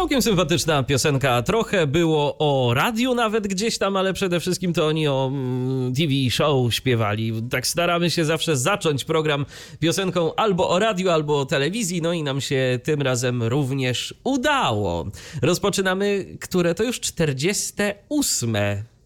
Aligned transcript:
Całkiem 0.00 0.22
sympatyczna 0.22 0.82
piosenka. 0.82 1.42
Trochę 1.42 1.86
było 1.86 2.36
o 2.38 2.74
radiu 2.74 3.14
nawet 3.14 3.46
gdzieś 3.46 3.78
tam, 3.78 3.96
ale 3.96 4.12
przede 4.12 4.40
wszystkim 4.40 4.72
to 4.72 4.86
oni 4.86 5.08
o 5.08 5.30
mm, 5.32 5.94
TV 5.94 6.12
show 6.30 6.74
śpiewali. 6.74 7.42
Tak 7.50 7.66
staramy 7.66 8.10
się 8.10 8.24
zawsze 8.24 8.56
zacząć 8.56 9.04
program 9.04 9.46
piosenką 9.80 10.34
albo 10.34 10.68
o 10.68 10.78
radiu, 10.78 11.10
albo 11.10 11.40
o 11.40 11.46
telewizji, 11.46 12.02
no 12.02 12.12
i 12.12 12.22
nam 12.22 12.40
się 12.40 12.80
tym 12.82 13.02
razem 13.02 13.42
również 13.42 14.14
udało. 14.24 15.06
Rozpoczynamy, 15.42 16.36
które 16.40 16.74
to 16.74 16.82
już 16.82 17.00
48 17.00 18.56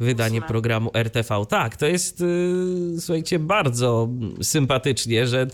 wydanie 0.00 0.38
Ósme. 0.38 0.48
programu 0.48 0.90
RTV. 0.94 1.46
Tak, 1.48 1.76
to 1.76 1.86
jest, 1.86 2.20
yy, 2.20 3.00
słuchajcie, 3.00 3.38
bardzo 3.38 4.08
sympatycznie, 4.42 5.26
że 5.26 5.46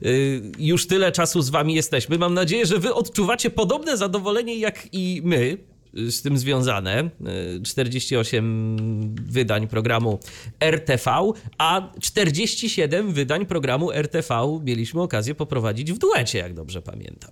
yy, 0.00 0.42
już 0.58 0.86
tyle 0.86 1.12
czasu 1.12 1.42
z 1.42 1.50
wami 1.50 1.74
jesteśmy. 1.74 2.18
Mam 2.18 2.34
nadzieję, 2.34 2.66
że 2.66 2.78
wy 2.78 2.94
odczuwacie 2.94 3.50
podobne 3.50 3.96
zadowolenie 3.96 4.58
jak 4.58 4.88
i 4.92 5.20
my 5.24 5.58
y, 5.98 6.12
z 6.12 6.22
tym 6.22 6.38
związane. 6.38 7.10
Yy, 7.54 7.62
48 7.62 9.14
wydań 9.14 9.68
programu 9.68 10.18
RTV, 10.60 11.10
a 11.58 11.92
47 12.00 13.12
wydań 13.12 13.46
programu 13.46 13.92
RTV 13.92 14.60
mieliśmy 14.64 15.02
okazję 15.02 15.34
poprowadzić 15.34 15.92
w 15.92 15.98
duecie, 15.98 16.38
jak 16.38 16.54
dobrze 16.54 16.82
pamiętam. 16.82 17.30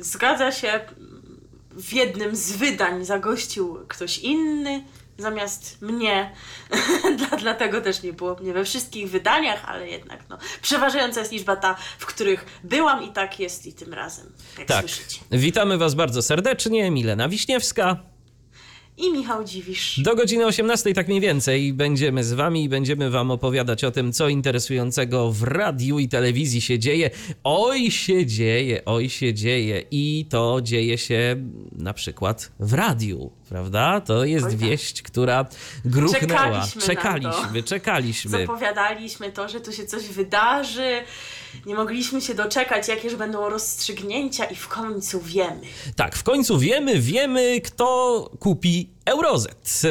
Zgadza 0.00 0.52
się. 0.52 0.80
W 1.70 1.92
jednym 1.92 2.36
z 2.36 2.52
wydań 2.52 3.04
zagościł 3.04 3.78
ktoś 3.88 4.18
inny 4.18 4.84
zamiast 5.18 5.82
mnie. 5.82 6.34
Dla- 7.18 7.38
Dlatego 7.38 7.80
też 7.80 8.02
nie 8.02 8.12
było 8.12 8.34
mnie 8.34 8.52
we 8.52 8.64
wszystkich 8.64 9.10
wydaniach, 9.10 9.64
ale 9.64 9.88
jednak 9.88 10.20
no, 10.28 10.38
przeważająca 10.62 11.20
jest 11.20 11.32
liczba 11.32 11.56
ta, 11.56 11.76
w 11.98 12.06
których 12.06 12.44
byłam 12.64 13.02
i 13.02 13.12
tak 13.12 13.40
jest 13.40 13.66
i 13.66 13.72
tym 13.72 13.94
razem, 13.94 14.32
jak 14.58 14.68
Tak. 14.68 14.80
słyszycie. 14.80 15.20
Witamy 15.30 15.78
was 15.78 15.94
bardzo 15.94 16.22
serdecznie. 16.22 16.90
Milena 16.90 17.28
Wiśniewska. 17.28 17.96
I 18.96 19.12
Michał 19.12 19.44
Dziwisz. 19.44 20.00
Do 20.00 20.16
godziny 20.16 20.46
18 20.46 20.94
tak 20.94 21.08
mniej 21.08 21.20
więcej 21.20 21.72
będziemy 21.72 22.24
z 22.24 22.32
wami 22.32 22.64
i 22.64 22.68
będziemy 22.68 23.10
wam 23.10 23.30
opowiadać 23.30 23.84
o 23.84 23.90
tym, 23.90 24.12
co 24.12 24.28
interesującego 24.28 25.32
w 25.32 25.42
radiu 25.42 25.98
i 25.98 26.08
telewizji 26.08 26.60
się 26.60 26.78
dzieje. 26.78 27.10
Oj 27.44 27.90
się 27.90 28.26
dzieje, 28.26 28.84
oj 28.84 29.08
się 29.08 29.34
dzieje 29.34 29.84
i 29.90 30.26
to 30.30 30.60
dzieje 30.62 30.98
się 30.98 31.36
na 31.72 31.94
przykład 31.94 32.52
w 32.60 32.72
radiu, 32.72 33.30
prawda? 33.50 34.00
To 34.00 34.24
jest 34.24 34.46
Oj 34.46 34.52
tak. 34.52 34.60
wieść, 34.60 35.02
która 35.02 35.46
gruchnęła. 35.84 36.20
Czekaliśmy 36.20 36.80
na 36.80 36.80
to. 36.80 36.86
czekaliśmy, 36.86 37.62
czekaliśmy. 37.62 38.30
Zapowiadaliśmy 38.30 39.32
to, 39.32 39.48
że 39.48 39.60
tu 39.60 39.72
się 39.72 39.86
coś 39.86 40.08
wydarzy. 40.08 41.02
Nie 41.66 41.74
mogliśmy 41.74 42.20
się 42.20 42.34
doczekać, 42.34 42.88
jakież 42.88 43.16
będą 43.16 43.48
rozstrzygnięcia 43.48 44.44
i 44.44 44.54
w 44.54 44.68
końcu 44.68 45.20
wiemy. 45.20 45.60
Tak, 45.96 46.16
w 46.16 46.22
końcu 46.22 46.58
wiemy, 46.58 47.00
wiemy, 47.00 47.60
kto 47.60 48.30
kupi 48.38 48.90
Eurozet. 49.04 49.82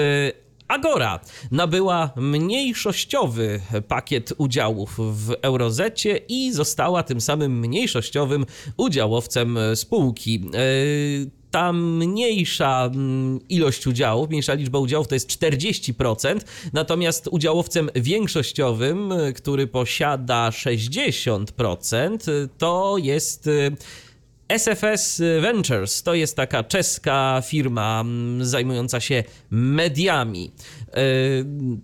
Agora 0.68 1.20
nabyła 1.52 2.12
mniejszościowy 2.16 3.62
pakiet 3.88 4.34
udziałów 4.38 4.96
w 4.98 5.36
Eurozecie 5.42 6.18
i 6.28 6.52
została 6.52 7.04
tym 7.04 7.22
samym 7.22 7.60
mniejszościowym 7.60 8.46
udziałowcem 8.78 9.58
spółki. 9.76 10.50
Ta 11.52 11.74
mniejsza 11.74 12.86
mm, 12.94 13.40
ilość 13.50 13.88
udziałów, 13.88 14.30
mniejsza 14.30 14.54
liczba 14.54 14.80
udziałów 14.80 15.08
to 15.08 15.16
jest 15.16 15.30
40%, 15.30 16.40
natomiast 16.74 17.28
udziałowcem 17.32 17.90
większościowym, 17.96 19.12
e, 19.12 19.34
który 19.34 19.68
posiada 19.68 20.50
60%, 20.50 22.30
e, 22.32 22.48
to 22.58 22.96
jest 22.98 23.48
e, 23.48 23.72
SFS 24.58 25.22
Ventures 25.42 26.04
to 26.04 26.14
jest 26.14 26.36
taka 26.36 26.64
czeska 26.64 27.42
firma 27.46 28.02
mm, 28.02 28.46
zajmująca 28.46 29.00
się 29.00 29.24
mediami. 29.50 30.52
Yy, 30.88 31.02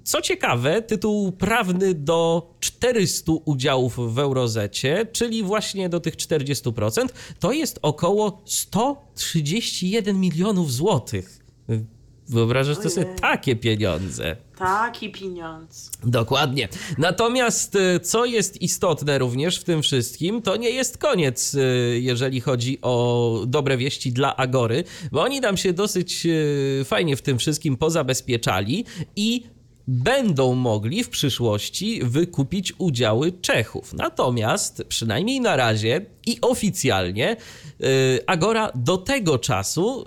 Co 0.04 0.22
ciekawe, 0.22 0.82
tytuł 0.82 1.32
prawny 1.32 1.94
do 1.94 2.50
400 2.60 3.32
udziałów 3.46 4.14
w 4.14 4.20
Eurozecie, 4.20 5.08
czyli 5.12 5.44
właśnie 5.44 5.90
do 5.90 6.00
tych 6.00 6.16
40%, 6.16 7.08
to 7.40 7.52
jest 7.52 7.80
około 7.82 8.42
131 8.46 10.20
milionów 10.20 10.74
złotych. 10.74 11.40
Wyobrażasz 12.30 12.78
to 12.78 12.90
sobie 12.90 13.06
takie 13.22 13.56
pieniądze. 13.56 14.36
Taki 14.58 15.12
pieniądz. 15.12 15.92
Dokładnie. 16.04 16.68
Natomiast 16.98 17.76
y, 17.76 18.00
co 18.00 18.26
jest 18.26 18.62
istotne 18.62 19.18
również 19.18 19.60
w 19.60 19.64
tym 19.64 19.82
wszystkim, 19.82 20.42
to 20.42 20.56
nie 20.56 20.70
jest 20.70 20.98
koniec, 20.98 21.54
y, 21.54 22.00
jeżeli 22.02 22.42
chodzi 22.42 22.78
o 22.82 23.44
dobre 23.48 23.78
wieści 23.78 24.12
dla 24.12 24.36
Agory, 24.36 24.84
bo 25.12 25.22
oni 25.22 25.42
nam 25.42 25.58
się 25.58 25.74
dosyć 25.74 26.26
y, 26.26 26.86
fajnie 26.86 27.16
w 27.16 27.22
tym 27.22 27.38
wszystkim 27.38 27.78
pozabezpieczali 27.78 28.86
i 29.16 29.44
będą 29.88 30.56
mogli 30.56 31.04
w 31.04 31.10
przyszłości 31.10 32.02
wykupić 32.04 32.74
udziały 32.78 33.32
Czechów. 33.32 33.94
Natomiast 33.94 34.84
przynajmniej 34.88 35.42
na 35.42 35.56
razie 35.56 36.06
i 36.26 36.38
oficjalnie 36.42 37.38
y, 37.82 38.20
Agora 38.28 38.72
do 38.76 38.98
tego 38.98 39.40
czasu 39.40 40.02
y, 40.02 40.06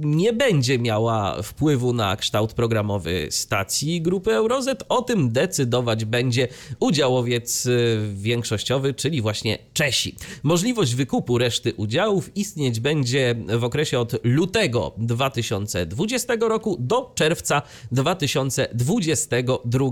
nie 0.00 0.32
będzie 0.32 0.78
miała 0.78 1.42
wpływu 1.42 1.92
na 1.92 2.16
kształt 2.16 2.52
programowy 2.52 3.28
stacji 3.30 4.02
grupy 4.02 4.34
Eurozet. 4.34 4.84
O 4.88 5.02
tym 5.02 5.32
decydować 5.32 6.04
będzie 6.04 6.48
udziałowiec 6.80 7.66
y, 7.66 7.98
większościowy, 8.14 8.94
czyli 8.94 9.22
właśnie 9.22 9.58
Czesi. 9.72 10.16
Możliwość 10.42 10.94
wykupu 10.94 11.38
reszty 11.38 11.74
udziałów 11.74 12.36
istnieć 12.36 12.80
będzie 12.80 13.34
w 13.58 13.64
okresie 13.64 13.98
od 13.98 14.12
lutego 14.24 14.94
2020 14.98 16.34
roku 16.40 16.76
do 16.80 17.12
czerwca 17.14 17.62
2022 17.92 19.90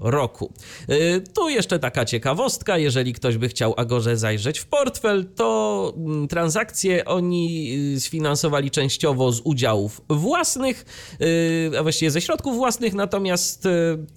roku. 0.00 0.52
Tu 1.34 1.48
jeszcze 1.48 1.78
taka 1.78 2.04
ciekawostka, 2.04 2.78
jeżeli 2.78 3.12
ktoś 3.12 3.36
by 3.36 3.48
chciał 3.48 3.74
Agorze 3.76 4.16
zajrzeć 4.16 4.58
w 4.58 4.66
portfel, 4.84 5.24
to 5.24 5.94
mm, 5.96 6.28
transakcje 6.28 7.04
oni 7.04 7.72
y, 7.96 8.00
sfinansowali 8.00 8.70
częściowo 8.70 9.32
z 9.32 9.40
udziałów 9.44 10.00
własnych, 10.10 10.84
y, 11.20 11.78
a 11.78 11.82
właściwie 11.82 12.10
ze 12.10 12.20
środków 12.20 12.56
własnych, 12.56 12.94
natomiast 12.94 13.66
y, 13.66 13.70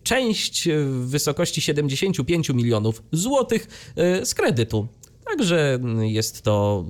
część 0.03 0.69
w 0.69 1.09
wysokości 1.09 1.61
75 1.61 2.49
milionów 2.49 3.03
złotych 3.11 3.67
z 4.23 4.33
kredytu. 4.33 4.87
Także 5.29 5.79
jest 5.99 6.41
to 6.41 6.85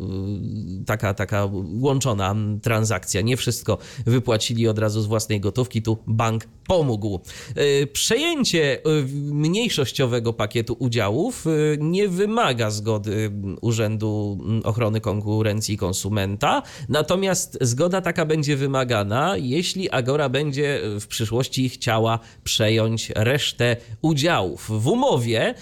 y, 0.81 0.85
taka, 0.85 1.13
taka 1.13 1.49
łączona 1.79 2.35
transakcja. 2.61 3.21
Nie 3.21 3.37
wszystko 3.37 3.77
wypłacili 4.05 4.67
od 4.67 4.79
razu 4.79 5.01
z 5.01 5.05
własnej 5.05 5.39
gotówki, 5.39 5.81
tu 5.81 5.97
bank 6.07 6.47
pomógł. 6.67 7.21
Y, 7.57 7.87
Przejęcie 7.87 8.77
y, 8.77 9.05
mniejszościowego 9.33 10.33
pakietu 10.33 10.75
udziałów 10.79 11.45
nie 11.79 12.09
wymaga 12.09 12.71
zgody 12.71 13.31
Urzędu 13.61 14.37
Ochrony 14.63 15.01
Konkurencji 15.01 15.75
i 15.75 15.77
Konsumenta, 15.77 16.61
natomiast 16.89 17.57
zgoda 17.61 18.01
taka 18.01 18.25
będzie 18.25 18.55
wymagana, 18.55 19.37
jeśli 19.37 19.89
Agora 19.89 20.29
będzie 20.29 20.81
w 20.99 21.07
przyszłości 21.07 21.69
chciała 21.69 22.19
przejąć 22.43 23.11
resztę 23.15 23.77
udziałów. 24.01 24.67
W 24.69 24.87
umowie 24.87 25.53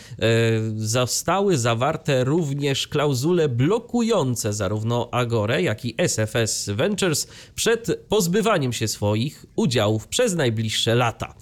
zostały 0.76 1.58
zawarte 1.58 2.24
również 2.24 2.63
klauzule 2.88 3.50
blokujące 3.50 4.54
zarówno 4.54 5.10
Agorę, 5.12 5.62
jak 5.62 5.86
i 5.86 5.96
SFS 5.98 6.70
Ventures 6.70 7.28
przed 7.56 8.06
pozbywaniem 8.10 8.74
się 8.74 8.88
swoich 8.88 9.46
udziałów 9.56 10.08
przez 10.08 10.36
najbliższe 10.36 10.96
lata. 10.96 11.36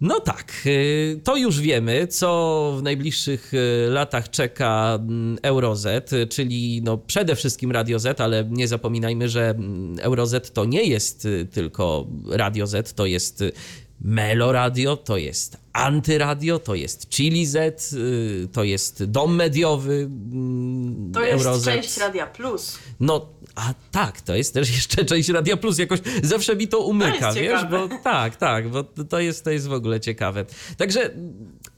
No 0.00 0.20
tak, 0.20 0.52
y, 0.66 1.20
to 1.24 1.36
już 1.36 1.60
wiemy, 1.60 2.06
co 2.06 2.72
w 2.78 2.82
najbliższych 2.82 3.54
y, 3.54 3.90
latach 3.90 4.30
czeka 4.30 4.98
mm, 5.00 5.38
Eurozet, 5.42 6.10
czyli 6.30 6.82
no 6.84 6.98
przede 6.98 7.36
wszystkim 7.36 7.72
Radio 7.72 7.98
Z, 7.98 8.20
ale 8.20 8.44
nie 8.50 8.68
zapominajmy, 8.68 9.28
że 9.28 9.50
mm, 9.50 9.98
Eurozet 10.00 10.52
to 10.52 10.64
nie 10.64 10.84
jest 10.84 11.24
y, 11.24 11.48
tylko 11.52 12.06
Radio 12.30 12.66
Z, 12.66 12.92
to 12.92 13.06
jest 13.06 13.44
y, 14.00 14.08
Melo 14.08 14.52
Radio, 14.52 14.96
to 14.96 15.16
jest 15.16 15.56
Antyradio, 15.72 16.58
to 16.58 16.74
jest 16.74 17.10
Chili 17.10 17.46
Z, 17.46 17.92
y, 17.92 18.48
to 18.52 18.64
jest 18.64 19.04
Dom 19.04 19.34
Mediowy 19.36 19.94
mm, 20.32 21.12
To 21.12 21.24
jest 21.24 21.46
Eurozet. 21.46 21.74
część 21.74 21.98
Radia 21.98 22.26
Plus. 22.26 22.78
No, 23.00 23.28
A 23.54 23.74
tak, 23.90 24.20
to 24.20 24.34
jest 24.34 24.54
też 24.54 24.70
jeszcze 24.76 25.04
część 25.04 25.28
Radia 25.28 25.56
Plus. 25.56 25.78
Jakoś 25.78 25.98
zawsze 26.22 26.56
mi 26.56 26.68
to 26.68 26.78
umyka, 26.78 27.26
jest 27.26 27.38
wiesz? 27.38 27.64
Bo 27.70 27.88
tak, 28.04 28.36
tak, 28.36 28.68
bo 28.68 28.84
to 28.84 29.20
jest, 29.20 29.44
to 29.44 29.50
jest 29.50 29.68
w 29.68 29.72
ogóle 29.72 30.00
ciekawe. 30.00 30.44
Także 30.76 31.10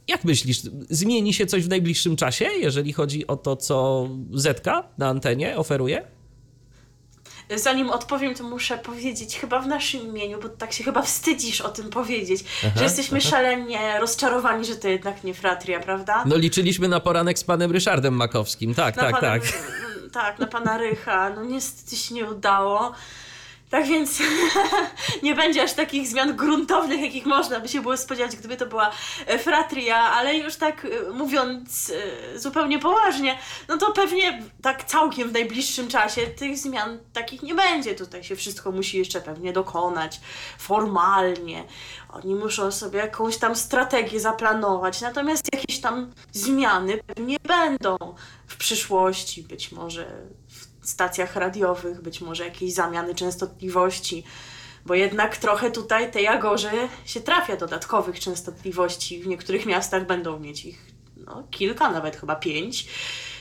jak 0.09 0.25
myślisz, 0.25 0.63
zmieni 0.91 1.35
się 1.35 1.47
coś 1.47 1.65
w 1.65 1.69
najbliższym 1.69 2.17
czasie, 2.17 2.45
jeżeli 2.45 2.93
chodzi 2.93 3.27
o 3.27 3.37
to, 3.37 3.57
co 3.57 4.09
Zetka 4.33 4.89
na 4.99 5.09
antenie 5.09 5.57
oferuje? 5.57 6.05
Zanim 7.59 7.91
odpowiem, 7.91 8.35
to 8.35 8.45
muszę 8.45 8.79
powiedzieć 8.79 9.39
chyba 9.39 9.61
w 9.61 9.67
naszym 9.67 10.01
imieniu, 10.01 10.41
bo 10.43 10.49
tak 10.49 10.73
się 10.73 10.85
chyba 10.85 11.03
wstydzisz 11.03 11.61
o 11.61 11.69
tym 11.69 11.91
powiedzieć, 11.91 12.45
że 12.77 12.85
jesteśmy 12.85 13.21
szalenie 13.21 14.01
rozczarowani, 14.01 14.65
że 14.65 14.77
to 14.77 14.89
jednak 14.89 15.25
nie 15.25 15.35
fratria, 15.35 15.81
prawda? 15.81 16.25
No 16.27 16.37
liczyliśmy 16.37 16.89
na 16.89 17.01
poranek 17.01 17.39
z 17.39 17.45
panem 17.45 17.73
Ryszardem 17.73 18.15
Makowskim. 18.15 18.75
Tak, 18.75 18.97
na 18.97 19.03
tak, 19.03 19.13
pana, 19.13 19.33
tak. 19.33 19.43
Tak, 20.13 20.39
na 20.39 20.47
pana 20.47 20.79
Rycha. 20.79 21.31
No 21.31 21.45
niestety 21.45 21.97
się 21.97 22.15
nie 22.15 22.25
udało. 22.25 22.93
Tak 23.73 23.87
więc 23.87 24.19
nie 25.23 25.35
będzie 25.35 25.63
aż 25.63 25.73
takich 25.73 26.09
zmian 26.09 26.37
gruntownych, 26.37 27.01
jakich 27.01 27.27
można 27.27 27.61
by 27.61 27.69
się 27.69 27.81
było 27.81 27.97
spodziewać, 27.97 28.37
gdyby 28.37 28.57
to 28.57 28.67
była 28.67 28.91
e, 29.27 29.39
fratria, 29.39 29.97
ale 29.97 30.37
już 30.37 30.57
tak 30.57 30.85
e, 30.85 31.11
mówiąc 31.11 31.93
e, 32.35 32.39
zupełnie 32.39 32.79
poważnie, 32.79 33.39
no 33.69 33.79
to 33.79 33.93
pewnie 33.93 34.43
tak 34.63 34.85
całkiem 34.85 35.29
w 35.29 35.33
najbliższym 35.33 35.89
czasie 35.89 36.27
tych 36.27 36.59
zmian 36.59 36.99
takich 37.13 37.43
nie 37.43 37.55
będzie. 37.55 37.95
Tutaj 37.95 38.25
się 38.25 38.37
wszystko 38.37 38.73
musi 38.73 38.99
jeszcze 38.99 39.21
pewnie 39.21 39.53
dokonać 39.53 40.21
formalnie. 40.59 41.65
Oni 42.09 42.35
muszą 42.35 42.73
sobie 42.73 42.99
jakąś 42.99 43.37
tam 43.37 43.57
strategię 43.57 44.21
zaplanować, 44.21 45.01
natomiast 45.01 45.55
jakieś 45.55 45.81
tam 45.81 46.13
zmiany 46.33 46.99
pewnie 47.07 47.37
będą 47.43 47.97
w 48.47 48.57
przyszłości, 48.57 49.43
być 49.43 49.73
może 49.73 50.07
stacjach 50.93 51.37
radiowych, 51.37 52.01
być 52.01 52.21
może 52.21 52.45
jakieś 52.45 52.75
zamiany 52.75 53.15
częstotliwości, 53.15 54.25
bo 54.87 54.95
jednak 54.95 55.37
trochę 55.37 55.71
tutaj 55.71 56.11
tej 56.11 56.27
Agorze 56.27 56.73
się 57.05 57.21
trafia 57.21 57.57
dodatkowych 57.57 58.21
częstotliwości. 58.21 59.23
W 59.23 59.27
niektórych 59.27 59.67
miastach 59.67 60.07
będą 60.07 60.39
mieć 60.39 60.65
ich 60.65 60.87
no, 61.17 61.43
kilka, 61.51 61.91
nawet 61.91 62.17
chyba 62.17 62.37
pięć, 62.37 62.87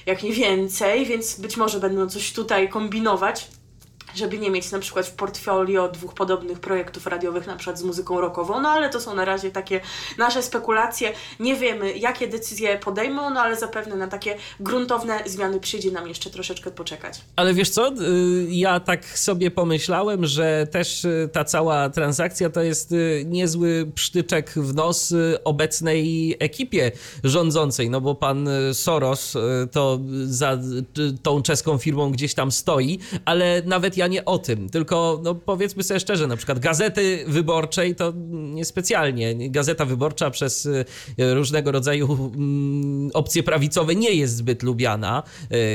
jak 0.06 0.24
nie 0.24 0.31
więcej, 0.31 1.06
więc 1.06 1.39
być 1.39 1.57
może 1.57 1.80
będą 1.80 2.09
coś 2.09 2.33
tutaj 2.33 2.69
kombinować 2.69 3.48
żeby 4.15 4.37
nie 4.37 4.51
mieć 4.51 4.71
na 4.71 4.79
przykład 4.79 5.07
w 5.07 5.11
portfolio 5.11 5.87
dwóch 5.87 6.13
podobnych 6.13 6.59
projektów 6.59 7.07
radiowych, 7.07 7.47
na 7.47 7.55
przykład 7.55 7.79
z 7.79 7.83
muzyką 7.83 8.21
rockową, 8.21 8.61
no 8.61 8.69
ale 8.69 8.89
to 8.89 9.01
są 9.01 9.15
na 9.15 9.25
razie 9.25 9.51
takie 9.51 9.81
nasze 10.17 10.43
spekulacje. 10.43 11.13
Nie 11.39 11.55
wiemy, 11.55 11.97
jakie 11.97 12.27
decyzje 12.27 12.77
podejmą, 12.77 13.29
no 13.29 13.41
ale 13.41 13.55
zapewne 13.55 13.95
na 13.95 14.07
takie 14.07 14.37
gruntowne 14.59 15.19
zmiany 15.25 15.59
przyjdzie 15.59 15.91
nam 15.91 16.07
jeszcze 16.07 16.29
troszeczkę 16.29 16.71
poczekać. 16.71 17.21
Ale 17.35 17.53
wiesz 17.53 17.69
co, 17.69 17.91
y, 17.91 17.93
ja 18.49 18.79
tak 18.79 19.05
sobie 19.05 19.51
pomyślałem, 19.51 20.25
że 20.25 20.67
też 20.71 21.05
y, 21.05 21.29
ta 21.33 21.43
cała 21.43 21.89
transakcja 21.89 22.49
to 22.49 22.61
jest 22.61 22.91
y, 22.91 23.23
niezły 23.27 23.91
psztyczek 23.95 24.51
w 24.55 24.75
nos 24.75 25.13
obecnej 25.43 26.35
ekipie 26.39 26.91
rządzącej, 27.23 27.89
no 27.89 28.01
bo 28.01 28.15
pan 28.15 28.49
Soros 28.73 29.37
to 29.71 29.99
za 30.23 30.57
tą 31.23 31.41
czeską 31.41 31.77
firmą 31.77 32.11
gdzieś 32.11 32.33
tam 32.33 32.51
stoi, 32.51 32.99
ale 33.25 33.61
nawet 33.65 33.97
ja 34.01 34.07
nie 34.07 34.25
o 34.25 34.39
tym, 34.39 34.69
tylko 34.69 35.19
no 35.24 35.36
powiedzmy 35.36 35.83
sobie 35.83 36.00
szczerze, 36.00 36.27
na 36.27 36.38
przykład 36.38 36.59
Gazety 36.59 37.24
Wyborczej 37.27 37.95
to 37.95 38.13
niespecjalnie. 38.31 39.50
Gazeta 39.50 39.86
Wyborcza 39.86 40.30
przez 40.31 40.65
y, 40.65 40.86
różnego 41.18 41.71
rodzaju 41.71 42.31
mm, 42.36 43.12
opcje 43.13 43.44
prawicowe 43.44 43.95
nie 43.95 44.13
jest 44.13 44.36
zbyt 44.36 44.63
lubiana, 44.63 45.24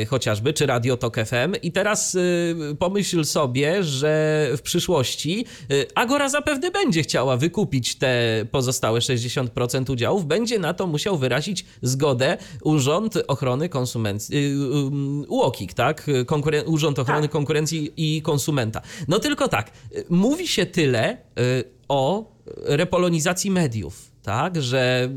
y, 0.03 0.07
chociażby, 0.07 0.53
czy 0.53 0.67
Radio 0.67 0.97
Tok 0.97 1.17
FM. 1.17 1.55
I 1.63 1.73
teraz 1.73 2.15
y, 2.15 2.77
pomyśl 2.79 3.25
sobie, 3.25 3.83
że 3.83 4.49
w 4.57 4.63
przyszłości 4.63 5.47
Agora 5.95 6.29
zapewne 6.29 6.71
będzie 6.71 7.03
chciała 7.03 7.37
wykupić 7.37 7.95
te 7.97 8.45
pozostałe 8.51 9.01
60% 9.01 9.93
udziałów, 9.93 10.27
będzie 10.27 10.59
na 10.59 10.75
to 10.75 10.87
musiał 10.87 11.19
wyrazić 11.19 11.65
zgodę 11.83 12.37
Urząd 12.65 13.15
Ochrony 13.29 13.69
Konsumencji, 13.69 14.37
y, 14.37 15.29
UOKiK, 15.29 15.75
tak? 15.75 16.07
Konkuren- 16.27 16.63
Urząd 16.67 16.99
Ochrony 16.99 17.23
Tak. 17.23 17.31
Konkurencji 17.31 17.93
i 17.97 18.16
Konsumenta. 18.23 18.83
No 19.09 19.19
tylko 19.19 19.49
tak, 19.49 19.71
y, 19.97 20.05
mówi 20.11 20.49
się 20.49 20.67
tyle 20.67 21.17
y, 21.39 21.65
o 21.89 22.33
repolonizacji 22.65 23.51
mediów, 23.51 24.11
tak, 24.23 24.63
że 24.63 25.11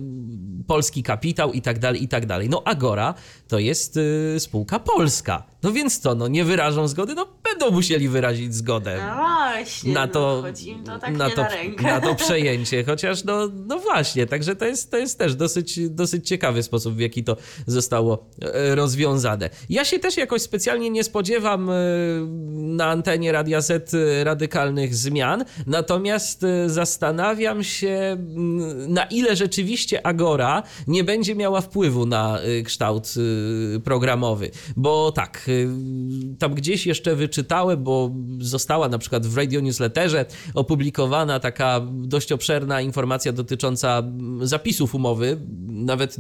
polski 0.68 1.04
kapitał 1.04 1.54
i 1.54 1.62
tak 1.62 1.80
dalej, 1.80 2.04
i 2.04 2.08
tak 2.08 2.26
dalej. 2.26 2.50
No 2.50 2.62
Agora 2.66 3.14
to 3.48 3.60
jest 3.60 3.98
y, 3.98 4.36
spółka 4.40 4.80
polska. 4.80 5.44
No 5.64 5.72
więc 5.72 6.00
co, 6.00 6.16
no 6.16 6.28
nie 6.28 6.46
wyrażą 6.46 6.88
zgody, 6.88 7.16
no 7.16 7.28
będą 7.52 7.72
musieli 7.72 8.10
wyrazić 8.10 8.56
zgodę 8.56 8.98
No 9.10 9.16
właśnie, 9.16 9.94
na 9.94 10.08
to, 10.08 10.20
no, 10.36 10.42
chodzi 10.42 10.70
im 10.70 10.84
to 10.84 11.00
tak 11.00 11.18
na, 11.18 11.30
to 11.30 11.42
na 11.42 11.50
na 11.82 12.02
to 12.02 12.16
przejęcie, 12.26 12.84
chociaż 12.84 13.24
no, 13.24 13.50
no 13.68 13.80
właśnie, 13.80 14.26
także 14.28 14.56
to 14.56 14.66
jest, 14.66 14.92
to 14.92 14.98
jest 14.98 15.20
też 15.20 15.36
dosyć, 15.36 15.90
dosyć 15.90 16.28
ciekawy 16.28 16.64
sposób, 16.64 16.96
w 16.96 17.00
jaki 17.00 17.24
to 17.24 17.38
zostało 17.68 18.26
e, 18.42 18.76
rozwiązane. 18.76 19.50
Ja 19.70 19.86
się 19.86 20.00
też 20.00 20.18
jakoś 20.18 20.42
specjalnie 20.42 20.90
nie 20.90 21.04
spodziewam 21.04 21.70
e, 21.70 21.74
na 22.52 22.86
antenie 22.86 23.32
Radia 23.32 23.62
Z 23.62 23.94
e, 23.94 24.24
radykalnych 24.24 24.96
zmian, 24.96 25.46
natomiast 25.68 26.46
zastanawiam 26.66 27.64
się, 27.64 28.18
mm, 28.20 28.94
na 28.94 29.04
ile 29.04 29.36
rzeczywiście 29.36 30.08
Agora 30.08 30.64
nie 30.88 31.04
będzie 31.04 31.36
miała 31.36 31.62
wpływu 31.62 32.06
na 32.06 32.40
kształt 32.66 33.14
programowy, 33.84 34.52
bo 34.76 35.12
tak, 35.12 35.50
tam 36.40 36.54
gdzieś 36.54 36.88
jeszcze 36.88 37.16
wyczytałem, 37.16 37.39
bo 37.78 38.12
została 38.40 38.90
na 38.90 38.98
przykład 38.98 39.28
w 39.28 39.38
Radio 39.38 39.62
Newsletterze 39.62 40.26
opublikowana 40.54 41.40
taka 41.40 41.82
dość 41.92 42.32
obszerna 42.32 42.82
informacja 42.82 43.32
dotycząca 43.32 44.04
zapisów 44.42 44.96
umowy. 44.96 45.42
Nawet 45.68 46.16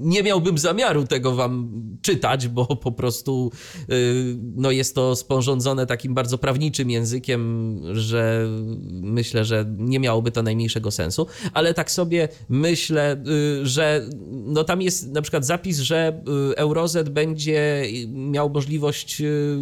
nie 0.00 0.22
miałbym 0.22 0.58
zamiaru 0.58 1.06
tego 1.06 1.34
wam 1.34 1.72
czytać, 2.02 2.48
bo 2.48 2.66
po 2.76 2.92
prostu 2.92 3.50
y, 3.90 4.36
no 4.56 4.70
jest 4.70 4.94
to 4.94 5.16
sporządzone 5.16 5.86
takim 5.86 6.14
bardzo 6.14 6.38
prawniczym 6.38 6.90
językiem, 6.90 7.80
że 7.92 8.46
myślę, 8.90 9.44
że 9.44 9.66
nie 9.78 10.00
miałoby 10.00 10.30
to 10.30 10.42
najmniejszego 10.42 10.90
sensu, 10.90 11.26
ale 11.52 11.74
tak 11.74 11.90
sobie 11.90 12.28
myślę, 12.48 13.24
y, 13.62 13.66
że 13.66 14.06
no 14.30 14.64
tam 14.64 14.82
jest 14.82 15.12
na 15.12 15.22
przykład 15.22 15.46
zapis, 15.46 15.78
że 15.78 16.22
y, 16.52 16.56
Eurozet 16.56 17.08
będzie 17.08 17.84
miał 18.08 18.50
możliwość 18.50 19.20
y, 19.20 19.56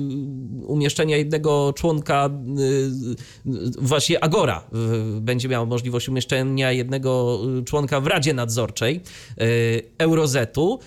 umieszczenia 1.00 1.16
jednego 1.16 1.72
członka, 1.76 2.30
y, 2.58 3.50
y, 3.50 3.70
właśnie 3.78 4.24
Agora 4.24 4.64
y, 5.16 5.20
będzie 5.20 5.48
miał 5.48 5.66
możliwość 5.66 6.08
umieszczenia 6.08 6.72
jednego 6.72 7.40
członka 7.64 8.00
w 8.00 8.06
Radzie 8.06 8.34
Nadzorczej 8.34 9.00
Eurozetu. 9.98 10.78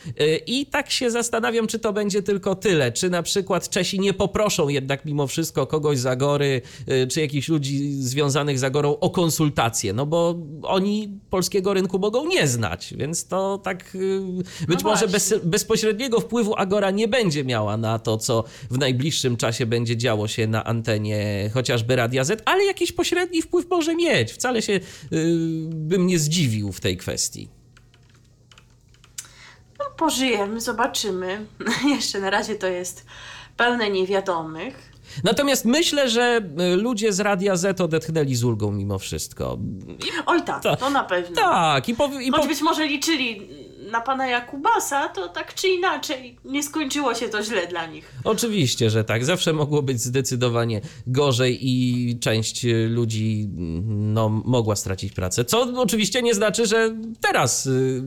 I 0.47 0.65
tak 0.65 0.91
się 0.91 1.11
zastanawiam, 1.11 1.67
czy 1.67 1.79
to 1.79 1.93
będzie 1.93 2.21
tylko 2.21 2.55
tyle, 2.55 2.91
czy 2.91 3.09
na 3.09 3.23
przykład 3.23 3.69
Czesi 3.69 3.99
nie 3.99 4.13
poproszą 4.13 4.69
jednak 4.69 5.05
mimo 5.05 5.27
wszystko 5.27 5.67
kogoś 5.67 5.99
z 5.99 6.05
Agory, 6.05 6.61
czy 7.09 7.21
jakichś 7.21 7.49
ludzi 7.49 7.91
związanych 7.91 8.59
z 8.59 8.63
Agorą 8.63 8.99
o 8.99 9.09
konsultacje, 9.09 9.93
no 9.93 10.05
bo 10.05 10.35
oni 10.63 11.19
polskiego 11.29 11.73
rynku 11.73 11.99
mogą 11.99 12.27
nie 12.27 12.47
znać, 12.47 12.93
więc 12.97 13.27
to 13.27 13.57
tak 13.57 13.95
y, 13.95 14.21
być 14.67 14.83
No 14.83 14.89
może 14.89 15.07
bez, 15.07 15.33
bezpośredniego 15.43 16.19
wpływu 16.19 16.55
Agora 16.57 16.91
nie 16.91 17.07
będzie 17.07 17.43
miała 17.43 17.77
na 17.77 17.99
to, 17.99 18.17
co 18.17 18.43
w 18.71 18.77
najbliższym 18.77 19.37
czasie 19.37 19.65
będzie 19.65 19.97
działo 20.03 20.27
się 20.27 20.47
na 20.47 20.63
antenie 20.63 21.49
chociażby 21.53 21.95
Radia 21.95 22.23
Z, 22.23 22.41
ale 22.45 22.65
jakiś 22.65 22.91
pośredni 22.91 23.41
wpływ 23.41 23.69
może 23.69 23.95
mieć. 23.95 24.31
Wcale 24.33 24.61
się 24.61 24.73
y, 24.73 24.81
bym 25.69 26.07
nie 26.07 26.19
zdziwił 26.19 26.71
w 26.71 26.79
tej 26.79 26.97
kwestii. 26.97 27.47
No, 29.79 29.85
pożyjemy, 29.97 30.61
zobaczymy. 30.61 31.45
Jeszcze 31.95 32.19
na 32.19 32.29
razie 32.29 32.55
to 32.55 32.67
jest 32.67 33.05
pełne 33.57 33.89
niewiadomych. 33.89 34.93
Natomiast 35.23 35.65
myślę, 35.65 36.09
że 36.09 36.41
y, 36.73 36.75
ludzie 36.75 37.13
z 37.13 37.19
Radia 37.19 37.55
Z 37.55 37.81
odetchnęli 37.81 38.35
z 38.35 38.43
ulgą 38.43 38.71
mimo 38.71 38.99
wszystko. 38.99 39.57
Oj 40.25 40.41
tak, 40.41 40.63
Ta- 40.63 40.75
to 40.75 40.89
na 40.89 41.03
pewno. 41.03 41.35
Tak, 41.35 41.89
i, 41.89 41.95
powi- 41.95 42.21
i 42.21 42.31
Choć 42.31 42.41
powi- 42.41 42.47
być 42.47 42.61
może 42.61 42.85
liczyli 42.87 43.41
na 43.93 44.01
pana 44.01 44.27
Jakubasa, 44.27 45.09
to 45.09 45.29
tak 45.29 45.53
czy 45.53 45.67
inaczej 45.67 46.37
nie 46.45 46.63
skończyło 46.63 47.15
się 47.15 47.29
to 47.29 47.43
źle 47.43 47.67
dla 47.67 47.85
nich. 47.85 48.11
Oczywiście, 48.23 48.89
że 48.89 49.03
tak. 49.03 49.25
Zawsze 49.25 49.53
mogło 49.53 49.81
być 49.81 50.01
zdecydowanie 50.01 50.81
gorzej 51.07 51.59
i 51.61 52.19
część 52.19 52.65
ludzi 52.89 53.49
no, 53.87 54.29
mogła 54.29 54.75
stracić 54.75 55.13
pracę. 55.13 55.45
Co 55.45 55.81
oczywiście 55.81 56.21
nie 56.21 56.33
znaczy, 56.33 56.65
że 56.65 56.95
teraz 57.21 57.65
y, 57.65 58.03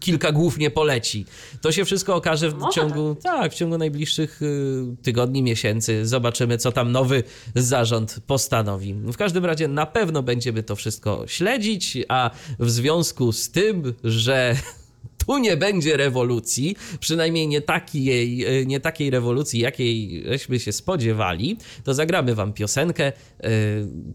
kilka 0.00 0.32
głów 0.32 0.58
nie 0.58 0.70
poleci. 0.70 1.26
To 1.60 1.72
się 1.72 1.84
wszystko 1.84 2.14
okaże 2.14 2.50
w 2.50 2.54
Może 2.54 2.72
ciągu, 2.72 3.16
tak. 3.22 3.52
w 3.52 3.54
ciągu 3.54 3.78
najbliższych 3.78 4.42
y, 4.42 4.96
tygodni, 5.02 5.42
miesięcy. 5.42 6.06
Zobaczymy, 6.06 6.58
co 6.58 6.72
tam 6.72 6.92
nowy 6.92 7.22
zarząd 7.54 8.20
postanowi. 8.26 8.94
W 8.94 9.16
każdym 9.16 9.44
razie 9.44 9.68
na 9.68 9.86
pewno 9.86 10.22
będziemy 10.22 10.62
to 10.62 10.76
wszystko 10.76 11.24
śledzić, 11.26 11.98
a 12.08 12.30
w 12.58 12.70
związku 12.70 13.32
z 13.32 13.50
tym, 13.50 13.94
że 14.04 14.56
tu 15.26 15.38
nie 15.38 15.56
będzie 15.56 15.96
rewolucji, 15.96 16.76
przynajmniej 17.00 17.48
nie 17.48 17.60
takiej, 17.60 18.44
e, 18.44 18.66
nie 18.66 18.80
takiej 18.80 19.10
rewolucji, 19.10 19.60
jakieśmy 19.60 20.60
się 20.60 20.72
spodziewali, 20.72 21.56
to 21.84 21.94
zagramy 21.94 22.34
wam 22.34 22.52
piosenkę. 22.52 23.04
E, 23.04 23.12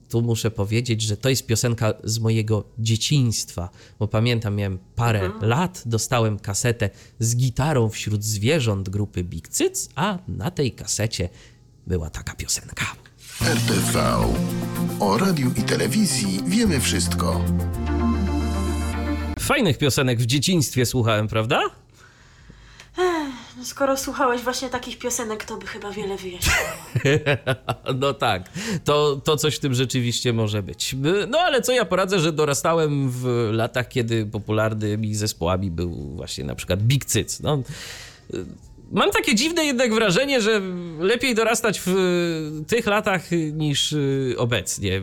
tu 0.09 0.21
muszę 0.21 0.51
powiedzieć, 0.51 1.01
że 1.01 1.17
to 1.17 1.29
jest 1.29 1.45
piosenka 1.45 1.93
z 2.03 2.19
mojego 2.19 2.63
dzieciństwa, 2.79 3.69
bo 3.99 4.07
pamiętam, 4.07 4.55
miałem 4.55 4.79
parę 4.95 5.21
mhm. 5.21 5.49
lat, 5.49 5.83
dostałem 5.85 6.39
kasetę 6.39 6.89
z 7.19 7.35
gitarą 7.35 7.89
wśród 7.89 8.23
zwierząt 8.23 8.89
grupy 8.89 9.23
Big 9.23 9.47
Cyc, 9.47 9.89
a 9.95 10.17
na 10.27 10.51
tej 10.51 10.71
kasecie 10.71 11.29
była 11.87 12.09
taka 12.09 12.35
piosenka. 12.35 12.85
RTV. 13.41 14.17
O 14.99 15.17
radiu 15.17 15.51
i 15.57 15.61
telewizji 15.61 16.39
wiemy 16.47 16.79
wszystko. 16.79 17.41
Fajnych 19.41 19.77
piosenek 19.77 20.19
w 20.19 20.25
dzieciństwie 20.25 20.85
słuchałem, 20.85 21.27
prawda? 21.27 21.61
No 23.57 23.65
skoro 23.65 23.97
słuchałeś 23.97 24.41
właśnie 24.41 24.69
takich 24.69 24.99
piosenek, 24.99 25.45
to 25.45 25.57
by 25.57 25.67
chyba 25.67 25.91
wiele 25.91 26.17
wyjaśniło. 26.17 26.57
no 28.01 28.13
tak, 28.13 28.49
to, 28.83 29.21
to 29.23 29.37
coś 29.37 29.55
w 29.55 29.59
tym 29.59 29.73
rzeczywiście 29.73 30.33
może 30.33 30.63
być. 30.63 30.95
No 31.27 31.39
ale 31.39 31.61
co 31.61 31.71
ja 31.71 31.85
poradzę, 31.85 32.19
że 32.19 32.31
dorastałem 32.31 33.09
w 33.09 33.49
latach, 33.51 33.87
kiedy 33.87 34.25
popularnymi 34.25 35.15
zespołami 35.15 35.71
był 35.71 35.89
właśnie 36.15 36.43
na 36.43 36.55
przykład 36.55 36.81
Big 36.81 37.05
Cyc. 37.05 37.39
No, 37.39 37.63
Mam 38.91 39.11
takie 39.11 39.35
dziwne 39.35 39.65
jednak 39.65 39.93
wrażenie, 39.93 40.41
że 40.41 40.61
lepiej 40.99 41.35
dorastać 41.35 41.81
w 41.85 41.93
tych 42.67 42.85
latach 42.85 43.31
niż 43.53 43.91
y, 43.91 44.35
obecnie, 44.37 45.01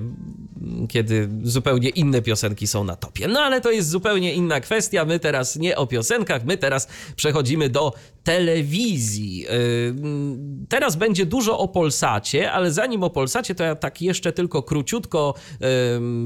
kiedy 0.89 1.29
zupełnie 1.43 1.89
inne 1.89 2.23
piosenki 2.23 2.67
są 2.67 2.85
na 2.85 2.97
topie. 2.97 3.29
No 3.29 3.41
ale 3.41 3.61
to 3.61 3.71
jest 3.71 3.89
zupełnie 3.89 4.35
inna 4.35 4.61
kwestia. 4.61 5.05
My 5.05 5.21
teraz 5.21 5.57
nie 5.57 5.77
o 5.77 5.87
piosenkach, 5.87 6.45
my 6.45 6.57
teraz 6.57 6.89
przechodzimy 7.17 7.69
do 7.69 7.93
telewizji. 8.25 9.47
Y, 9.47 9.95
teraz 10.69 10.97
będzie 10.97 11.27
dużo 11.27 11.59
o 11.59 11.69
Polsacie, 11.69 12.53
ale 12.53 12.73
zanim 12.73 13.03
o 13.03 13.11
Polsacie, 13.11 13.55
to 13.55 13.65
ja 13.65 13.75
tak 13.75 14.03
jeszcze 14.03 14.33
tylko 14.33 14.63
króciutko 14.63 15.35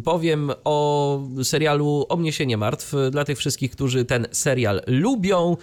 powiem 0.04 0.50
o 0.64 1.20
serialu 1.42 2.06
O 2.08 2.16
mnie 2.16 2.32
się 2.32 2.46
nie 2.46 2.56
martw. 2.56 2.92
Dla 3.10 3.24
tych 3.24 3.38
wszystkich, 3.38 3.70
którzy 3.70 4.04
ten 4.04 4.26
serial 4.30 4.82
lubią, 4.86 5.56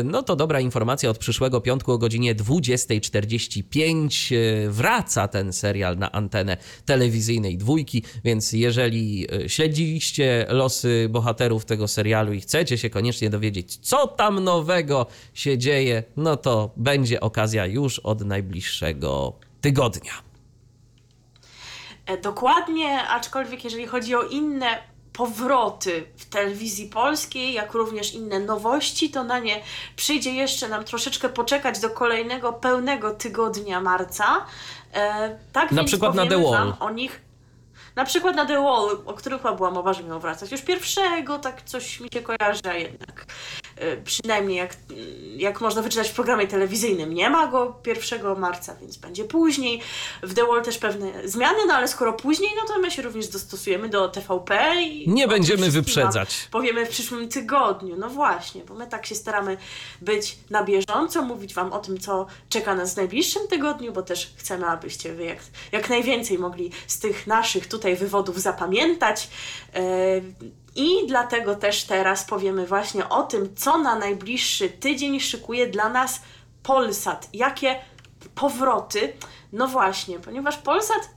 y, 0.00 0.04
no 0.04 0.22
to 0.22 0.36
dobra 0.36 0.60
informacja 0.60 1.10
od 1.10 1.18
przyszłego 1.18 1.45
przyszłego 1.46 1.60
piątku 1.60 1.92
o 1.92 1.98
godzinie 1.98 2.34
20.45 2.34 4.34
e, 4.34 4.68
wraca 4.70 5.28
ten 5.28 5.52
serial 5.52 5.98
na 5.98 6.12
antenę 6.12 6.56
telewizyjnej 6.84 7.58
dwójki, 7.58 8.02
więc 8.24 8.52
jeżeli 8.52 9.26
e, 9.44 9.48
śledziliście 9.48 10.46
losy 10.48 11.06
bohaterów 11.10 11.64
tego 11.64 11.88
serialu 11.88 12.32
i 12.32 12.40
chcecie 12.40 12.78
się 12.78 12.90
koniecznie 12.90 13.30
dowiedzieć, 13.30 13.76
co 13.76 14.06
tam 14.06 14.44
nowego 14.44 15.06
się 15.34 15.58
dzieje, 15.58 16.02
no 16.16 16.36
to 16.36 16.70
będzie 16.76 17.20
okazja 17.20 17.66
już 17.66 17.98
od 17.98 18.20
najbliższego 18.20 19.32
tygodnia. 19.60 20.12
E, 22.06 22.16
dokładnie, 22.16 23.02
aczkolwiek 23.02 23.64
jeżeli 23.64 23.86
chodzi 23.86 24.14
o 24.14 24.22
inne 24.22 24.95
powroty 25.16 26.06
w 26.16 26.24
telewizji 26.24 26.86
polskiej, 26.86 27.52
jak 27.52 27.74
również 27.74 28.14
inne 28.14 28.40
nowości, 28.40 29.10
to 29.10 29.24
na 29.24 29.38
nie 29.38 29.62
przyjdzie 29.96 30.30
jeszcze 30.30 30.68
nam 30.68 30.84
troszeczkę 30.84 31.28
poczekać 31.28 31.80
do 31.80 31.90
kolejnego 31.90 32.52
pełnego 32.52 33.10
tygodnia 33.10 33.80
marca. 33.80 34.46
E, 34.94 35.38
tak 35.52 35.72
na 35.72 35.84
przykład 35.84 36.14
na 36.14 36.26
The 36.26 36.42
Wall. 36.42 36.74
o 36.80 36.90
nich 36.90 37.25
na 37.96 38.04
przykład 38.04 38.36
na 38.36 38.46
The 38.46 38.62
Wall, 38.62 38.98
o 39.06 39.14
których 39.14 39.42
chyba 39.42 39.54
była 39.54 39.70
mowa, 39.70 39.92
że 39.92 40.02
miał 40.02 40.20
wracać 40.20 40.52
już 40.52 40.62
pierwszego, 40.62 41.38
tak 41.38 41.62
coś 41.62 42.00
mi 42.00 42.08
się 42.12 42.22
kojarzy, 42.22 42.60
a 42.70 42.74
jednak 42.74 43.26
y, 43.82 44.02
przynajmniej 44.04 44.58
jak, 44.58 44.76
jak 45.36 45.60
można 45.60 45.82
wyczytać 45.82 46.08
w 46.08 46.14
programie 46.14 46.46
telewizyjnym, 46.46 47.14
nie 47.14 47.30
ma 47.30 47.46
go 47.46 47.76
1 47.86 48.38
marca, 48.38 48.74
więc 48.80 48.96
będzie 48.96 49.24
później. 49.24 49.82
W 50.22 50.34
The 50.34 50.46
Wall 50.46 50.62
też 50.62 50.78
pewne 50.78 51.28
zmiany, 51.28 51.58
no 51.66 51.74
ale 51.74 51.88
skoro 51.88 52.12
później, 52.12 52.50
no 52.56 52.74
to 52.74 52.80
my 52.80 52.90
się 52.90 53.02
również 53.02 53.28
dostosujemy 53.28 53.88
do 53.88 54.08
TVP 54.08 54.74
i... 54.82 55.10
Nie 55.10 55.28
będziemy 55.28 55.70
wyprzedzać. 55.70 56.48
Powiemy 56.50 56.86
w 56.86 56.88
przyszłym 56.88 57.28
tygodniu, 57.28 57.96
no 57.98 58.10
właśnie, 58.10 58.64
bo 58.64 58.74
my 58.74 58.86
tak 58.86 59.06
się 59.06 59.14
staramy 59.14 59.56
być 60.00 60.38
na 60.50 60.64
bieżąco, 60.64 61.22
mówić 61.22 61.54
Wam 61.54 61.72
o 61.72 61.78
tym, 61.78 61.98
co 61.98 62.26
czeka 62.48 62.74
nas 62.74 62.94
w 62.94 62.96
najbliższym 62.96 63.48
tygodniu, 63.48 63.92
bo 63.92 64.02
też 64.02 64.32
chcemy, 64.36 64.66
abyście 64.66 65.12
Wy 65.12 65.24
jak, 65.24 65.38
jak 65.72 65.88
najwięcej 65.88 66.38
mogli 66.38 66.70
z 66.86 66.98
tych 66.98 67.26
naszych 67.26 67.66
tutaj 67.66 67.85
tutaj 67.86 67.96
wywodów 67.96 68.40
zapamiętać. 68.40 69.28
E, 69.74 69.80
I 70.76 71.06
dlatego 71.08 71.54
też 71.54 71.84
teraz 71.84 72.24
powiemy 72.24 72.66
właśnie 72.66 73.08
o 73.08 73.22
tym, 73.22 73.56
co 73.56 73.78
na 73.78 73.98
najbliższy 73.98 74.68
tydzień 74.68 75.20
szykuje 75.20 75.66
dla 75.66 75.88
nas 75.88 76.20
Polsat. 76.62 77.28
Jakie 77.32 77.80
powroty? 78.34 79.12
No 79.52 79.68
właśnie, 79.68 80.18
ponieważ 80.18 80.56
Polsat 80.56 81.10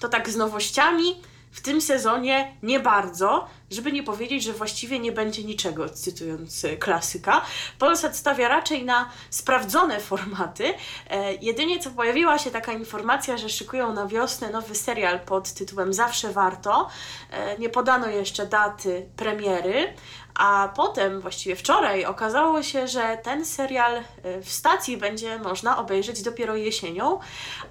to 0.00 0.08
tak 0.08 0.30
z 0.30 0.36
nowościami 0.36 1.22
w 1.50 1.60
tym 1.60 1.80
sezonie 1.80 2.56
nie 2.62 2.80
bardzo, 2.80 3.46
żeby 3.70 3.92
nie 3.92 4.02
powiedzieć, 4.02 4.42
że 4.42 4.52
właściwie 4.52 4.98
nie 4.98 5.12
będzie 5.12 5.44
niczego, 5.44 5.88
cytując 5.88 6.64
e, 6.64 6.76
klasyka. 6.76 7.42
Polsat 7.78 8.16
stawia 8.16 8.48
raczej 8.48 8.84
na 8.84 9.10
sprawdzone 9.30 10.00
formaty. 10.00 10.74
E, 11.10 11.34
jedynie 11.34 11.78
co 11.78 11.90
pojawiła 11.90 12.38
się 12.38 12.50
taka 12.50 12.72
informacja, 12.72 13.36
że 13.36 13.48
szykują 13.48 13.92
na 13.92 14.06
wiosnę 14.06 14.50
nowy 14.50 14.74
serial 14.74 15.20
pod 15.20 15.52
tytułem 15.52 15.92
Zawsze 15.92 16.32
Warto. 16.32 16.88
E, 17.30 17.58
nie 17.58 17.68
podano 17.68 18.06
jeszcze 18.08 18.46
daty 18.46 19.08
premiery, 19.16 19.94
a 20.34 20.72
potem, 20.76 21.20
właściwie 21.20 21.56
wczoraj, 21.56 22.04
okazało 22.04 22.62
się, 22.62 22.88
że 22.88 23.18
ten 23.22 23.46
serial 23.46 23.96
y, 23.96 24.02
w 24.42 24.52
stacji 24.52 24.96
będzie 24.96 25.38
można 25.38 25.78
obejrzeć 25.78 26.22
dopiero 26.22 26.56
jesienią, 26.56 27.18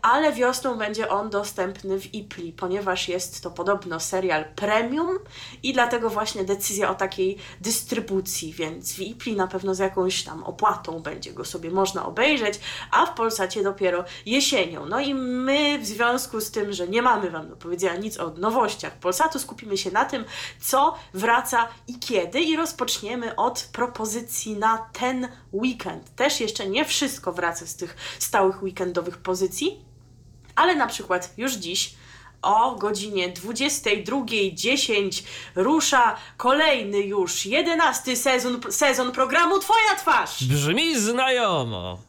ale 0.01 0.33
wiosną 0.33 0.77
będzie 0.77 1.09
on 1.09 1.29
dostępny 1.29 1.99
w 1.99 2.13
IPLI, 2.13 2.53
ponieważ 2.53 3.07
jest 3.07 3.43
to 3.43 3.51
podobno 3.51 3.99
serial 3.99 4.45
premium 4.55 5.19
i 5.63 5.73
dlatego 5.73 6.09
właśnie 6.09 6.43
decyzja 6.43 6.89
o 6.89 6.95
takiej 6.95 7.37
dystrybucji, 7.61 8.53
więc 8.53 8.93
w 8.93 8.99
IPLI 8.99 9.35
na 9.35 9.47
pewno 9.47 9.75
z 9.75 9.79
jakąś 9.79 10.23
tam 10.23 10.43
opłatą 10.43 10.99
będzie 10.99 11.33
go 11.33 11.45
sobie 11.45 11.71
można 11.71 12.05
obejrzeć, 12.05 12.59
a 12.91 13.05
w 13.05 13.13
Polsacie 13.13 13.63
dopiero 13.63 14.03
jesienią. 14.25 14.85
No 14.85 14.99
i 14.99 15.13
my 15.15 15.79
w 15.79 15.85
związku 15.85 16.41
z 16.41 16.51
tym, 16.51 16.73
że 16.73 16.87
nie 16.87 17.01
mamy 17.01 17.29
Wam 17.29 17.49
do 17.49 17.55
powiedzenia 17.55 17.95
nic 17.95 18.19
o 18.19 18.29
nowościach 18.29 18.93
Polsatu, 18.93 19.39
skupimy 19.39 19.77
się 19.77 19.91
na 19.91 20.05
tym, 20.05 20.25
co 20.59 20.95
wraca 21.13 21.67
i 21.87 21.99
kiedy 21.99 22.39
i 22.39 22.55
rozpoczniemy 22.59 23.35
od 23.35 23.69
propozycji 23.73 24.57
na 24.57 24.77
ten 24.77 25.27
weekend. 25.53 26.15
Też 26.15 26.39
jeszcze 26.39 26.69
nie 26.69 26.85
wszystko 26.85 27.33
wraca 27.33 27.65
z 27.65 27.75
tych 27.75 27.97
stałych 28.19 28.63
weekendowych 28.63 29.17
pozycji, 29.17 29.85
ale 30.55 30.75
na 30.75 30.87
przykład 30.87 31.33
już 31.37 31.53
dziś 31.53 31.93
o 32.41 32.75
godzinie 32.75 33.33
22.10 33.33 35.23
rusza 35.55 36.15
kolejny 36.37 36.99
już 36.99 37.45
jedenasty 37.45 38.15
sezon, 38.15 38.61
sezon 38.69 39.11
programu 39.11 39.59
Twoja 39.59 39.95
twarz. 39.97 40.43
Brzmi 40.43 40.99
znajomo. 40.99 41.99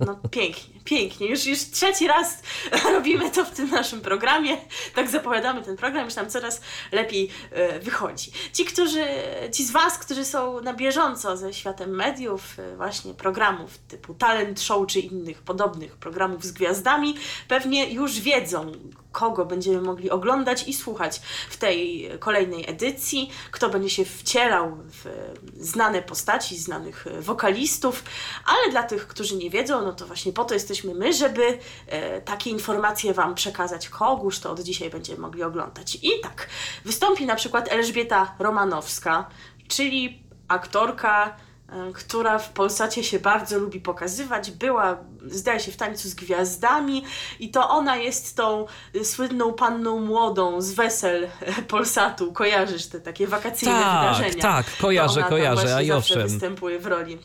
No 0.00 0.16
pięknie, 0.30 0.71
pięknie. 0.84 1.26
Już, 1.26 1.46
już 1.46 1.58
trzeci 1.58 2.06
raz 2.06 2.42
robimy 2.94 3.30
to 3.30 3.44
w 3.44 3.50
tym 3.50 3.70
naszym 3.70 4.00
programie. 4.00 4.56
Tak 4.94 5.10
zapowiadamy 5.10 5.62
ten 5.62 5.76
program, 5.76 6.04
już 6.04 6.14
nam 6.14 6.30
coraz 6.30 6.60
lepiej 6.92 7.28
e, 7.50 7.80
wychodzi. 7.80 8.30
Ci, 8.52 8.64
którzy, 8.64 9.04
ci 9.52 9.64
z 9.64 9.70
Was, 9.70 9.98
którzy 9.98 10.24
są 10.24 10.60
na 10.60 10.74
bieżąco 10.74 11.36
ze 11.36 11.54
światem 11.54 11.90
mediów, 11.90 12.58
e, 12.58 12.76
właśnie 12.76 13.14
programów 13.14 13.78
typu 13.78 14.14
talent 14.14 14.60
show 14.60 14.86
czy 14.86 15.00
innych 15.00 15.42
podobnych 15.42 15.96
programów 15.96 16.44
z 16.44 16.52
gwiazdami, 16.52 17.14
pewnie 17.48 17.92
już 17.92 18.20
wiedzą, 18.20 18.72
kogo 19.12 19.44
będziemy 19.44 19.80
mogli 19.80 20.10
oglądać 20.10 20.68
i 20.68 20.74
słuchać 20.74 21.20
w 21.50 21.56
tej 21.56 22.10
kolejnej 22.18 22.70
edycji, 22.70 23.30
kto 23.50 23.68
będzie 23.68 23.90
się 23.90 24.04
wcielał 24.04 24.76
w 24.76 25.32
znane 25.56 26.02
postaci, 26.02 26.58
znanych 26.58 27.06
wokalistów, 27.20 28.04
ale 28.46 28.70
dla 28.70 28.82
tych, 28.82 29.08
którzy 29.08 29.36
nie 29.36 29.50
wiedzą, 29.50 29.82
no 29.82 29.92
to 29.92 30.06
właśnie 30.06 30.32
po 30.32 30.44
to 30.44 30.54
jesteśmy 30.54 30.94
my, 30.94 31.12
żeby 31.12 31.58
e, 31.86 32.20
takie 32.20 32.50
informacje 32.50 33.14
Wam 33.14 33.34
przekazać, 33.34 33.88
kogóż 33.88 34.38
to 34.38 34.50
od 34.50 34.60
dzisiaj 34.60 34.90
będziemy 34.90 35.20
mogli 35.20 35.42
oglądać. 35.42 35.98
I 36.02 36.10
tak, 36.22 36.48
wystąpi 36.84 37.26
na 37.26 37.34
przykład 37.34 37.72
Elżbieta 37.72 38.34
Romanowska, 38.38 39.26
czyli 39.68 40.22
aktorka, 40.48 41.36
która 41.94 42.38
w 42.38 42.52
Polsacie 42.52 43.04
się 43.04 43.18
bardzo 43.18 43.58
lubi 43.58 43.80
pokazywać. 43.80 44.50
Była, 44.50 44.98
zdaje 45.26 45.60
się, 45.60 45.72
w 45.72 45.76
tańcu 45.76 46.08
z 46.08 46.14
gwiazdami 46.14 47.04
i 47.40 47.50
to 47.50 47.68
ona 47.68 47.96
jest 47.96 48.36
tą 48.36 48.66
słynną 49.02 49.52
panną 49.52 50.00
młodą 50.00 50.60
z 50.60 50.72
wesel 50.72 51.28
Polsatu. 51.68 52.32
Kojarzysz 52.32 52.86
te 52.86 53.00
takie 53.00 53.26
wakacyjne 53.26 53.80
tak, 53.80 54.00
wydarzenia? 54.00 54.42
Tak, 54.42 54.66
kojarzę, 54.80 55.22
kojarzę, 55.22 55.76
a 55.76 55.82
i 55.82 55.92
owszem. 55.92 56.22
występuje 56.22 56.78
w 56.78 56.86
roli 56.86 57.18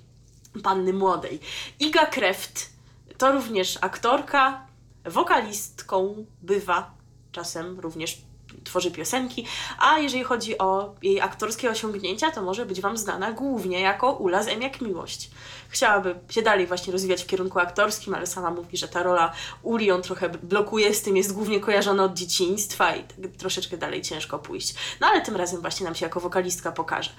panny 0.64 0.94
młodej. 0.94 1.40
Iga 1.80 2.06
Kreft 2.06 2.70
to 3.18 3.32
również 3.32 3.78
aktorka, 3.82 4.66
wokalistką 5.06 6.26
bywa 6.42 6.92
czasem 7.32 7.80
również 7.80 8.22
tworzy 8.64 8.92
piosenki, 8.92 9.46
a 9.80 10.00
jeżeli 10.00 10.24
chodzi 10.24 10.58
o 10.58 10.96
jej 11.02 11.22
aktorskie 11.22 11.70
osiągnięcia, 11.70 12.32
to 12.32 12.42
może 12.42 12.66
być 12.66 12.82
Wam 12.82 12.98
znana 12.98 13.32
głównie 13.32 13.80
jako 13.80 14.12
Ula 14.12 14.44
z 14.44 14.48
M 14.48 14.62
jak 14.62 14.82
Miłość. 14.82 15.30
Chciałaby 15.70 16.16
się 16.30 16.42
dalej 16.42 16.68
właśnie 16.68 16.94
rozwijać 16.94 17.24
w 17.24 17.28
kierunku 17.28 17.60
aktorskim, 17.60 18.14
ale 18.14 18.28
sama 18.28 18.52
mówi, 18.52 18.78
że 18.78 18.88
ta 18.88 19.04
rola 19.04 19.34
Uli 19.64 19.86
ją 19.86 20.02
trochę 20.02 20.30
blokuje, 20.30 20.94
z 20.94 21.02
tym 21.02 21.18
jest 21.18 21.34
głównie 21.34 21.60
kojarzona 21.60 22.04
od 22.04 22.14
dzieciństwa 22.14 22.96
i 22.96 23.04
tak 23.04 23.32
troszeczkę 23.38 23.78
dalej 23.78 24.02
ciężko 24.02 24.40
pójść. 24.40 24.76
No 25.02 25.08
ale 25.08 25.22
tym 25.22 25.36
razem 25.36 25.62
właśnie 25.62 25.84
nam 25.84 25.96
się 25.96 26.06
jako 26.06 26.20
wokalistka 26.20 26.72
pokaże. 26.72 27.10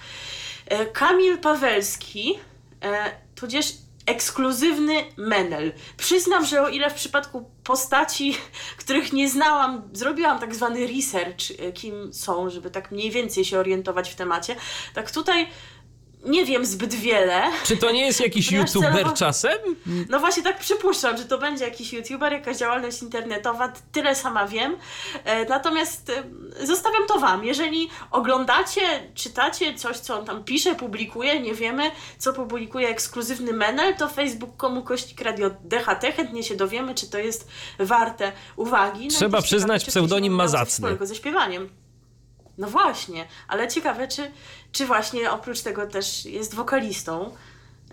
E, 0.65 0.85
Kamil 0.85 1.37
Pawelski, 1.37 2.39
e, 2.83 3.11
tudzież 3.35 3.73
ekskluzywny 4.09 4.93
menel. 5.17 5.73
Przyznam, 5.97 6.45
że 6.45 6.61
o 6.61 6.69
ile 6.69 6.89
w 6.89 6.93
przypadku 6.93 7.49
postaci, 7.63 8.37
których 8.77 9.13
nie 9.13 9.29
znałam, 9.29 9.89
zrobiłam 9.93 10.39
tak 10.39 10.55
zwany 10.55 10.87
research, 10.87 11.51
e, 11.59 11.71
kim 11.71 12.13
są, 12.13 12.49
żeby 12.49 12.69
tak 12.71 12.91
mniej 12.91 13.11
więcej 13.11 13.45
się 13.45 13.59
orientować 13.59 14.09
w 14.09 14.15
temacie, 14.15 14.55
tak 14.93 15.11
tutaj 15.11 15.47
nie 16.25 16.45
wiem 16.45 16.65
zbyt 16.65 16.93
wiele. 16.95 17.43
Czy 17.63 17.77
to 17.77 17.91
nie 17.91 18.05
jest 18.05 18.19
jakiś 18.19 18.45
Ponieważ 18.49 18.73
youtuber 18.75 18.93
celowo- 19.05 19.13
czasem? 19.17 19.57
No 20.09 20.19
właśnie 20.19 20.43
tak 20.43 20.59
przypuszczam, 20.59 21.17
że 21.17 21.25
to 21.25 21.37
będzie 21.37 21.65
jakiś 21.65 21.93
youtuber, 21.93 22.33
jakaś 22.33 22.57
działalność 22.57 23.01
internetowa, 23.01 23.73
tyle 23.91 24.15
sama 24.15 24.47
wiem. 24.47 24.77
E, 25.23 25.45
natomiast 25.45 26.11
e, 26.59 26.65
zostawiam 26.67 27.07
to 27.07 27.19
Wam. 27.19 27.45
Jeżeli 27.45 27.89
oglądacie, 28.11 28.81
czytacie 29.15 29.73
coś, 29.73 29.97
co 29.97 30.19
on 30.19 30.25
tam 30.25 30.43
pisze, 30.43 30.75
publikuje, 30.75 31.39
nie 31.39 31.53
wiemy, 31.53 31.91
co 32.17 32.33
publikuje 32.33 32.87
ekskluzywny 32.87 33.53
menel, 33.53 33.95
to 33.95 34.07
facebook.com 34.09 34.83
kośnik 34.83 35.21
radio 35.21 35.49
DHT, 35.49 36.03
chętnie 36.15 36.43
się 36.43 36.55
dowiemy, 36.55 36.95
czy 36.95 37.09
to 37.09 37.17
jest 37.17 37.47
warte 37.79 38.31
uwagi. 38.55 39.07
No 39.07 39.13
Trzeba 39.13 39.41
przyznać, 39.41 39.81
ciekawe, 39.81 39.91
pseudonim 39.91 40.33
ma 40.33 40.47
zacny. 40.47 40.97
ze 41.01 41.15
śpiewaniem. 41.15 41.69
No 42.57 42.67
właśnie, 42.67 43.27
ale 43.47 43.67
ciekawe, 43.67 44.07
czy, 44.07 44.31
czy 44.71 44.85
właśnie 44.85 45.31
oprócz 45.31 45.61
tego 45.61 45.87
też 45.87 46.25
jest 46.25 46.55
wokalistą. 46.55 47.35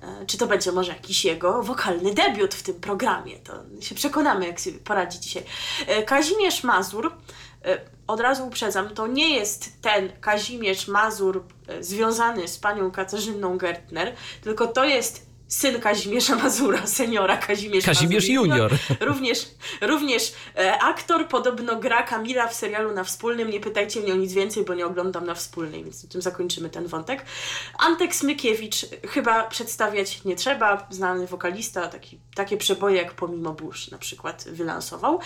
E, 0.03 0.27
Czy 0.27 0.39
to 0.39 0.47
będzie 0.47 0.73
może 0.73 0.93
jakiś 0.93 1.25
jego 1.25 1.63
wokalny 1.63 2.15
debiut 2.15 2.55
w 2.55 2.63
tym 2.63 2.75
programie? 2.75 3.39
To 3.39 3.53
się 3.81 3.95
przekonamy, 3.95 4.47
jak 4.47 4.61
sobie 4.61 4.79
poradzi 4.79 5.21
dzisiaj. 5.21 5.43
E, 5.87 6.03
Kazimierz 6.03 6.65
Mazur, 6.65 7.13
e, 7.65 7.81
od 8.07 8.21
razu 8.21 8.47
uprzedzam, 8.47 8.89
to 8.95 9.07
nie 9.07 9.37
jest 9.37 9.83
ten 9.83 10.13
Kazimierz 10.21 10.89
Mazur 10.89 11.45
związany 11.81 12.49
z 12.49 12.59
panią 12.59 12.91
Katarzyną 12.91 13.59
Gertner, 13.59 14.15
tylko 14.43 14.67
to 14.67 14.85
jest 14.85 15.27
syn 15.49 15.81
Kazimierza 15.81 16.37
Mazura, 16.37 16.87
seniora 16.87 17.37
Kazimierz 17.37 17.85
Kazimierz 17.85 18.29
Mazur. 18.29 18.35
Junior. 18.35 18.73
Również, 19.01 19.49
również 19.81 20.33
e, 20.57 20.79
aktor 20.79 21.29
podobno 21.29 21.77
gra 21.77 22.03
Kamila 22.03 22.49
w 22.49 22.55
serialu 22.55 22.93
na 22.93 23.05
wspólnym. 23.05 23.51
Nie 23.51 23.61
pytajcie 23.61 24.01
mnie 24.01 24.13
o 24.13 24.17
nic 24.17 24.33
więcej, 24.33 24.65
bo 24.65 24.75
nie 24.75 24.87
oglądam 24.87 25.27
na 25.27 25.35
wspólnej, 25.35 25.85
więc 25.85 26.09
tym 26.09 26.23
zakończymy 26.23 26.71
ten 26.71 26.87
wątek. 26.87 27.25
Antek 27.79 28.15
Smykiewicz 28.15 28.87
chyba 29.09 29.45
przedstawiać 29.45 30.25
nie 30.25 30.37
trzeba. 30.37 30.87
Znany 30.91 31.27
wokalista, 31.27 31.89
taki, 31.89 32.19
takie 32.35 32.57
przeboje 32.57 32.97
jak 32.97 33.13
Pomimo 33.13 33.53
Burz 33.53 33.91
na 33.91 33.99
przykład 33.99 34.45
wylansował. 34.49 35.21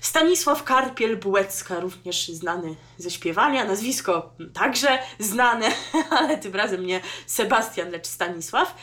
Stanisław 0.00 0.64
Karpiel-Bułecka, 0.64 1.80
również 1.80 2.28
znany 2.28 2.76
ze 2.98 3.10
śpiewania. 3.10 3.64
Nazwisko 3.64 4.32
także 4.54 4.98
znane, 5.18 5.66
ale 6.18 6.38
tym 6.38 6.54
razem 6.54 6.86
nie 6.86 7.00
Sebastian, 7.26 7.90
lecz 7.90 8.06
Stanisław. 8.06 8.74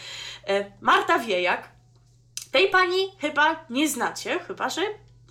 E, 0.48 0.72
Marta 0.82 1.20
Wiejak, 1.20 1.70
tej 2.52 2.70
pani 2.70 3.12
chyba 3.22 3.66
nie 3.70 3.90
znacie, 3.90 4.40
chyba 4.40 4.70
że 4.70 4.82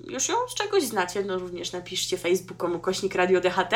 już 0.06 0.28
ją 0.28 0.34
z 0.48 0.54
czegoś 0.54 0.82
znacie, 0.82 1.22
no 1.22 1.38
również 1.38 1.72
napiszcie 1.72 2.18
facebookom 2.18 2.80
kośnik 2.80 3.14
Radio 3.14 3.40
DHT, 3.40 3.74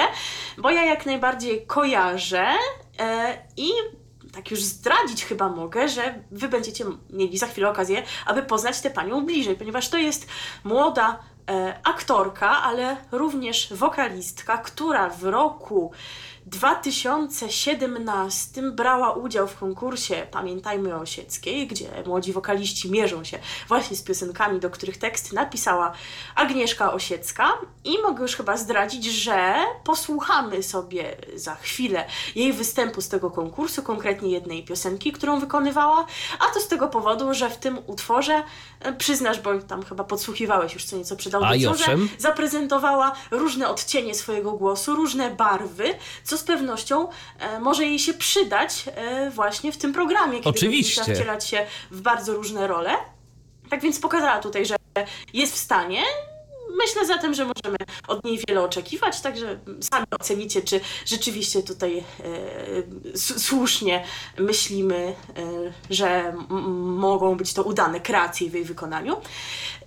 bo 0.58 0.70
ja 0.70 0.84
jak 0.84 1.06
najbardziej 1.06 1.66
kojarzę 1.66 2.48
e, 2.98 3.38
i 3.56 3.70
tak 4.32 4.50
już 4.50 4.62
zdradzić 4.62 5.24
chyba 5.24 5.48
mogę, 5.48 5.88
że 5.88 6.22
wy 6.30 6.48
będziecie 6.48 6.84
mieli 7.10 7.38
za 7.38 7.46
chwilę 7.46 7.70
okazję, 7.70 8.02
aby 8.26 8.42
poznać 8.42 8.80
tę 8.80 8.90
panią 8.90 9.26
bliżej, 9.26 9.56
ponieważ 9.56 9.88
to 9.88 9.98
jest 9.98 10.26
młoda 10.64 11.18
e, 11.50 11.80
aktorka, 11.84 12.62
ale 12.62 12.96
również 13.12 13.72
wokalistka, 13.74 14.58
która 14.58 15.10
w 15.10 15.24
roku 15.24 15.92
2017 16.48 18.62
brała 18.62 19.12
udział 19.12 19.48
w 19.48 19.56
konkursie 19.56 20.26
Pamiętajmy 20.30 20.94
o 20.94 21.00
Osieckiej, 21.00 21.66
gdzie 21.66 21.88
młodzi 22.06 22.32
wokaliści 22.32 22.90
mierzą 22.90 23.24
się 23.24 23.38
właśnie 23.68 23.96
z 23.96 24.02
piosenkami, 24.02 24.60
do 24.60 24.70
których 24.70 24.96
teksty 24.96 25.34
napisała 25.34 25.92
Agnieszka 26.34 26.92
Osiecka. 26.92 27.52
I 27.84 28.02
mogę 28.02 28.22
już 28.22 28.36
chyba 28.36 28.56
zdradzić, 28.56 29.04
że 29.04 29.54
posłuchamy 29.84 30.62
sobie 30.62 31.16
za 31.34 31.54
chwilę 31.54 32.04
jej 32.34 32.52
występu 32.52 33.00
z 33.00 33.08
tego 33.08 33.30
konkursu, 33.30 33.82
konkretnie 33.82 34.30
jednej 34.30 34.64
piosenki, 34.64 35.12
którą 35.12 35.40
wykonywała, 35.40 36.06
a 36.38 36.46
to 36.54 36.60
z 36.60 36.68
tego 36.68 36.88
powodu, 36.88 37.34
że 37.34 37.50
w 37.50 37.56
tym 37.56 37.78
utworze, 37.86 38.42
przyznasz, 38.98 39.40
bo 39.40 39.58
tam 39.58 39.82
chyba 39.82 40.04
podsłuchiwałeś 40.04 40.74
już 40.74 40.84
co 40.84 40.96
nieco 40.96 41.16
przed 41.16 41.34
audycją, 41.34 41.74
że 41.74 41.96
zaprezentowała 42.18 43.12
różne 43.30 43.68
odcienie 43.68 44.14
swojego 44.14 44.52
głosu, 44.52 44.94
różne 44.94 45.30
barwy, 45.30 45.94
co 46.24 46.38
z 46.38 46.42
pewnością 46.42 47.08
e, 47.38 47.60
może 47.60 47.84
jej 47.84 47.98
się 47.98 48.14
przydać 48.14 48.84
e, 48.86 49.30
właśnie 49.30 49.72
w 49.72 49.76
tym 49.76 49.92
programie, 49.92 50.38
kiedy 50.38 50.48
Oczywiście. 50.48 51.02
wcielać 51.02 51.48
się 51.48 51.66
w 51.90 52.00
bardzo 52.00 52.34
różne 52.34 52.66
role. 52.66 52.90
Tak 53.70 53.80
więc 53.80 54.00
pokazała 54.00 54.38
tutaj, 54.38 54.66
że 54.66 54.76
jest 55.32 55.54
w 55.54 55.58
stanie. 55.58 56.02
Myślę 56.76 57.06
zatem, 57.06 57.34
że 57.34 57.44
możemy 57.44 57.76
od 58.08 58.24
niej 58.24 58.40
wiele 58.48 58.62
oczekiwać, 58.62 59.20
także 59.20 59.58
sami 59.80 60.06
ocenicie, 60.20 60.62
czy 60.62 60.80
rzeczywiście 61.06 61.62
tutaj 61.62 61.98
e, 61.98 62.04
słusznie 63.38 64.04
myślimy, 64.38 64.96
e, 64.96 65.14
że 65.90 66.34
mogą 66.78 67.36
być 67.36 67.54
to 67.54 67.62
udane 67.62 68.00
kreacje 68.00 68.50
w 68.50 68.54
jej 68.54 68.64
wykonaniu. 68.64 69.16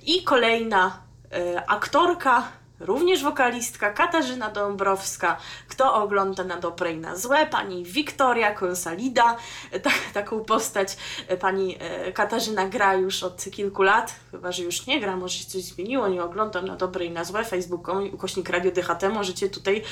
I 0.05 0.23
kolejna 0.23 0.97
e, 1.31 1.69
aktorka, 1.69 2.51
również 2.81 3.23
wokalistka 3.23 3.91
Katarzyna 3.93 4.49
Dąbrowska. 4.49 5.37
Kto 5.67 5.93
ogląda 5.93 6.43
na 6.43 6.57
dobre 6.57 6.93
i 6.93 6.97
na 6.97 7.15
złe? 7.15 7.45
Pani 7.45 7.83
Wiktoria 7.83 8.53
Konsalida. 8.53 9.37
Tak, 9.83 9.93
taką 10.13 10.43
postać 10.43 10.97
e, 11.27 11.37
pani 11.37 11.77
e, 11.79 12.11
Katarzyna 12.11 12.67
gra 12.67 12.93
już 12.93 13.23
od 13.23 13.45
kilku 13.51 13.83
lat, 13.83 14.15
chyba 14.31 14.51
że 14.51 14.63
już 14.63 14.85
nie 14.87 14.99
gra, 14.99 15.17
może 15.17 15.37
się 15.37 15.45
coś 15.45 15.61
zmieniło, 15.61 16.07
nie 16.07 16.23
oglądam 16.23 16.65
na 16.65 16.75
dobre 16.75 17.05
i 17.05 17.11
na 17.11 17.23
złe. 17.23 17.43
Facebook.com 17.43 18.13
ukośnik 18.13 18.49
Radio 18.49 18.71
DHT 18.71 19.09
możecie 19.13 19.49
tutaj 19.49 19.83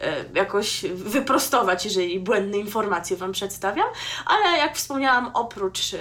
e, 0.00 0.24
jakoś 0.34 0.84
wyprostować, 0.94 1.84
jeżeli 1.84 2.20
błędne 2.20 2.58
informacje 2.58 3.16
Wam 3.16 3.32
przedstawiam. 3.32 3.86
Ale 4.26 4.58
jak 4.58 4.76
wspomniałam, 4.76 5.30
oprócz 5.34 5.96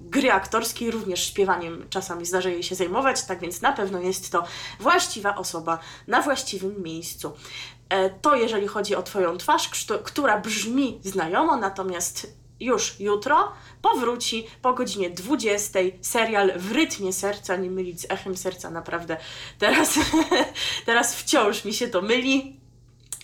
gry 0.00 0.32
aktorskiej, 0.32 0.90
również 0.90 1.24
śpiewaniem 1.24 1.86
czasami 1.90 2.26
zdarza 2.26 2.48
jej 2.48 2.62
się 2.62 2.74
zajmować, 2.74 3.24
tak 3.24 3.40
więc 3.40 3.62
na 3.62 3.72
pewno 3.72 4.00
jest 4.00 4.32
to 4.32 4.44
właściwa 4.80 5.34
osoba 5.36 5.49
na 6.06 6.22
właściwym 6.22 6.82
miejscu. 6.82 7.32
E, 7.88 8.10
To 8.10 8.36
jeżeli 8.36 8.68
chodzi 8.68 8.94
o 8.94 9.02
Twoją 9.02 9.38
twarz, 9.38 9.70
która 10.04 10.38
brzmi 10.38 11.00
znajomo, 11.04 11.56
natomiast 11.56 12.40
już 12.60 13.00
jutro 13.00 13.52
powróci 13.82 14.46
po 14.62 14.72
godzinie 14.72 15.10
20 15.10 15.78
serial 16.00 16.52
w 16.58 16.72
rytmie 16.72 17.12
serca, 17.12 17.56
nie 17.56 17.70
mylić 17.70 18.00
z 18.00 18.10
echem 18.10 18.36
serca, 18.36 18.70
naprawdę 18.70 19.16
teraz, 19.58 19.98
teraz 20.86 21.14
wciąż 21.14 21.64
mi 21.64 21.74
się 21.74 21.88
to 21.88 22.02
myli. 22.02 22.59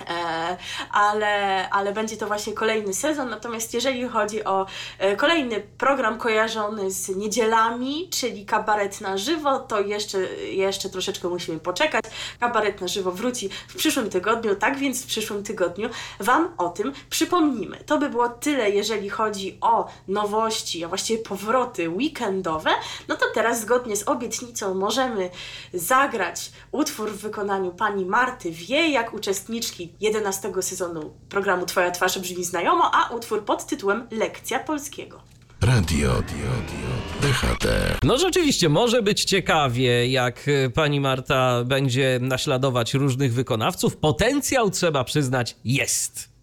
E, 0.00 0.56
ale, 0.90 1.68
ale 1.70 1.92
będzie 1.92 2.16
to 2.16 2.26
właśnie 2.26 2.52
kolejny 2.52 2.94
sezon. 2.94 3.30
Natomiast 3.30 3.74
jeżeli 3.74 4.08
chodzi 4.08 4.44
o 4.44 4.66
e, 4.98 5.16
kolejny 5.16 5.62
program 5.78 6.18
kojarzony 6.18 6.90
z 6.90 7.08
niedzielami, 7.08 8.08
czyli 8.10 8.46
kabaret 8.46 9.00
na 9.00 9.18
żywo, 9.18 9.58
to 9.58 9.80
jeszcze, 9.80 10.18
jeszcze 10.44 10.90
troszeczkę 10.90 11.28
musimy 11.28 11.58
poczekać. 11.60 12.04
Kabaret 12.40 12.80
na 12.80 12.88
żywo 12.88 13.12
wróci 13.12 13.48
w 13.68 13.76
przyszłym 13.76 14.10
tygodniu, 14.10 14.56
tak 14.56 14.78
więc 14.78 15.02
w 15.02 15.06
przyszłym 15.06 15.42
tygodniu 15.42 15.88
Wam 16.20 16.54
o 16.58 16.68
tym 16.68 16.92
przypomnimy. 17.10 17.76
To 17.86 17.98
by 17.98 18.08
było 18.08 18.28
tyle, 18.28 18.70
jeżeli 18.70 19.08
chodzi 19.08 19.58
o 19.60 19.88
nowości, 20.08 20.84
a 20.84 20.88
właściwie 20.88 21.22
powroty 21.22 21.90
weekendowe. 21.90 22.70
No 23.08 23.16
to 23.16 23.26
teraz 23.34 23.60
zgodnie 23.60 23.96
z 23.96 24.08
obietnicą 24.08 24.74
możemy 24.74 25.30
zagrać 25.74 26.50
utwór 26.72 27.10
w 27.10 27.16
wykonaniu 27.16 27.70
pani 27.72 28.06
Marty 28.06 28.50
Wiejak, 28.50 29.14
uczestniczki 29.14 29.85
11 30.00 30.52
sezonu 30.62 31.14
programu 31.28 31.66
Twoja 31.66 31.90
twarz 31.90 32.18
brzmi 32.18 32.44
znajomo, 32.44 32.90
a 32.94 33.14
utwór 33.14 33.44
pod 33.44 33.66
tytułem 33.66 34.08
Lekcja 34.10 34.58
Polskiego. 34.58 35.20
Radio, 35.60 36.12
radio, 36.12 36.90
DHT. 37.22 37.66
No 38.02 38.18
rzeczywiście, 38.18 38.68
może 38.68 39.02
być 39.02 39.24
ciekawie, 39.24 40.08
jak 40.08 40.48
y, 40.48 40.70
pani 40.74 41.00
Marta 41.00 41.64
będzie 41.64 42.18
naśladować 42.22 42.94
różnych 42.94 43.32
wykonawców. 43.34 43.96
Potencjał, 43.96 44.70
trzeba 44.70 45.04
przyznać, 45.04 45.56
jest. 45.64 46.35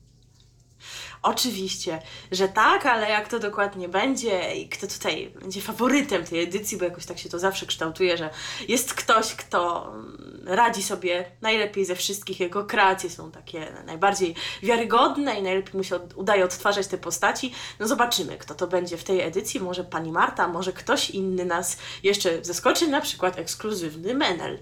Oczywiście, 1.24 2.02
że 2.32 2.48
tak, 2.48 2.86
ale 2.86 3.10
jak 3.10 3.28
to 3.28 3.40
dokładnie 3.40 3.90
będzie 3.90 4.56
i 4.56 4.70
kto 4.70 4.88
tutaj 4.88 5.34
będzie 5.42 5.62
faworytem 5.62 6.24
tej 6.24 6.44
edycji, 6.44 6.78
bo 6.78 6.86
jakoś 6.86 7.06
tak 7.06 7.20
się 7.20 7.30
to 7.30 7.40
zawsze 7.40 7.66
kształtuje, 7.66 8.18
że 8.18 8.30
jest 8.68 8.94
ktoś, 8.94 9.36
kto 9.36 9.92
mm, 9.94 10.44
radzi 10.46 10.84
sobie 10.84 11.32
najlepiej 11.42 11.86
ze 11.86 11.96
wszystkich, 11.96 12.40
jego 12.40 12.66
kreacje 12.66 13.10
są 13.10 13.32
takie 13.32 13.68
najbardziej 13.86 14.36
wiarygodne 14.64 15.40
i 15.40 15.44
najlepiej 15.44 15.74
mu 15.74 15.84
się 15.84 15.96
od, 15.96 16.14
udaje 16.14 16.46
odtwarzać 16.46 16.88
te 16.88 16.98
postaci. 16.98 17.54
No 17.80 17.88
zobaczymy, 17.88 18.38
kto 18.38 18.56
to 18.56 18.68
będzie 18.68 18.98
w 18.98 19.04
tej 19.04 19.22
edycji. 19.22 19.60
Może 19.60 19.84
pani 19.84 20.12
Marta, 20.12 20.48
może 20.48 20.74
ktoś 20.74 21.10
inny 21.10 21.46
nas 21.46 21.78
jeszcze 22.04 22.46
zaskoczy, 22.46 22.88
na 22.88 23.02
przykład 23.02 23.40
ekskluzywny 23.40 24.14
Menel. 24.14 24.60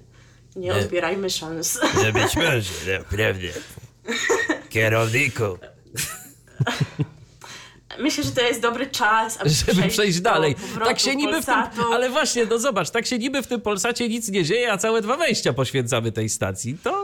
Nie 0.55 0.73
odbierajmy 0.73 1.29
szans. 1.29 1.79
Być 2.13 2.35
może, 2.45 2.99
naprawdę. 2.99 3.47
Kierowniku. 4.69 5.57
Myślę, 7.99 8.23
że 8.23 8.31
to 8.31 8.41
jest 8.41 8.61
dobry 8.61 8.87
czas, 8.87 9.41
aby 9.41 9.49
Żeby 9.49 9.87
przejść 9.87 10.19
do 10.19 10.29
dalej. 10.29 10.55
Tak 10.85 10.99
się 10.99 11.15
niby 11.15 11.41
w 11.41 11.45
tym, 11.45 11.55
ale 11.93 12.09
właśnie, 12.09 12.45
no 12.45 12.59
zobacz, 12.59 12.89
tak 12.89 13.05
się 13.05 13.17
niby 13.17 13.41
w 13.41 13.47
tym 13.47 13.61
Polsacie 13.61 14.09
nic 14.09 14.29
nie 14.29 14.43
dzieje, 14.43 14.71
a 14.71 14.77
całe 14.77 15.01
dwa 15.01 15.17
wejścia 15.17 15.53
poświęcamy 15.53 16.11
tej 16.11 16.29
stacji. 16.29 16.77
To 16.83 17.00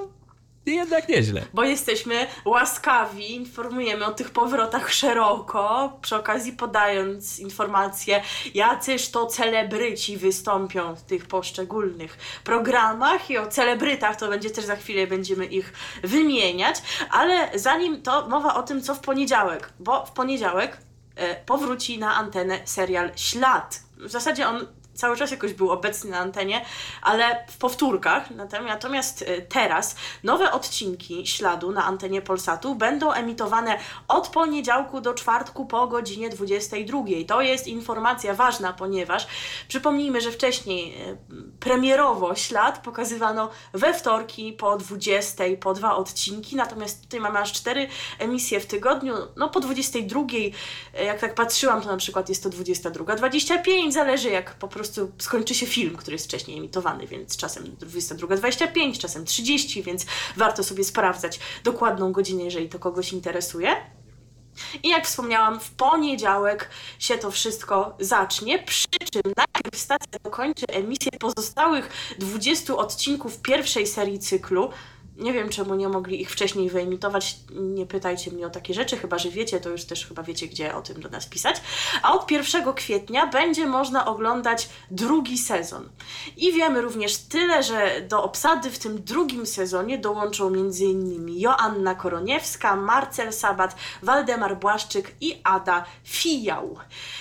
jednak 0.75 1.09
nieźle. 1.09 1.41
Bo 1.53 1.63
jesteśmy 1.63 2.27
łaskawi, 2.45 3.35
informujemy 3.35 4.05
o 4.05 4.11
tych 4.11 4.29
powrotach 4.29 4.93
szeroko, 4.93 5.97
przy 6.01 6.15
okazji 6.15 6.51
podając 6.51 7.39
informacje, 7.39 8.21
jacyż 8.53 9.09
to 9.09 9.25
celebryci 9.25 10.17
wystąpią 10.17 10.95
w 10.95 11.01
tych 11.01 11.25
poszczególnych 11.25 12.17
programach 12.43 13.29
i 13.29 13.37
o 13.37 13.47
celebrytach 13.47 14.15
to 14.15 14.27
będzie 14.27 14.49
też 14.49 14.65
za 14.65 14.75
chwilę, 14.75 15.07
będziemy 15.07 15.45
ich 15.45 15.73
wymieniać, 16.03 16.75
ale 17.09 17.49
zanim 17.55 18.01
to 18.01 18.29
mowa 18.29 18.55
o 18.55 18.63
tym, 18.63 18.81
co 18.81 18.95
w 18.95 18.99
poniedziałek, 18.99 19.69
bo 19.79 20.05
w 20.05 20.11
poniedziałek 20.11 20.77
e, 21.15 21.35
powróci 21.35 21.99
na 21.99 22.15
antenę 22.15 22.59
serial 22.65 23.11
Ślad. 23.15 23.87
W 23.97 24.11
zasadzie 24.11 24.47
on 24.47 24.67
cały 24.97 25.17
czas 25.17 25.31
jakoś 25.31 25.53
był 25.53 25.71
obecny 25.71 26.11
na 26.11 26.17
antenie, 26.17 26.65
ale 27.01 27.45
w 27.49 27.57
powtórkach. 27.57 28.29
Natomiast 28.65 29.21
e, 29.21 29.41
teraz 29.41 29.95
nowe 30.23 30.51
odcinki 30.51 31.27
śladu 31.27 31.71
na 31.71 31.85
antenie 31.85 32.21
Polsatu 32.21 32.75
będą 32.75 33.11
emitowane 33.11 33.77
od 34.07 34.27
poniedziałku 34.27 35.01
do 35.01 35.13
czwartku 35.13 35.65
po 35.65 35.87
godzinie 35.87 36.29
22. 36.29 37.03
To 37.27 37.41
jest 37.41 37.67
informacja 37.67 38.33
ważna, 38.33 38.73
ponieważ 38.73 39.27
przypomnijmy, 39.67 40.21
że 40.21 40.31
wcześniej 40.31 40.93
e, 40.93 41.17
premierowo 41.59 42.35
ślad 42.35 42.79
pokazywano 42.83 43.49
we 43.73 43.93
wtorki 43.93 44.53
po 44.53 44.77
20, 44.77 45.43
po 45.59 45.73
dwa 45.73 45.95
odcinki, 45.95 46.55
natomiast 46.55 47.01
tutaj 47.03 47.19
mamy 47.19 47.39
aż 47.39 47.53
cztery 47.53 47.87
emisje 48.19 48.59
w 48.59 48.65
tygodniu. 48.65 49.13
No 49.35 49.49
po 49.49 49.59
22, 49.59 50.21
e, 50.93 51.03
jak 51.03 51.19
tak 51.19 51.35
patrzyłam, 51.35 51.81
to 51.81 51.87
na 51.87 51.97
przykład 51.97 52.29
jest 52.29 52.43
to 52.43 52.49
22, 52.49 53.15
25, 53.15 53.93
zależy 53.93 54.29
jak 54.29 54.53
po 54.53 54.67
prostu 54.67 54.86
skończy 55.17 55.55
się 55.55 55.65
film, 55.65 55.97
który 55.97 56.15
jest 56.15 56.25
wcześniej 56.25 56.57
emitowany, 56.57 57.07
więc 57.07 57.37
czasem 57.37 57.63
22.25, 57.63 58.97
czasem 58.99 59.25
30, 59.25 59.83
więc 59.83 60.05
warto 60.37 60.63
sobie 60.63 60.83
sprawdzać 60.83 61.39
dokładną 61.63 62.11
godzinę, 62.11 62.43
jeżeli 62.43 62.69
to 62.69 62.79
kogoś 62.79 63.13
interesuje. 63.13 63.75
I 64.83 64.89
jak 64.89 65.07
wspomniałam, 65.07 65.59
w 65.59 65.71
poniedziałek 65.71 66.69
się 66.99 67.17
to 67.17 67.31
wszystko 67.31 67.95
zacznie, 67.99 68.63
przy 68.63 68.87
czym 69.11 69.21
najpierw 69.37 69.77
stacja 69.77 70.19
dokończy 70.23 70.65
emisję 70.67 71.11
pozostałych 71.19 71.89
20 72.19 72.75
odcinków 72.75 73.41
pierwszej 73.41 73.87
serii 73.87 74.19
cyklu. 74.19 74.69
Nie 75.17 75.33
wiem, 75.33 75.49
czemu 75.49 75.75
nie 75.75 75.89
mogli 75.89 76.21
ich 76.21 76.31
wcześniej 76.31 76.69
wyemitować. 76.69 77.37
Nie 77.51 77.85
pytajcie 77.85 78.31
mnie 78.31 78.47
o 78.47 78.49
takie 78.49 78.73
rzeczy, 78.73 78.97
chyba 78.97 79.17
że 79.17 79.29
wiecie, 79.29 79.59
to 79.59 79.69
już 79.69 79.85
też 79.85 80.07
chyba 80.07 80.23
wiecie, 80.23 80.47
gdzie 80.47 80.75
o 80.75 80.81
tym 80.81 81.01
do 81.01 81.09
nas 81.09 81.25
pisać. 81.25 81.61
A 82.03 82.13
od 82.13 82.31
1 82.31 82.73
kwietnia 82.73 83.27
będzie 83.27 83.65
można 83.65 84.05
oglądać 84.05 84.69
drugi 84.91 85.37
sezon. 85.37 85.89
I 86.37 86.53
wiemy 86.53 86.81
również 86.81 87.17
tyle, 87.17 87.63
że 87.63 88.01
do 88.01 88.23
obsady 88.23 88.71
w 88.71 88.79
tym 88.79 89.03
drugim 89.03 89.45
sezonie 89.45 89.97
dołączą 89.97 90.47
m.in. 90.47 91.39
Joanna 91.39 91.95
Koroniewska, 91.95 92.75
Marcel 92.75 93.33
Sabat, 93.33 93.75
Waldemar 94.03 94.57
Błaszczyk 94.57 95.15
i 95.21 95.41
Ada 95.43 95.85
Fijał. 96.03 96.77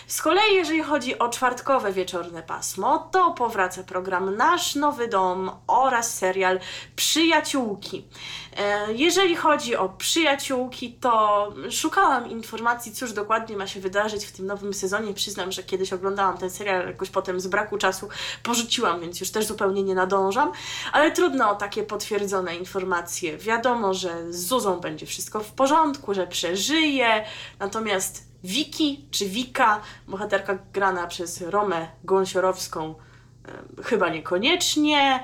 Z 0.06 0.22
kolei, 0.22 0.54
jeżeli 0.54 0.82
chodzi 0.82 1.18
o 1.18 1.28
czwartkowe 1.28 1.92
wieczorne 1.92 2.42
pasmo, 2.42 3.08
to 3.12 3.30
powraca 3.30 3.82
program 3.82 4.36
Nasz 4.36 4.74
Nowy 4.74 5.08
Dom 5.08 5.50
oraz 5.66 6.14
serial 6.14 6.60
Przyjaciółki. 6.96 7.85
E, 8.56 8.92
Jeżeli 8.92 9.36
chodzi 9.36 9.76
o 9.76 9.88
przyjaciółki, 9.88 10.92
to 10.92 11.52
szukałam 11.70 12.30
informacji, 12.30 12.92
cóż 12.92 13.12
dokładnie 13.12 13.56
ma 13.56 13.66
się 13.66 13.80
wydarzyć 13.80 14.24
w 14.24 14.32
tym 14.32 14.46
nowym 14.46 14.74
sezonie. 14.74 15.14
Przyznam, 15.14 15.52
że 15.52 15.62
kiedyś 15.62 15.92
oglądałam 15.92 16.38
ten 16.38 16.50
serial, 16.50 16.86
jakoś 16.86 17.10
potem 17.10 17.40
z 17.40 17.46
braku 17.46 17.78
czasu 17.78 18.08
porzuciłam, 18.42 19.00
więc 19.00 19.20
już 19.20 19.30
też 19.30 19.46
zupełnie 19.46 19.82
nie 19.82 19.94
nadążam. 19.94 20.52
Ale 20.92 21.12
trudno 21.12 21.50
o 21.50 21.54
takie 21.54 21.82
potwierdzone 21.82 22.56
informacje. 22.56 23.38
Wiadomo, 23.38 23.94
że 23.94 24.32
z 24.32 24.46
Zuzą 24.46 24.80
będzie 24.80 25.06
wszystko 25.06 25.40
w 25.40 25.52
porządku, 25.52 26.14
że 26.14 26.26
przeżyje, 26.26 27.24
natomiast 27.58 28.26
Wiki 28.44 29.08
czy 29.10 29.26
Wika, 29.26 29.80
bohaterka 30.08 30.58
grana 30.72 31.06
przez 31.06 31.40
Romę 31.40 31.88
Gąsiorowską, 32.04 32.94
e, 33.78 33.82
chyba 33.82 34.08
niekoniecznie. 34.08 35.20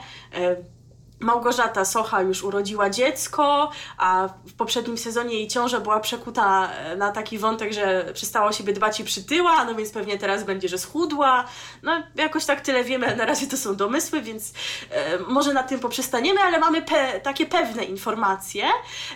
Małgorzata 1.23 1.85
Socha 1.85 2.23
już 2.23 2.43
urodziła 2.43 2.91
dziecko, 2.91 3.71
a 3.99 4.29
w 4.47 4.53
poprzednim 4.53 4.99
sezonie 4.99 5.35
jej 5.35 5.49
ciąża 5.49 5.81
była 5.81 6.01
przekuta 6.01 6.71
e, 6.73 6.97
na 6.97 7.13
taki 7.13 7.39
wątek, 7.39 7.73
że 7.73 8.11
przestała 8.15 8.47
o 8.47 8.53
siebie 8.53 8.73
dbać 8.73 9.01
i 9.01 9.05
przytyła, 9.05 9.65
no 9.65 9.75
więc 9.75 9.91
pewnie 9.91 10.19
teraz 10.19 10.45
będzie, 10.45 10.69
że 10.69 10.79
schudła. 10.79 11.45
No 11.83 12.03
jakoś 12.15 12.45
tak 12.45 12.61
tyle 12.61 12.85
wiemy, 12.85 13.17
na 13.17 13.25
razie 13.27 13.47
to 13.47 13.57
są 13.57 13.77
domysły, 13.77 14.23
więc 14.23 14.53
e, 14.91 15.19
może 15.19 15.53
na 15.53 15.63
tym 15.63 15.81
poprzestaniemy, 15.81 16.41
ale 16.41 16.59
mamy 16.59 16.83
pe- 16.83 17.21
takie 17.21 17.47
pewne 17.47 17.85
informacje. 17.85 18.65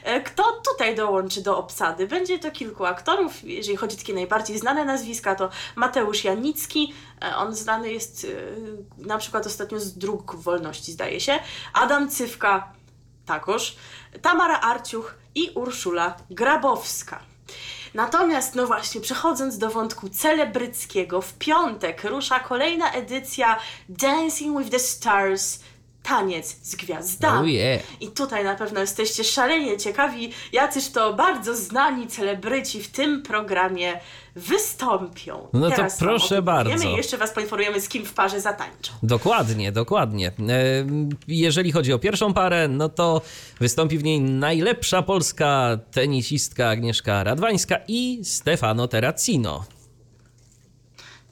E, 0.02 0.20
kto 0.20 0.42
tutaj 0.70 0.94
dołączy 0.94 1.42
do 1.42 1.58
obsady? 1.58 2.06
Będzie 2.06 2.38
to 2.38 2.50
kilku 2.50 2.84
aktorów, 2.84 3.44
jeżeli 3.44 3.76
chodzi 3.76 3.96
o 3.96 3.98
takie 3.98 4.14
najbardziej 4.14 4.58
znane 4.58 4.84
nazwiska, 4.84 5.34
to 5.34 5.50
Mateusz 5.76 6.24
Janicki, 6.24 6.94
e, 7.24 7.36
on 7.36 7.54
znany 7.54 7.92
jest 7.92 8.26
e, 9.00 9.06
na 9.06 9.18
przykład 9.18 9.46
ostatnio 9.46 9.80
z 9.80 9.98
Dróg 9.98 10.34
Wolności, 10.36 10.92
zdaje 10.92 11.20
się. 11.20 11.38
Adam 11.72 11.95
Cywka, 12.04 12.72
takoż. 13.26 13.76
Tamara 14.22 14.60
Arciuch 14.60 15.14
i 15.34 15.50
Urszula 15.54 16.16
Grabowska. 16.30 17.20
Natomiast, 17.94 18.54
no 18.54 18.66
właśnie, 18.66 19.00
przechodząc 19.00 19.58
do 19.58 19.70
wątku 19.70 20.08
celebryckiego, 20.08 21.22
w 21.22 21.34
piątek 21.34 22.04
rusza 22.04 22.40
kolejna 22.40 22.92
edycja 22.92 23.58
Dancing 23.88 24.58
with 24.58 24.70
the 24.70 24.78
Stars. 24.78 25.60
Taniec 26.02 26.56
z 26.62 26.76
gwiazdami. 26.76 27.38
Oh 27.38 27.48
yeah. 27.48 27.82
I 28.02 28.08
tutaj 28.08 28.44
na 28.44 28.54
pewno 28.54 28.80
jesteście 28.80 29.24
szalenie 29.24 29.76
ciekawi, 29.76 30.32
jacyż 30.52 30.88
to 30.88 31.12
bardzo 31.12 31.56
znani 31.56 32.06
celebryci 32.06 32.82
w 32.82 32.90
tym 32.90 33.22
programie 33.22 34.00
wystąpią. 34.36 35.48
No 35.52 35.70
to 35.70 35.76
Teraz 35.76 36.00
wam 36.00 36.08
proszę 36.08 36.42
bardzo. 36.42 36.88
I 36.88 36.96
jeszcze 36.96 37.18
Was 37.18 37.32
poinformujemy, 37.32 37.80
z 37.80 37.88
kim 37.88 38.04
w 38.04 38.14
parze 38.14 38.40
zatańczą. 38.40 38.92
Dokładnie, 39.02 39.72
dokładnie. 39.72 40.28
E, 40.28 40.32
Jeżeli 41.28 41.72
chodzi 41.72 41.92
o 41.92 41.98
pierwszą 41.98 42.34
parę, 42.34 42.68
no 42.68 42.88
to 42.88 43.22
wystąpi 43.60 43.98
w 43.98 44.04
niej 44.04 44.20
najlepsza 44.20 45.02
polska 45.02 45.78
tenisistka 45.92 46.68
Agnieszka 46.68 47.24
Radwańska 47.24 47.76
i 47.88 48.20
Stefano 48.24 48.88
Terracino. 48.88 49.64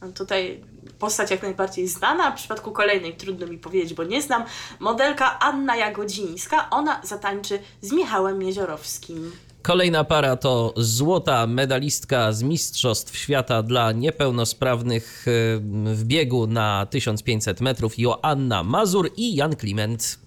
Mam 0.01 0.12
tutaj 0.12 0.61
postać 0.99 1.31
jak 1.31 1.43
najbardziej 1.43 1.88
znana, 1.88 2.31
w 2.31 2.35
przypadku 2.35 2.73
kolejnej 2.73 3.14
trudno 3.14 3.47
mi 3.47 3.59
powiedzieć, 3.59 3.95
bo 3.95 4.05
nie 4.05 4.23
znam. 4.23 4.45
Modelka 4.81 5.38
Anna 5.38 5.77
Jagodzińska, 5.77 6.71
ona 6.71 7.01
zatańczy 7.03 7.59
z 7.81 7.93
Michałem 7.93 8.43
Jeziorowskim. 8.43 9.33
Kolejna 9.64 10.05
para 10.05 10.37
to 10.37 10.72
złota 10.77 11.46
medalistka 11.46 12.33
z 12.33 12.42
Mistrzostw 12.42 13.16
Świata 13.16 13.62
dla 13.62 13.92
niepełnosprawnych 13.92 15.24
w 15.85 16.05
biegu 16.05 16.46
na 16.46 16.87
1500 16.87 17.61
metrów 17.61 17.98
Joanna 17.98 18.62
Mazur 18.62 19.11
i 19.16 19.35
Jan 19.35 19.57
Kliment. 19.57 20.18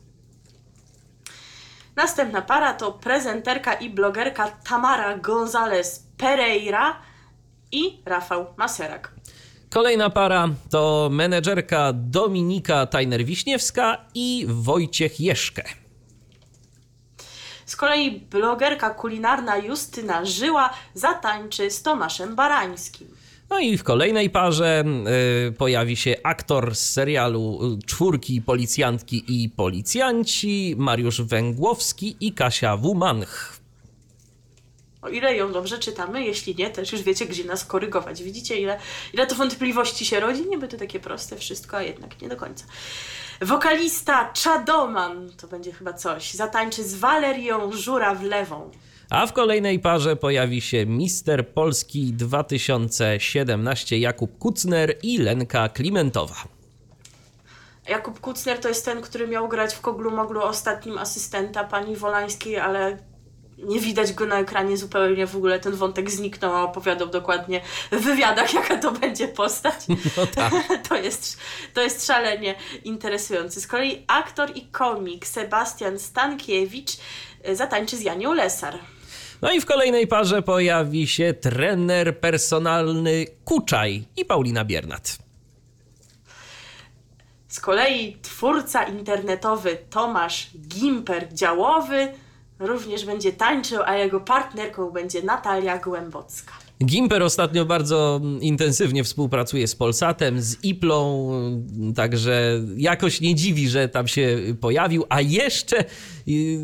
Następna 1.96 2.42
para 2.42 2.74
to 2.74 2.92
prezenterka 2.92 3.74
i 3.74 3.90
blogerka 3.90 4.48
Tamara 4.70 5.18
González 5.18 6.04
Pereira 6.18 7.02
i 7.72 8.02
Rafał 8.06 8.46
Maserak. 8.58 9.14
Kolejna 9.70 10.10
para 10.10 10.50
to 10.70 11.10
menedżerka 11.12 11.94
Dominika 11.94 12.86
Tajner-Wiśniewska 12.86 13.98
i 14.16 14.46
Wojciech 14.48 15.20
Jeszkę. 15.20 15.87
Z 17.68 17.76
kolei 17.76 18.20
blogerka 18.32 18.90
kulinarna 18.90 19.58
Justyna 19.58 20.26
Żyła 20.26 20.70
zatańczy 20.94 21.72
z 21.72 21.82
Tomaszem 21.82 22.36
Barańskim. 22.36 23.08
No 23.50 23.60
i 23.60 23.78
w 23.78 23.84
kolejnej 23.84 24.30
parze 24.30 24.84
y, 25.48 25.52
pojawi 25.52 25.96
się 25.96 26.16
aktor 26.24 26.76
z 26.76 26.90
serialu 26.90 27.60
y, 27.74 27.86
Czwórki, 27.86 28.42
Policjantki 28.42 29.24
i 29.28 29.50
Policjanci, 29.50 30.76
Mariusz 30.78 31.22
Węgłowski 31.22 32.16
i 32.20 32.34
Kasia 32.34 32.78
Wumanch. 32.78 33.60
O 35.02 35.10
ile 35.10 35.36
ją 35.36 35.52
dobrze 35.52 35.80
czytamy, 35.80 36.26
jeśli 36.26 36.56
nie, 36.56 36.70
też 36.70 36.92
już 36.92 37.02
wiecie, 37.02 37.26
gdzie 37.26 37.44
nas 37.44 37.66
korygować. 37.66 38.24
Widzicie, 38.24 38.56
ile, 38.58 38.80
ile 39.14 39.28
to 39.28 39.36
wątpliwości 39.36 40.06
się 40.06 40.20
rodzi? 40.20 40.50
Niby 40.50 40.68
to 40.68 40.78
takie 40.78 41.00
proste 41.00 41.36
wszystko, 41.36 41.78
a 41.78 41.82
jednak 41.82 42.22
nie 42.22 42.30
do 42.30 42.36
końca. 42.36 42.66
Wokalista 43.42 44.32
Czadoman, 44.34 45.32
to 45.38 45.48
będzie 45.48 45.72
chyba 45.72 45.94
coś, 45.94 46.34
zatańczy 46.34 46.84
z 46.84 46.96
Walerią 46.96 47.72
Żurawlewą. 47.72 48.72
A 49.10 49.28
w 49.28 49.34
kolejnej 49.34 49.80
parze 49.80 50.16
pojawi 50.16 50.62
się 50.62 50.86
Mister 50.86 51.48
Polski 51.48 52.14
2017 52.14 54.00
Jakub 54.00 54.38
Kucner 54.38 54.98
i 55.04 55.18
Lenka 55.18 55.70
Klimentowa. 55.70 56.36
Jakub 57.90 58.20
Kucner 58.20 58.60
to 58.60 58.68
jest 58.68 58.86
ten, 58.86 59.02
który 59.02 59.28
miał 59.28 59.48
grać 59.48 59.74
w 59.74 59.82
Koglu 59.82 60.12
Moglu 60.12 60.42
ostatnim 60.42 60.98
asystenta 60.98 61.64
pani 61.64 61.96
Wolańskiej, 61.96 62.58
ale 62.58 62.98
nie 63.58 63.80
widać 63.80 64.14
go 64.14 64.26
na 64.26 64.40
ekranie 64.40 64.78
zupełnie 64.78 65.28
w 65.28 65.36
ogóle. 65.36 65.60
Ten 65.60 65.76
wątek 65.76 66.12
zniknął, 66.12 66.56
a 66.56 66.64
opowiadał 66.64 67.08
dokładnie 67.08 67.62
w 67.92 68.00
wywiadach, 68.02 68.54
jaka 68.60 68.78
to 68.78 68.92
będzie 68.92 69.28
postać. 69.28 69.88
No 70.18 70.28
tak. 70.36 70.54
to, 70.90 70.96
jest, 70.96 71.38
to 71.74 71.82
jest 71.82 72.06
szalenie 72.06 72.56
interesujące. 72.84 73.62
Z 73.62 73.68
kolei 73.68 74.04
aktor 74.08 74.52
i 74.56 74.62
komik 74.62 75.28
Sebastian 75.28 76.00
Stankiewicz 76.00 76.92
y, 77.50 77.56
zatańczy 77.56 77.98
z 77.98 78.02
Janią 78.02 78.34
Lesar. 78.34 78.80
No 79.42 79.52
i 79.52 79.62
w 79.62 79.66
kolejnej 79.66 80.08
parze 80.08 80.42
pojawi 80.42 81.08
się 81.08 81.34
trener 81.34 82.20
personalny 82.20 83.26
Kuczaj 83.46 84.04
i 84.18 84.26
Paulina 84.26 84.66
Biernat. 84.66 85.18
Z 87.48 87.60
kolei 87.60 88.18
twórca 88.22 88.84
internetowy 88.84 89.78
Tomasz 89.90 90.48
Gimper 90.68 91.34
Działowy 91.34 92.14
również 92.60 93.06
będzie 93.06 93.34
tańczył, 93.34 93.80
a 93.86 93.96
jego 93.96 94.20
partnerką 94.20 94.92
będzie 94.92 95.22
Natalia 95.22 95.78
Głębocka. 95.78 96.54
Gimper 96.86 97.24
ostatnio 97.24 97.66
bardzo 97.66 98.22
intensywnie 98.42 99.04
współpracuje 99.04 99.68
z 99.68 99.76
Polsatem, 99.76 100.42
z 100.42 100.64
Iplą, 100.64 101.32
także 101.96 102.62
jakoś 102.78 103.22
nie 103.22 103.36
dziwi, 103.36 103.70
że 103.70 103.90
tam 103.90 104.08
się 104.08 104.40
pojawił, 104.62 105.06
a 105.10 105.22
jeszcze 105.22 105.86
y, 106.28 106.60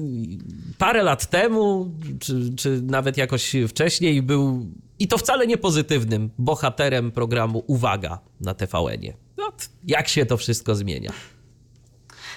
parę 0.78 1.04
lat 1.04 1.30
temu, 1.30 1.92
czy, 2.20 2.56
czy 2.56 2.82
nawet 2.82 3.18
jakoś 3.18 3.56
wcześniej 3.68 4.22
był, 4.22 4.66
i 5.00 5.08
to 5.08 5.18
wcale 5.18 5.48
nie 5.48 5.58
pozytywnym, 5.58 6.30
bohaterem 6.38 7.12
programu 7.12 7.64
Uwaga 7.68 8.20
na 8.42 8.54
TVN-ie. 8.54 9.14
No, 9.38 9.52
jak 9.88 10.08
się 10.08 10.26
to 10.26 10.38
wszystko 10.38 10.76
zmienia. 10.76 11.12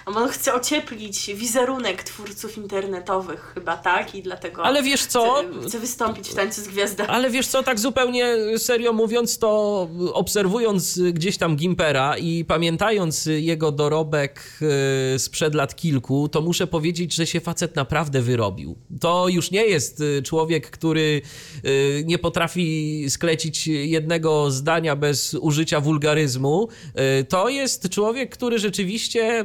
On 0.07 0.29
chce 0.29 0.55
ocieplić 0.55 1.31
wizerunek 1.35 2.03
twórców 2.03 2.57
internetowych, 2.59 3.53
chyba 3.55 3.77
tak, 3.77 4.14
i 4.14 4.23
dlatego. 4.23 4.64
Ale 4.64 4.83
wiesz 4.83 5.07
co? 5.07 5.45
Chce, 5.61 5.69
chce 5.69 5.79
wystąpić 5.79 6.29
w 6.29 6.35
tańcu 6.35 6.61
z 6.61 6.69
gwiazdami. 6.69 7.11
Ale 7.11 7.31
wiesz 7.31 7.47
co, 7.47 7.62
tak 7.62 7.81
zupełnie 7.81 8.37
serio 8.59 8.92
mówiąc, 8.92 9.38
to 9.38 9.88
obserwując 10.12 10.99
gdzieś 11.12 11.38
tam 11.38 11.57
Gimpera 11.57 12.19
i 12.19 12.45
pamiętając 12.45 13.27
jego 13.27 13.73
dorobek 13.73 14.61
e, 15.14 15.19
sprzed 15.19 15.55
lat 15.55 15.77
kilku, 15.77 16.29
to 16.29 16.40
muszę 16.40 16.66
powiedzieć, 16.66 17.14
że 17.14 17.27
się 17.27 17.40
facet 17.40 17.77
naprawdę 17.77 18.23
wyrobił. 18.23 18.77
To 19.01 19.29
już 19.29 19.51
nie 19.51 19.66
jest 19.66 20.01
e, 20.01 20.23
człowiek, 20.23 20.71
który 20.71 21.23
e, 21.64 21.69
nie 22.05 22.19
potrafi 22.19 23.05
sklecić 23.09 23.66
jednego 23.66 24.51
zdania 24.51 24.97
bez 24.97 25.35
użycia 25.35 25.81
wulgaryzmu. 25.81 26.69
To 27.29 27.49
jest 27.49 27.88
człowiek, 27.88 28.31
który 28.31 28.59
rzeczywiście 28.59 29.45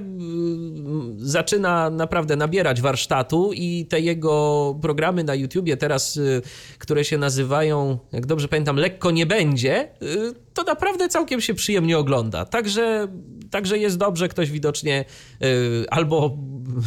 zaczyna 1.18 1.90
naprawdę 1.90 2.36
nabierać 2.36 2.82
warsztatu 2.82 3.52
i 3.54 3.86
te 3.90 4.00
jego 4.00 4.76
programy 4.82 5.24
na 5.24 5.36
YouTubie 5.36 5.78
teraz, 5.78 6.18
y, 6.18 6.42
które 6.80 7.06
się 7.06 7.18
nazywają, 7.18 8.00
jak 8.12 8.26
dobrze 8.26 8.48
pamiętam, 8.48 8.76
Lekko 8.76 9.12
nie 9.12 9.26
będzie, 9.26 9.90
y, 10.04 10.34
to 10.54 10.64
naprawdę 10.64 11.10
całkiem 11.10 11.42
się 11.42 11.54
przyjemnie 11.54 11.98
ogląda. 11.98 12.46
Także, 12.46 13.08
także 13.52 13.78
jest 13.78 13.98
dobrze, 13.98 14.28
ktoś 14.28 14.52
widocznie 14.52 15.06
y, 15.44 15.86
albo 15.90 16.38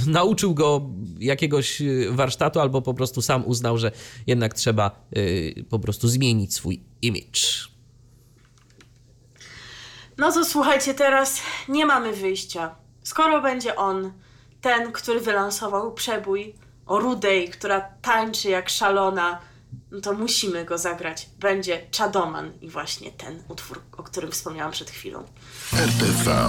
nauczył 0.07 0.55
go 0.55 0.90
jakiegoś 1.18 1.83
warsztatu, 2.11 2.61
albo 2.61 2.83
po 2.83 2.94
prostu 2.94 3.22
sam 3.22 3.46
uznał, 3.46 3.79
że 3.79 3.92
jednak 4.27 4.55
trzeba 4.55 5.07
po 5.70 5.79
prostu 5.79 6.09
zmienić 6.09 6.55
swój 6.55 6.81
image. 7.03 7.74
No 10.18 10.33
to 10.33 10.44
słuchajcie, 10.44 10.94
teraz 10.94 11.40
nie 11.68 11.87
mamy 11.87 12.12
wyjścia. 12.12 12.83
Skoro 13.04 13.42
będzie 13.42 13.76
on, 13.76 14.12
ten, 14.60 14.92
który 14.92 15.20
wylansował 15.20 15.94
przebój 15.94 16.54
o 16.86 16.98
Rudej, 16.98 17.48
która 17.48 17.80
tańczy 17.80 18.48
jak 18.48 18.68
szalona, 18.68 19.40
no 19.90 20.00
to 20.00 20.12
musimy 20.12 20.64
go 20.64 20.78
zagrać. 20.78 21.28
Będzie 21.38 21.86
Czadoman 21.90 22.52
i 22.60 22.68
właśnie 22.68 23.12
ten 23.12 23.42
utwór, 23.48 23.80
o 23.96 24.02
którym 24.02 24.32
wspomniałam 24.32 24.72
przed 24.72 24.90
chwilą. 24.90 25.24
RTV. 25.72 26.48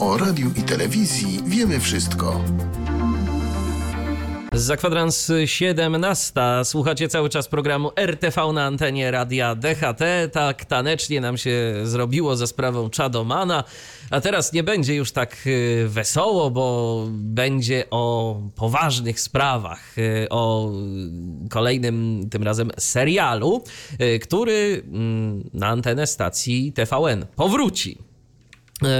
O 0.00 0.18
radiu 0.18 0.50
i 0.56 0.62
telewizji 0.62 1.42
wiemy 1.46 1.80
wszystko. 1.80 2.40
Za 4.54 4.76
kwadrans 4.76 5.32
17 5.44 6.40
słuchacie 6.64 7.08
cały 7.08 7.28
czas 7.28 7.48
programu 7.48 7.90
RTV 7.96 8.52
na 8.52 8.64
antenie 8.64 9.10
radia 9.10 9.54
DHT. 9.54 10.02
Tak 10.32 10.64
tanecznie 10.64 11.20
nam 11.20 11.36
się 11.38 11.74
zrobiło 11.84 12.36
za 12.36 12.46
sprawą 12.46 12.90
Chadomana. 12.96 13.64
A 14.10 14.20
teraz 14.20 14.52
nie 14.52 14.62
będzie 14.62 14.94
już 14.94 15.12
tak 15.12 15.36
y, 15.46 15.84
wesoło, 15.88 16.50
bo 16.50 17.06
będzie 17.10 17.84
o 17.90 18.36
poważnych 18.56 19.20
sprawach, 19.20 19.98
y, 19.98 20.26
o 20.30 20.72
kolejnym 21.50 22.28
tym 22.30 22.42
razem 22.42 22.70
serialu, 22.78 23.64
y, 24.00 24.18
który 24.18 24.82
mm, 24.86 25.50
na 25.54 25.66
antenę 25.68 26.06
stacji 26.06 26.72
TVN 26.72 27.26
powróci. 27.36 27.98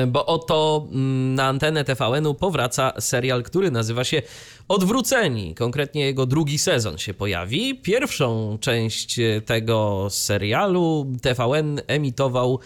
Bo 0.09 0.27
oto 0.27 0.89
mm, 0.93 1.35
na 1.35 1.47
antenę 1.47 1.85
TVN-u 1.85 2.35
powraca 2.35 2.93
serial, 3.01 3.43
który 3.43 3.71
nazywa 3.71 4.05
się 4.05 4.23
Odwróceni. 4.69 5.55
Konkretnie 5.55 6.05
jego 6.05 6.27
drugi 6.27 6.59
sezon 6.59 6.99
się 6.99 7.15
pojawi. 7.15 7.75
Pierwszą 7.75 8.59
część 8.61 9.21
tego 9.47 10.07
serialu 10.11 11.07
TVN 11.23 11.81
emitował 11.87 12.59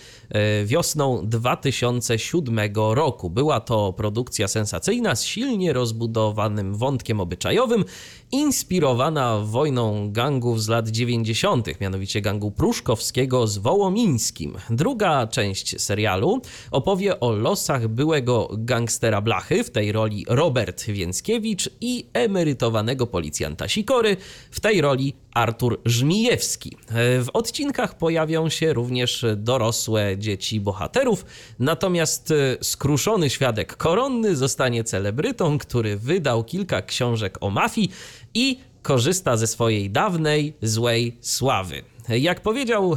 wiosną 0.64 1.26
2007 1.26 2.58
roku. 2.74 3.30
Była 3.30 3.60
to 3.60 3.92
produkcja 3.92 4.48
sensacyjna 4.48 5.16
z 5.16 5.24
silnie 5.24 5.72
rozbudowanym 5.72 6.74
wątkiem 6.74 7.20
obyczajowym, 7.20 7.84
inspirowana 8.32 9.38
wojną 9.38 10.12
gangów 10.12 10.62
z 10.62 10.68
lat 10.68 10.88
90., 10.88 11.80
mianowicie 11.80 12.20
gangu 12.20 12.50
pruszkowskiego 12.50 13.46
z 13.46 13.58
Wołomińskim. 13.58 14.56
Druga 14.70 15.26
część 15.26 15.80
serialu 15.80 16.40
opowie 16.70 17.20
o 17.20 17.32
losach 17.32 17.88
byłego 17.88 18.48
gangstera 18.52 19.20
Blachy, 19.20 19.64
w 19.64 19.70
tej 19.70 19.92
roli 19.92 20.24
Robert 20.28 20.84
Więckiewicz 20.84 21.70
emerytowanego 22.12 23.06
policjanta 23.06 23.68
Sikory, 23.68 24.16
w 24.50 24.60
tej 24.60 24.80
roli 24.80 25.14
Artur 25.34 25.80
Żmijewski. 25.84 26.76
W 27.20 27.26
odcinkach 27.32 27.98
pojawią 27.98 28.48
się 28.48 28.72
również 28.72 29.24
dorosłe 29.36 30.18
dzieci 30.18 30.60
bohaterów, 30.60 31.24
natomiast 31.58 32.32
skruszony 32.62 33.30
świadek 33.30 33.76
koronny 33.76 34.36
zostanie 34.36 34.84
celebrytą, 34.84 35.58
który 35.58 35.96
wydał 35.96 36.44
kilka 36.44 36.82
książek 36.82 37.38
o 37.40 37.50
mafii 37.50 37.90
i 38.34 38.58
korzysta 38.82 39.36
ze 39.36 39.46
swojej 39.46 39.90
dawnej, 39.90 40.54
złej 40.62 41.16
sławy. 41.20 41.82
Jak 42.08 42.40
powiedział 42.40 42.92
e, 42.92 42.96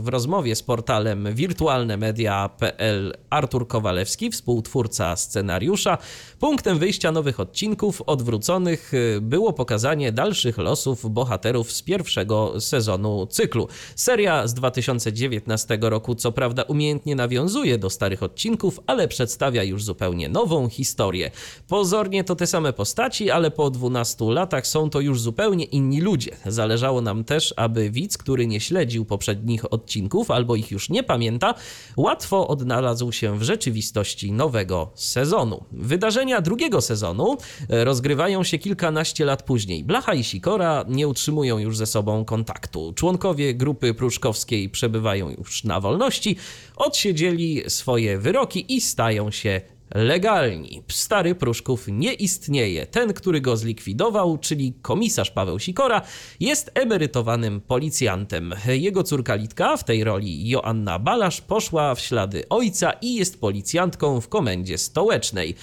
w 0.00 0.08
rozmowie 0.08 0.56
z 0.56 0.62
portalem 0.62 1.34
wirtualnemedia.pl 1.34 3.12
Artur 3.30 3.68
Kowalewski, 3.68 4.30
współtwórca 4.30 5.16
scenariusza, 5.16 5.98
punktem 6.40 6.78
wyjścia 6.78 7.12
nowych 7.12 7.40
odcinków 7.40 8.02
odwróconych 8.02 8.92
e, 8.94 9.20
było 9.20 9.52
pokazanie 9.52 10.12
dalszych 10.12 10.58
losów 10.58 11.10
bohaterów 11.10 11.72
z 11.72 11.82
pierwszego 11.82 12.60
sezonu 12.60 13.26
cyklu. 13.26 13.68
Seria 13.94 14.46
z 14.46 14.54
2019 14.54 15.78
roku 15.80 16.14
co 16.14 16.32
prawda 16.32 16.62
umiejętnie 16.62 17.16
nawiązuje 17.16 17.78
do 17.78 17.90
starych 17.90 18.22
odcinków, 18.22 18.80
ale 18.86 19.08
przedstawia 19.08 19.62
już 19.62 19.84
zupełnie 19.84 20.28
nową 20.28 20.68
historię. 20.68 21.30
Pozornie 21.68 22.24
to 22.24 22.36
te 22.36 22.46
same 22.46 22.72
postaci, 22.72 23.30
ale 23.30 23.50
po 23.50 23.70
12 23.70 24.24
latach 24.24 24.66
są 24.66 24.90
to 24.90 25.00
już 25.00 25.20
zupełnie 25.20 25.64
inni 25.64 26.00
ludzie. 26.00 26.36
Zależało 26.46 27.00
nam 27.00 27.24
też, 27.24 27.54
aby 27.56 27.90
widz, 27.90 28.18
który 28.18 28.45
nie 28.46 28.60
śledził 28.60 29.04
poprzednich 29.04 29.72
odcinków 29.72 30.30
albo 30.30 30.56
ich 30.56 30.70
już 30.70 30.90
nie 30.90 31.02
pamięta, 31.02 31.54
łatwo 31.96 32.48
odnalazł 32.48 33.12
się 33.12 33.38
w 33.38 33.42
rzeczywistości 33.42 34.32
nowego 34.32 34.90
sezonu. 34.94 35.64
Wydarzenia 35.72 36.40
drugiego 36.40 36.80
sezonu 36.80 37.36
e, 37.70 37.84
rozgrywają 37.84 38.44
się 38.44 38.58
kilkanaście 38.58 39.24
lat 39.24 39.42
później. 39.42 39.84
Blacha 39.84 40.14
i 40.14 40.24
Sikora 40.24 40.84
nie 40.88 41.08
utrzymują 41.08 41.58
już 41.58 41.76
ze 41.76 41.86
sobą 41.86 42.24
kontaktu. 42.24 42.92
Członkowie 42.96 43.54
grupy 43.54 43.94
pruszkowskiej 43.94 44.68
przebywają 44.68 45.30
już 45.30 45.64
na 45.64 45.80
wolności, 45.80 46.36
odsiedzieli 46.76 47.62
swoje 47.68 48.18
wyroki 48.18 48.74
i 48.76 48.80
stają 48.80 49.30
się 49.30 49.60
legalni. 49.94 50.82
Stary 50.88 51.34
Pruszków 51.34 51.84
nie 51.88 52.12
istnieje. 52.12 52.86
Ten, 52.86 53.12
który 53.12 53.40
go 53.40 53.56
zlikwidował, 53.56 54.38
czyli 54.38 54.74
komisarz 54.82 55.30
Paweł 55.30 55.58
Sikora, 55.58 56.02
jest 56.40 56.70
emerytowanym 56.74 57.60
policjantem. 57.60 58.54
Jego 58.66 59.02
córka 59.02 59.34
Litka, 59.34 59.76
w 59.76 59.84
tej 59.84 60.04
roli 60.04 60.48
Joanna 60.48 60.98
Balasz, 60.98 61.40
poszła 61.40 61.94
w 61.94 62.00
ślady 62.00 62.48
ojca 62.48 62.92
i 62.92 63.14
jest 63.14 63.40
policjantką 63.40 64.20
w 64.20 64.28
komendzie 64.28 64.78
stołecznej. 64.78 65.54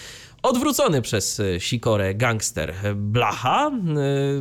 Odwrócony 0.44 1.02
przez 1.02 1.40
e, 1.40 1.60
Sikorę 1.60 2.16
gangster 2.16 2.74
Blacha 2.96 3.72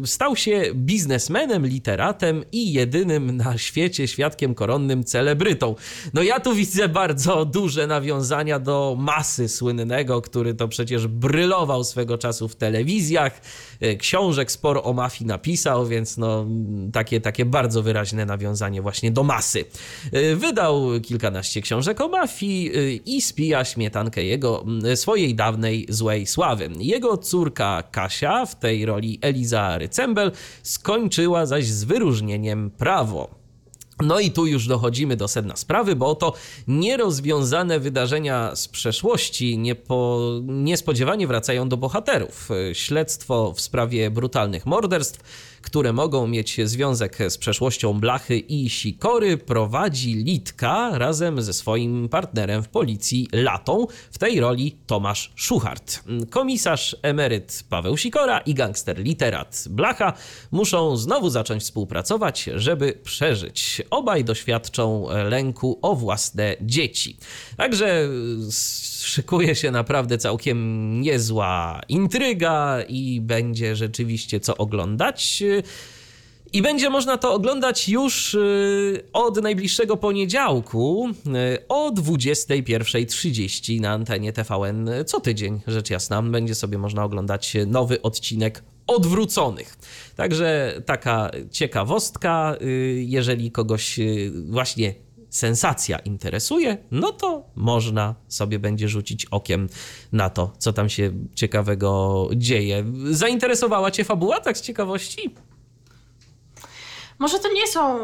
e, 0.02 0.06
stał 0.06 0.36
się 0.36 0.62
biznesmenem, 0.74 1.66
literatem 1.66 2.44
i 2.52 2.72
jedynym 2.72 3.36
na 3.36 3.58
świecie 3.58 4.08
świadkiem 4.08 4.54
koronnym 4.54 5.04
celebrytą. 5.04 5.74
No 6.14 6.22
ja 6.22 6.40
tu 6.40 6.54
widzę 6.54 6.88
bardzo 6.88 7.44
duże 7.44 7.86
nawiązania 7.86 8.58
do 8.58 8.96
masy 8.98 9.48
słynnego, 9.48 10.22
który 10.22 10.54
to 10.54 10.68
przecież 10.68 11.06
brylował 11.06 11.84
swego 11.84 12.18
czasu 12.18 12.48
w 12.48 12.56
telewizjach. 12.56 13.40
E, 13.82 13.96
Książek 13.96 14.52
sporo 14.52 14.82
o 14.82 14.92
mafii 14.92 15.28
napisał, 15.28 15.86
więc 15.86 16.18
no 16.18 16.46
takie, 16.92 17.20
takie 17.20 17.44
bardzo 17.44 17.82
wyraźne 17.82 18.26
nawiązanie 18.26 18.82
właśnie 18.82 19.10
do 19.10 19.22
masy. 19.22 19.64
Wydał 20.36 20.86
kilkanaście 21.02 21.62
książek 21.62 22.00
o 22.00 22.08
mafii 22.08 22.70
i 23.06 23.22
spija 23.22 23.64
śmietankę 23.64 24.24
jego 24.24 24.64
swojej 24.94 25.34
dawnej 25.34 25.86
złej 25.88 26.26
sławy. 26.26 26.70
Jego 26.78 27.16
córka 27.16 27.82
Kasia, 27.82 28.46
w 28.46 28.58
tej 28.58 28.86
roli 28.86 29.18
Eliza 29.22 29.78
Rycembel, 29.78 30.32
skończyła 30.62 31.46
zaś 31.46 31.66
z 31.66 31.84
wyróżnieniem 31.84 32.70
prawo. 32.70 33.41
No 34.02 34.20
i 34.20 34.30
tu 34.30 34.46
już 34.46 34.66
dochodzimy 34.66 35.16
do 35.16 35.28
sedna 35.28 35.56
sprawy, 35.56 35.96
bo 35.96 36.06
oto 36.06 36.32
nierozwiązane 36.68 37.80
wydarzenia 37.80 38.56
z 38.56 38.68
przeszłości 38.68 39.58
niepo, 39.58 40.20
niespodziewanie 40.42 41.26
wracają 41.26 41.68
do 41.68 41.76
bohaterów. 41.76 42.48
Śledztwo 42.72 43.52
w 43.52 43.60
sprawie 43.60 44.10
brutalnych 44.10 44.66
morderstw 44.66 45.20
które 45.62 45.92
mogą 45.92 46.26
mieć 46.26 46.60
związek 46.64 47.18
z 47.28 47.38
przeszłością 47.38 48.00
Blachy 48.00 48.38
i 48.38 48.70
Sikory, 48.70 49.36
prowadzi 49.36 50.14
Litka 50.14 50.98
razem 50.98 51.42
ze 51.42 51.52
swoim 51.52 52.08
partnerem 52.08 52.62
w 52.62 52.68
policji 52.68 53.28
Latą, 53.32 53.86
w 54.12 54.18
tej 54.18 54.40
roli 54.40 54.76
Tomasz 54.86 55.32
Szuchart. 55.34 56.02
Komisarz 56.30 56.96
emeryt 57.02 57.64
Paweł 57.68 57.96
Sikora 57.96 58.38
i 58.38 58.54
gangster 58.54 58.98
literat 58.98 59.64
Blacha 59.70 60.12
muszą 60.50 60.96
znowu 60.96 61.30
zacząć 61.30 61.62
współpracować, 61.62 62.50
żeby 62.54 62.92
przeżyć. 63.04 63.82
Obaj 63.90 64.24
doświadczą 64.24 65.06
lęku 65.28 65.78
o 65.82 65.94
własne 65.94 66.56
dzieci. 66.60 67.16
Także 67.56 68.08
szykuje 69.02 69.54
się 69.54 69.70
naprawdę 69.70 70.18
całkiem 70.18 71.00
niezła 71.00 71.80
intryga 71.88 72.82
i 72.88 73.20
będzie 73.20 73.76
rzeczywiście 73.76 74.40
co 74.40 74.56
oglądać. 74.56 75.42
I 76.52 76.62
będzie 76.62 76.90
można 76.90 77.18
to 77.18 77.34
oglądać 77.34 77.88
już 77.88 78.34
y, 78.34 79.02
od 79.12 79.42
najbliższego 79.42 79.96
poniedziałku 79.96 81.08
y, 81.26 81.68
o 81.68 81.90
21.30 81.90 83.80
na 83.80 83.90
antenie 83.90 84.32
TVN 84.32 84.90
co 85.06 85.20
tydzień, 85.20 85.60
rzecz 85.66 85.90
jasna. 85.90 86.22
Będzie 86.22 86.54
sobie 86.54 86.78
można 86.78 87.04
oglądać 87.04 87.56
nowy 87.66 88.02
odcinek 88.02 88.62
odwróconych. 88.86 89.78
Także 90.16 90.74
taka 90.86 91.30
ciekawostka, 91.50 92.56
y, 92.62 93.04
jeżeli 93.06 93.50
kogoś 93.50 94.00
właśnie 94.48 94.94
sensacja 95.32 95.98
interesuje, 95.98 96.78
no 96.90 97.12
to 97.12 97.42
można 97.54 98.14
sobie 98.28 98.58
będzie 98.58 98.88
rzucić 98.88 99.26
okiem 99.26 99.68
na 100.12 100.30
to, 100.30 100.52
co 100.58 100.72
tam 100.72 100.88
się 100.88 101.12
ciekawego 101.34 102.28
dzieje. 102.36 102.84
Zainteresowała 103.10 103.90
Cię 103.90 104.04
fabuła 104.04 104.40
tak 104.40 104.58
z 104.58 104.60
ciekawości? 104.60 105.34
Może 107.18 107.38
to 107.38 107.52
nie 107.52 107.66
są. 107.66 107.98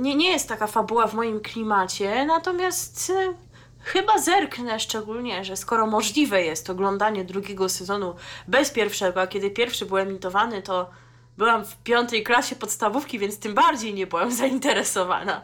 Nie, 0.00 0.14
nie 0.14 0.30
jest 0.30 0.48
taka 0.48 0.66
fabuła 0.66 1.06
w 1.06 1.14
moim 1.14 1.40
klimacie, 1.40 2.26
natomiast 2.26 3.10
e, 3.10 3.34
chyba 3.80 4.18
zerknę 4.18 4.80
szczególnie, 4.80 5.44
że 5.44 5.56
skoro 5.56 5.86
możliwe 5.86 6.42
jest 6.42 6.70
oglądanie 6.70 7.24
drugiego 7.24 7.68
sezonu 7.68 8.14
bez 8.48 8.70
pierwszego, 8.70 9.20
a 9.20 9.26
kiedy 9.26 9.50
pierwszy 9.50 9.86
był 9.86 9.98
emitowany, 9.98 10.62
to 10.62 10.90
byłam 11.38 11.64
w 11.64 11.76
piątej 11.76 12.22
klasie 12.22 12.56
podstawówki, 12.56 13.18
więc 13.18 13.38
tym 13.38 13.54
bardziej 13.54 13.94
nie 13.94 14.06
byłam 14.06 14.32
zainteresowana 14.42 15.40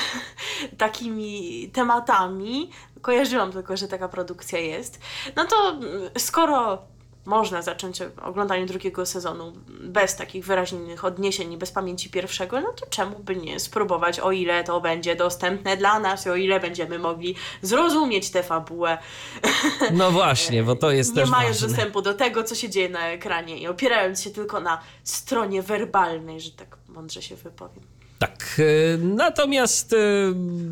takimi 0.78 1.70
tematami. 1.72 2.70
Kojarzyłam 3.02 3.52
tylko, 3.52 3.76
że 3.76 3.88
taka 3.88 4.08
produkcja 4.08 4.58
jest. 4.58 5.00
No 5.36 5.44
to 5.44 5.70
mm, 5.70 6.10
skoro 6.18 6.82
można 7.24 7.62
zacząć 7.62 7.98
oglądanie 8.22 8.66
drugiego 8.66 9.06
sezonu 9.06 9.52
bez 9.80 10.16
takich 10.16 10.44
wyraźnych 10.44 11.04
odniesień, 11.04 11.56
bez 11.56 11.72
pamięci 11.72 12.10
pierwszego, 12.10 12.60
no 12.60 12.72
to 12.72 12.86
czemu 12.86 13.18
by 13.18 13.36
nie 13.36 13.60
spróbować, 13.60 14.20
o 14.20 14.32
ile 14.32 14.64
to 14.64 14.80
będzie 14.80 15.16
dostępne 15.16 15.76
dla 15.76 15.98
nas, 16.00 16.26
o 16.26 16.36
ile 16.36 16.60
będziemy 16.60 16.98
mogli 16.98 17.34
zrozumieć 17.62 18.30
tę 18.30 18.42
fabułę. 18.42 18.98
No 19.92 20.10
właśnie, 20.10 20.62
bo 20.62 20.76
to 20.76 20.90
jest 20.90 21.16
Nie 21.16 21.26
mając 21.26 21.56
ważne. 21.56 21.68
dostępu 21.68 22.02
do 22.02 22.14
tego, 22.14 22.44
co 22.44 22.54
się 22.54 22.70
dzieje 22.70 22.88
na 22.88 23.08
ekranie 23.08 23.58
i 23.58 23.66
opierając 23.68 24.22
się 24.22 24.30
tylko 24.30 24.60
na 24.60 24.80
stronie 25.04 25.62
werbalnej, 25.62 26.40
że 26.40 26.50
tak 26.50 26.76
mądrze 26.88 27.22
się 27.22 27.36
wypowiem. 27.36 27.91
Tak. 28.22 28.60
e, 28.94 28.98
Natomiast 28.98 29.92
e, 29.92 29.96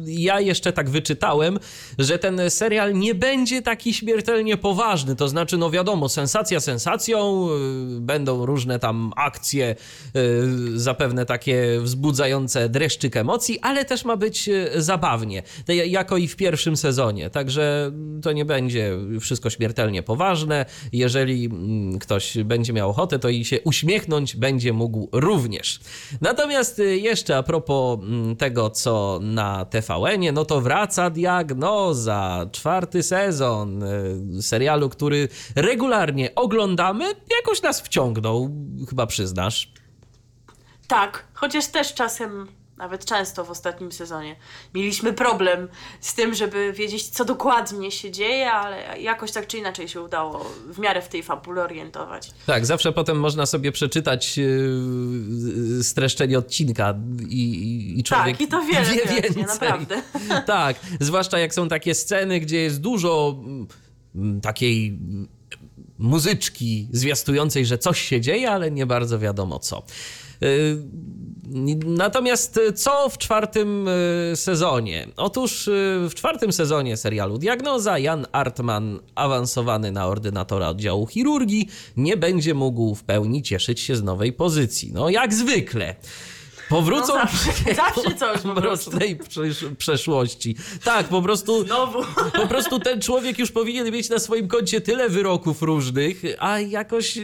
ja 0.07 0.41
jeszcze 0.41 0.73
tak 0.73 0.91
wyczytałem, 0.91 1.59
że 1.99 2.19
ten 2.19 2.41
serial 2.49 2.95
nie 2.95 3.15
będzie 3.15 3.63
taki 3.63 3.95
śmiertelnie 3.95 4.57
poważny. 4.57 5.17
To 5.17 5.29
znaczy, 5.29 5.59
no 5.59 5.71
wiadomo, 5.71 6.09
sensacja 6.09 6.61
sensacją, 6.61 7.49
e, 7.49 8.01
będą 8.01 8.47
różne 8.47 8.79
tam 8.79 9.13
akcje, 9.17 9.77
zapewne 10.75 11.27
takie 11.27 11.81
wzbudzające 11.81 12.69
dreszczyk 12.69 13.17
emocji, 13.17 13.59
ale 13.61 13.85
też 13.85 14.05
ma 14.05 14.17
być 14.17 14.51
zabawnie, 14.77 15.43
jako 15.87 16.17
i 16.17 16.29
w 16.29 16.37
pierwszym 16.37 16.77
sezonie. 16.77 17.31
Także 17.31 17.93
to 18.23 18.33
nie 18.33 18.45
będzie 18.45 18.97
wszystko 19.21 19.51
śmiertelnie 19.51 20.03
poważne. 20.03 20.67
Jeżeli 20.93 21.47
mm, 21.47 21.99
ktoś 21.99 22.39
będzie 22.39 22.73
miał 22.73 22.91
ochotę, 22.91 23.19
to 23.19 23.29
i 23.29 23.45
się 23.45 23.61
uśmiechnąć 23.61 24.37
będzie 24.37 24.73
mógł 24.73 25.09
również. 25.13 25.81
Natomiast 26.21 26.83
jeszcze 27.01 27.40
a 27.41 27.43
propos 27.43 27.99
mm, 28.03 28.37
tego, 28.37 28.71
co 28.71 29.19
na 29.23 29.65
TVN-ie, 29.65 30.33
no 30.33 30.45
to 30.45 30.61
wraca 30.61 31.11
diagnoza, 31.11 32.47
czwarty 32.53 33.03
sezon 33.03 33.83
e, 33.83 34.43
serialu, 34.43 34.89
który 34.89 35.29
regularnie 35.57 36.35
oglądamy, 36.35 37.05
jakoś 37.39 37.63
nas 37.63 37.81
wciągnął, 37.81 38.51
chyba 38.91 39.07
przyznasz. 39.07 39.73
Tak, 40.87 41.27
chociaż 41.35 41.67
też 41.67 41.95
czasem, 41.95 42.49
nawet 42.81 43.05
często 43.05 43.45
w 43.45 43.51
ostatnim 43.51 43.93
sezonie, 43.93 44.37
mieliśmy 44.75 45.13
problem 45.13 45.69
z 46.01 46.15
tym, 46.15 46.35
żeby 46.35 46.73
wiedzieć, 46.73 47.09
co 47.09 47.25
dokładnie 47.25 47.91
się 47.91 48.11
dzieje, 48.11 48.53
ale 48.53 49.01
jakoś 49.01 49.33
tak 49.33 49.47
czy 49.47 49.59
inaczej 49.59 49.89
się 49.89 50.01
udało 50.03 50.45
w 50.73 50.79
miarę 50.79 51.03
w 51.03 51.09
tej 51.09 51.23
fabule 51.23 51.63
orientować. 51.63 52.31
Tak, 52.47 52.67
zawsze 52.67 52.93
potem 52.93 53.21
można 53.21 53.47
sobie 53.47 53.73
przeczytać 53.73 54.39
yy, 54.39 55.85
streszczenie 55.85 56.39
odcinka 56.39 56.95
i, 57.29 57.35
i- 57.35 58.01
i 58.01 58.03
człowiek 58.03 58.37
Tak, 58.39 58.41
i 58.47 58.49
to 58.51 58.63
wiele 58.63 58.85
wie 58.85 58.91
wyjaśnia, 59.07 59.21
więcej. 59.23 59.43
naprawdę. 59.43 60.03
Tak, 60.47 60.77
zwłaszcza 61.01 61.39
jak 61.39 61.55
są 61.55 61.69
takie 61.69 61.95
sceny, 61.95 62.41
gdzie 62.41 62.59
jest 62.61 62.81
dużo 62.81 63.37
mm, 64.15 64.41
takiej 64.41 64.99
muzyczki 65.99 66.89
zwiastującej, 66.93 67.67
że 67.67 67.79
coś 67.79 68.01
się 68.03 68.21
dzieje, 68.21 68.51
ale 68.51 68.71
nie 68.71 68.87
bardzo 68.87 69.19
wiadomo 69.19 69.59
co. 69.59 69.83
Yy, 70.41 70.83
Natomiast 71.87 72.57
y, 72.57 72.73
co 72.73 73.09
w 73.09 73.19
czwartym 73.19 73.89
y, 73.89 74.33
sezonie? 74.37 75.09
Otóż 75.17 75.69
y, 75.69 76.07
w 76.11 76.15
czwartym 76.15 76.53
sezonie 76.53 76.97
serialu 76.97 77.39
Diagnoza 77.39 77.99
Jan 77.99 78.27
Artman, 78.33 79.01
awansowany 79.15 79.93
na 79.93 80.07
ordynatora 80.07 80.69
oddziału 80.69 81.07
chirurgii, 81.07 81.69
nie 81.97 82.17
będzie 82.17 82.55
mógł 82.55 82.95
w 82.95 83.05
pełni 83.05 83.43
cieszyć 83.43 83.81
się 83.81 83.97
z 83.97 84.03
nowej 84.03 84.33
pozycji. 84.33 84.93
No 84.93 85.11
jak 85.11 85.35
zwykle. 85.35 85.95
Powrócą 86.71 87.07
No 87.15 87.21
zawsze- 87.21 87.75
zawsze 87.87 88.15
coś 88.15 88.41
po 88.41 88.55
prostu. 88.55 88.91
przesz- 89.29 89.77
przeszłości. 89.79 90.57
Tak, 90.85 91.09
po 91.09 91.23
prostu 91.23 91.65
Znowu. 91.67 91.99
po 92.43 92.47
prostu 92.47 92.79
ten 92.79 93.01
człowiek 93.01 93.39
już 93.39 93.51
powinien 93.53 93.91
mieć 93.91 94.09
na 94.09 94.19
swoim 94.19 94.49
koncie 94.49 94.81
tyle 94.81 95.09
wyroków 95.09 95.63
różnych, 95.63 96.23
a 96.39 96.61
jakoś 96.61 97.19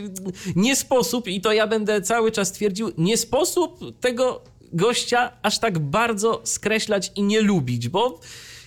nie 0.56 0.76
sposób, 0.76 1.28
i 1.28 1.40
to 1.40 1.52
ja 1.52 1.66
będę 1.66 2.02
cały 2.02 2.32
czas 2.32 2.52
twierdził, 2.52 2.92
nie 2.98 3.16
sposób 3.16 3.78
tego 4.00 4.40
gościa 4.72 5.32
aż 5.42 5.58
tak 5.58 5.78
bardzo 5.78 6.40
skreślać 6.44 7.12
i 7.14 7.22
nie 7.22 7.40
lubić, 7.40 7.88
bo 7.88 8.20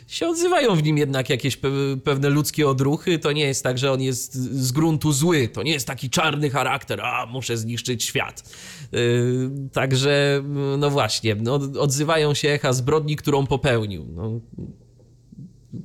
się 0.09 0.27
odzywają 0.27 0.75
w 0.75 0.83
nim 0.83 0.97
jednak 0.97 1.29
jakieś 1.29 1.57
pe- 1.57 1.99
pewne 1.99 2.29
ludzkie 2.29 2.67
odruchy. 2.67 3.19
To 3.19 3.31
nie 3.31 3.43
jest 3.43 3.63
tak, 3.63 3.77
że 3.77 3.91
on 3.91 4.01
jest 4.01 4.33
z 4.35 4.71
gruntu 4.71 5.11
zły. 5.11 5.47
To 5.47 5.63
nie 5.63 5.71
jest 5.71 5.87
taki 5.87 6.09
czarny 6.09 6.49
charakter, 6.49 7.01
a 7.01 7.25
muszę 7.25 7.57
zniszczyć 7.57 8.03
świat. 8.03 8.55
Yy, 8.91 9.51
także, 9.73 10.43
no 10.77 10.89
właśnie, 10.89 11.35
no, 11.35 11.53
odzywają 11.79 12.33
się 12.33 12.49
echa 12.49 12.73
zbrodni, 12.73 13.15
którą 13.15 13.47
popełnił. 13.47 14.05
No, 14.15 14.39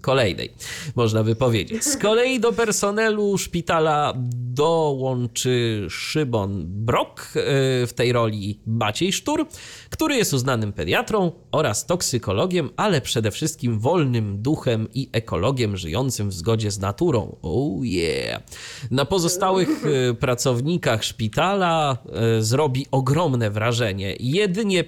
kolejnej, 0.00 0.52
można 0.96 1.24
by 1.24 1.36
powiedzieć. 1.36 1.84
Z 1.84 1.96
kolei 1.96 2.40
do 2.40 2.52
personelu 2.52 3.38
szpitala 3.38 4.12
dołączy 4.54 5.86
Szybon 5.90 6.64
Brok, 6.66 7.20
e, 7.20 7.86
w 7.86 7.92
tej 7.94 8.12
roli 8.12 8.60
Maciej 8.66 9.12
Sztur, 9.12 9.46
który 9.90 10.16
jest 10.16 10.32
uznanym 10.32 10.72
pediatrą 10.72 11.32
oraz 11.52 11.86
toksykologiem, 11.86 12.70
ale 12.76 13.00
przede 13.00 13.30
wszystkim 13.30 13.78
wolnym 13.78 14.42
duchem 14.42 14.88
i 14.94 15.08
ekologiem 15.12 15.76
żyjącym 15.76 16.28
w 16.28 16.34
zgodzie 16.34 16.70
z 16.70 16.78
naturą. 16.78 17.36
Oh 17.42 17.84
yeah! 17.84 18.42
Na 18.90 19.04
pozostałych 19.04 19.68
e, 19.86 20.14
pracownikach 20.14 21.04
szpitala 21.04 21.98
e, 22.12 22.42
zrobi 22.42 22.86
ogromne 22.90 23.50
wrażenie. 23.50 24.16
Jedynie 24.20 24.84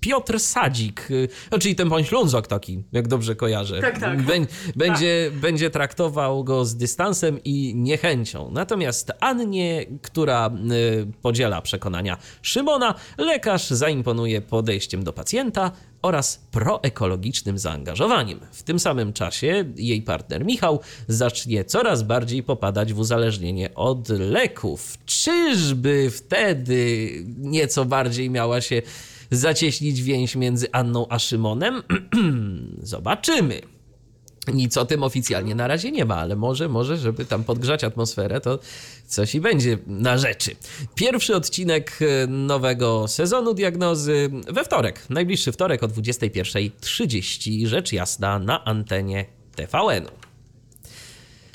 Piotr 0.00 0.40
Sadzik, 0.40 1.10
y, 1.10 1.28
no, 1.50 1.58
czyli 1.58 1.74
ten 1.74 1.90
pan 1.90 2.04
Ślązak 2.04 2.46
taki, 2.46 2.84
jak 2.92 3.08
dobrze 3.08 3.36
kojarzę, 3.36 3.80
Tak, 3.80 3.98
tak. 3.98 4.18
Bę- 4.22 4.46
będzie, 4.76 5.30
będzie 5.34 5.70
traktował 5.70 6.44
go 6.44 6.64
z 6.64 6.76
dystansem 6.76 7.38
i 7.44 7.72
niechęcią. 7.76 8.50
Natomiast 8.52 9.12
Annie, 9.20 9.86
która 10.02 10.50
y, 10.72 11.06
podziela 11.22 11.62
przekonania 11.62 12.16
Szymona, 12.42 12.94
lekarz 13.18 13.70
zaimponuje 13.70 14.40
podejściem 14.40 15.04
do 15.04 15.12
pacjenta 15.12 15.72
oraz 16.02 16.46
proekologicznym 16.50 17.58
zaangażowaniem. 17.58 18.40
W 18.52 18.62
tym 18.62 18.78
samym 18.78 19.12
czasie 19.12 19.64
jej 19.76 20.02
partner 20.02 20.44
Michał 20.44 20.80
zacznie 21.08 21.64
coraz 21.64 22.02
bardziej 22.02 22.42
popadać 22.42 22.92
w 22.92 22.98
uzależnienie 22.98 23.74
od 23.74 24.08
leków. 24.08 24.98
Czyżby 25.06 26.10
wtedy 26.10 27.10
nieco 27.38 27.84
bardziej 27.84 28.30
miała 28.30 28.60
się 28.60 28.82
zacieśnić 29.30 30.02
więź 30.02 30.36
między 30.36 30.72
Anną 30.72 31.06
a 31.08 31.18
Szymonem? 31.18 31.82
Zobaczymy. 32.82 33.60
Nic 34.54 34.76
o 34.76 34.84
tym 34.84 35.02
oficjalnie 35.02 35.54
na 35.54 35.66
razie 35.66 35.90
nie 35.90 36.04
ma, 36.04 36.16
ale 36.16 36.36
może, 36.36 36.68
może, 36.68 36.96
żeby 36.96 37.24
tam 37.24 37.44
podgrzać 37.44 37.84
atmosferę, 37.84 38.40
to 38.40 38.58
coś 39.06 39.34
i 39.34 39.40
będzie 39.40 39.78
na 39.86 40.18
rzeczy. 40.18 40.56
Pierwszy 40.94 41.36
odcinek 41.36 41.98
e, 42.00 42.26
nowego 42.26 43.08
sezonu 43.08 43.54
diagnozy 43.54 44.30
we 44.52 44.64
wtorek, 44.64 45.10
najbliższy 45.10 45.52
wtorek 45.52 45.82
o 45.82 45.88
21.30, 45.88 47.66
rzecz 47.66 47.92
jasna 47.92 48.38
na 48.38 48.64
antenie 48.64 49.24
TVN-u. 49.56 50.28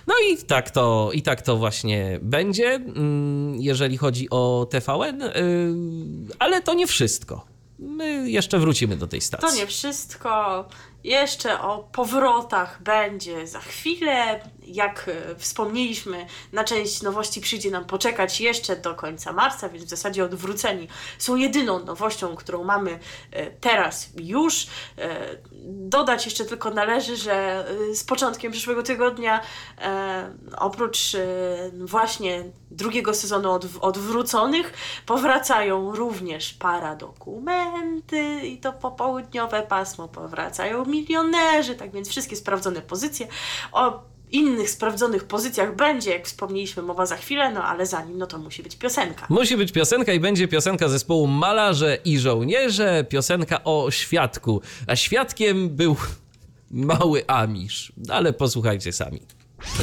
No 0.08 0.14
i 0.32 0.38
tak 0.38 0.72
to, 0.72 1.10
i 1.14 1.22
tak 1.22 1.42
to 1.42 1.58
właśnie 1.58 2.20
będzie, 2.22 2.70
mm, 2.76 3.56
jeżeli 3.62 3.98
chodzi 3.98 4.30
o 4.30 4.68
TVN, 4.72 5.20
yy, 5.20 6.36
ale 6.40 6.62
to 6.62 6.74
nie 6.74 6.88
wszystko. 6.88 7.53
My 7.84 8.30
jeszcze 8.30 8.60
wrócimy 8.60 8.98
do 8.98 9.08
tej 9.08 9.22
stacji. 9.22 9.50
To 9.50 9.56
nie 9.56 9.68
wszystko. 9.68 10.66
Jeszcze 11.04 11.62
o 11.62 11.78
powrotach 11.92 12.82
będzie 12.82 13.48
za 13.48 13.60
chwilę. 13.60 14.40
Jak 14.66 15.10
e, 15.10 15.36
wspomnieliśmy, 15.36 16.26
na 16.54 16.64
część 16.64 17.02
nowości 17.02 17.42
przyjdzie 17.42 17.72
nam 17.72 17.86
poczekać 17.86 18.42
jeszcze 18.42 18.76
do 18.76 18.96
końca 18.96 19.34
marca, 19.34 19.70
więc 19.70 19.86
w 19.86 19.90
zasadzie 19.90 20.24
odwróceni 20.24 20.88
są 21.18 21.36
jedyną 21.36 21.86
nowością, 21.86 22.36
którą 22.36 22.64
mamy 22.64 23.00
e, 23.32 23.52
teraz 23.52 24.10
już. 24.18 24.68
E, 24.98 25.38
Dodać 25.66 26.26
jeszcze 26.26 26.46
tylko 26.46 26.70
należy, 26.70 27.18
że 27.18 27.66
z 27.94 28.04
początkiem 28.04 28.52
przyszłego 28.52 28.84
tygodnia 28.84 29.42
oprócz 30.58 31.00
właśnie 31.86 32.44
drugiego 32.72 33.14
sezonu 33.14 33.50
odw- 33.50 33.78
odwróconych 33.82 34.74
powracają 35.06 35.96
również 35.96 36.54
paradokumenty 36.54 38.42
i 38.48 38.58
to 38.58 38.74
popołudniowe 38.74 39.62
pasmo 39.62 40.08
powracają 40.08 40.86
milionerzy, 40.94 41.76
tak 41.76 41.92
więc 41.92 42.10
wszystkie 42.10 42.36
sprawdzone 42.36 42.82
pozycje. 42.82 43.28
O 43.72 44.04
innych 44.32 44.70
sprawdzonych 44.70 45.24
pozycjach 45.24 45.76
będzie, 45.76 46.12
jak 46.12 46.26
wspomnieliśmy, 46.26 46.84
mowa 46.84 47.06
za 47.06 47.18
chwilę, 47.18 47.52
no 47.52 47.64
ale 47.64 47.86
zanim, 47.86 48.18
no 48.18 48.28
to 48.28 48.38
musi 48.38 48.64
być 48.64 48.76
piosenka. 48.76 49.26
Musi 49.30 49.58
być 49.58 49.72
piosenka 49.72 50.14
i 50.14 50.20
będzie 50.20 50.48
piosenka 50.48 50.88
zespołu 50.88 51.28
Malarze 51.28 51.98
i 52.06 52.20
Żołnierze, 52.20 53.06
piosenka 53.10 53.64
o 53.64 53.92
świadku. 53.92 54.62
A 54.88 54.96
świadkiem 54.96 55.70
był 55.70 55.96
mały 56.72 57.28
Amisz, 57.28 57.94
ale 58.10 58.34
posłuchajcie 58.34 58.92
sami. 58.92 59.22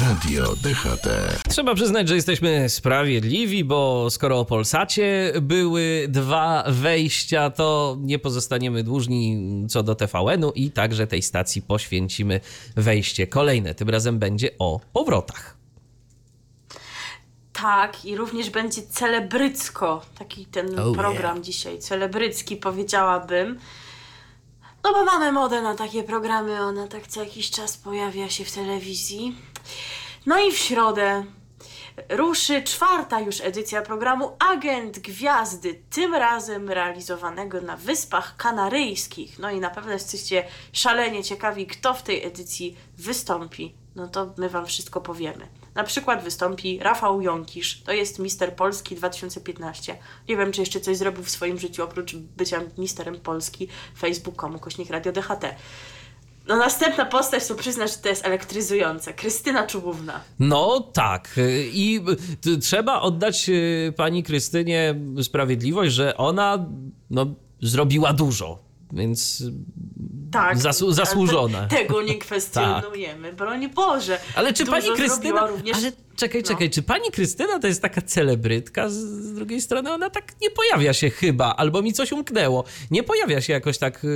Radio 0.01 0.55
DHT. 0.57 1.09
Trzeba 1.49 1.75
przyznać, 1.75 2.09
że 2.09 2.15
jesteśmy 2.15 2.69
sprawiedliwi, 2.69 3.65
bo 3.65 4.11
skoro 4.11 4.39
o 4.41 4.45
Polsacie 4.45 5.33
były 5.43 6.07
dwa 6.09 6.65
wejścia, 6.69 7.51
to 7.51 7.97
nie 8.01 8.19
pozostaniemy 8.19 8.85
dłużni 8.85 9.39
co 9.69 9.83
do 9.83 9.95
TVN-u 9.95 10.51
i 10.51 10.71
także 10.71 11.07
tej 11.07 11.23
stacji 11.23 11.63
poświęcimy 11.63 12.41
wejście 12.77 13.27
kolejne. 13.27 13.75
Tym 13.75 13.91
razem 13.91 14.19
będzie 14.19 14.51
o 14.59 14.81
powrotach. 14.93 15.57
Tak, 17.53 18.05
i 18.05 18.17
również 18.17 18.51
będzie 18.51 18.83
celebrycko, 18.83 20.03
taki 20.19 20.47
ten 20.47 20.79
Oh, 20.79 20.99
program 20.99 21.43
dzisiaj, 21.43 21.79
celebrycki 21.79 22.57
powiedziałabym. 22.57 23.59
No 24.85 24.93
bo 24.93 25.05
mamy 25.05 25.33
modę 25.33 25.63
na 25.63 25.75
takie 25.75 26.03
programy, 26.03 26.61
ona 26.61 26.89
tak 26.89 27.07
co 27.07 27.25
jakiś 27.25 27.51
czas 27.51 27.77
pojawia 27.77 28.29
się 28.29 28.45
w 28.45 28.53
telewizji. 28.53 29.37
No 30.27 30.41
i 30.41 30.53
w 30.53 30.59
środę 30.59 31.25
ruszy 32.09 32.63
czwarta 32.63 33.21
już 33.21 33.41
edycja 33.41 33.83
programu 33.83 34.37
Agent 34.39 34.99
Gwiazdy, 34.99 35.83
tym 35.91 36.15
razem 36.15 36.71
realizowanego 36.71 37.61
na 37.61 37.77
Wyspach 37.77 38.37
Kanaryjskich. 38.37 39.39
No 39.39 39.51
i 39.51 39.61
na 39.61 39.71
pewno 39.71 39.93
jesteście 39.93 40.45
szalenie 40.73 41.25
ciekawi, 41.25 41.67
kto 41.67 41.95
w 41.95 42.03
tej 42.03 42.25
edycji 42.25 42.77
wystąpi. 42.99 43.75
No 43.97 44.09
to 44.09 44.35
my 44.39 44.49
Wam 44.49 44.67
wszystko 44.67 45.01
powiemy. 45.01 45.49
Na 45.75 45.85
przykład 45.85 46.25
wystąpi 46.25 46.79
Rafał 46.79 47.23
Jąkisz, 47.23 47.83
to 47.83 47.93
jest 47.93 48.19
Mister 48.19 48.57
Polski 48.57 48.97
2015. 48.97 49.99
Nie 50.29 50.37
wiem, 50.37 50.53
czy 50.53 50.61
jeszcze 50.61 50.81
coś 50.81 50.97
zrobił 50.97 51.25
w 51.25 51.31
swoim 51.31 51.59
życiu 51.59 51.85
oprócz 51.85 52.17
bycia 52.17 52.61
Misterem 52.79 53.21
Polski 53.21 53.69
facebook.com, 53.99 54.59
kośnik 54.59 54.91
Radio 54.91 55.13
DHT. 55.13 55.45
No 56.49 56.57
następna 56.57 57.05
postać, 57.05 57.47
to 57.47 57.55
przyznać, 57.55 57.91
że 57.91 57.97
to 57.99 58.09
jest 58.09 58.27
elektryzujące. 58.27 59.13
Krystyna 59.15 59.67
Czubówna. 59.67 60.21
No 60.39 60.81
tak. 60.81 61.41
I 61.73 62.01
t- 62.41 62.57
trzeba 62.59 63.01
oddać 63.01 63.49
y, 63.49 63.93
pani 63.97 64.23
Krystynie 64.23 64.95
sprawiedliwość, 65.23 65.95
że 65.95 66.17
ona 66.17 66.67
no, 67.11 67.27
zrobiła 67.63 68.13
dużo. 68.13 68.70
Więc 68.93 69.43
Tak. 70.33 70.59
Zasłużona. 70.89 71.67
Te, 71.67 71.77
tego 71.77 72.03
nie 72.03 72.19
kwestionujemy, 72.19 73.33
broń 73.43 73.69
Boże. 73.69 74.19
Ale 74.35 74.53
czy 74.53 74.67
pani 74.67 74.91
Krystyna. 74.97 75.47
Również... 75.47 75.77
Ale 75.77 75.93
czekaj, 76.17 76.43
no. 76.43 76.49
czekaj, 76.49 76.71
czy 76.71 76.83
pani 76.83 77.11
Krystyna 77.11 77.59
to 77.59 77.67
jest 77.67 77.83
taka 77.83 78.03
celebrytka? 78.03 78.89
Z, 78.89 79.33
drugiej 79.35 79.61
strony 79.61 79.93
ona 79.93 80.11
tak 80.11 80.41
nie 80.43 80.51
pojawia 80.51 80.93
się 80.93 81.11
chyba, 81.11 81.57
albo 81.57 81.83
mi 81.83 81.93
coś 81.93 82.13
umknęło. 82.13 82.65
Nie 82.91 83.03
pojawia 83.03 83.41
się 83.41 83.53
jakoś 83.53 83.79
tak 83.79 83.95
yy, 84.05 84.11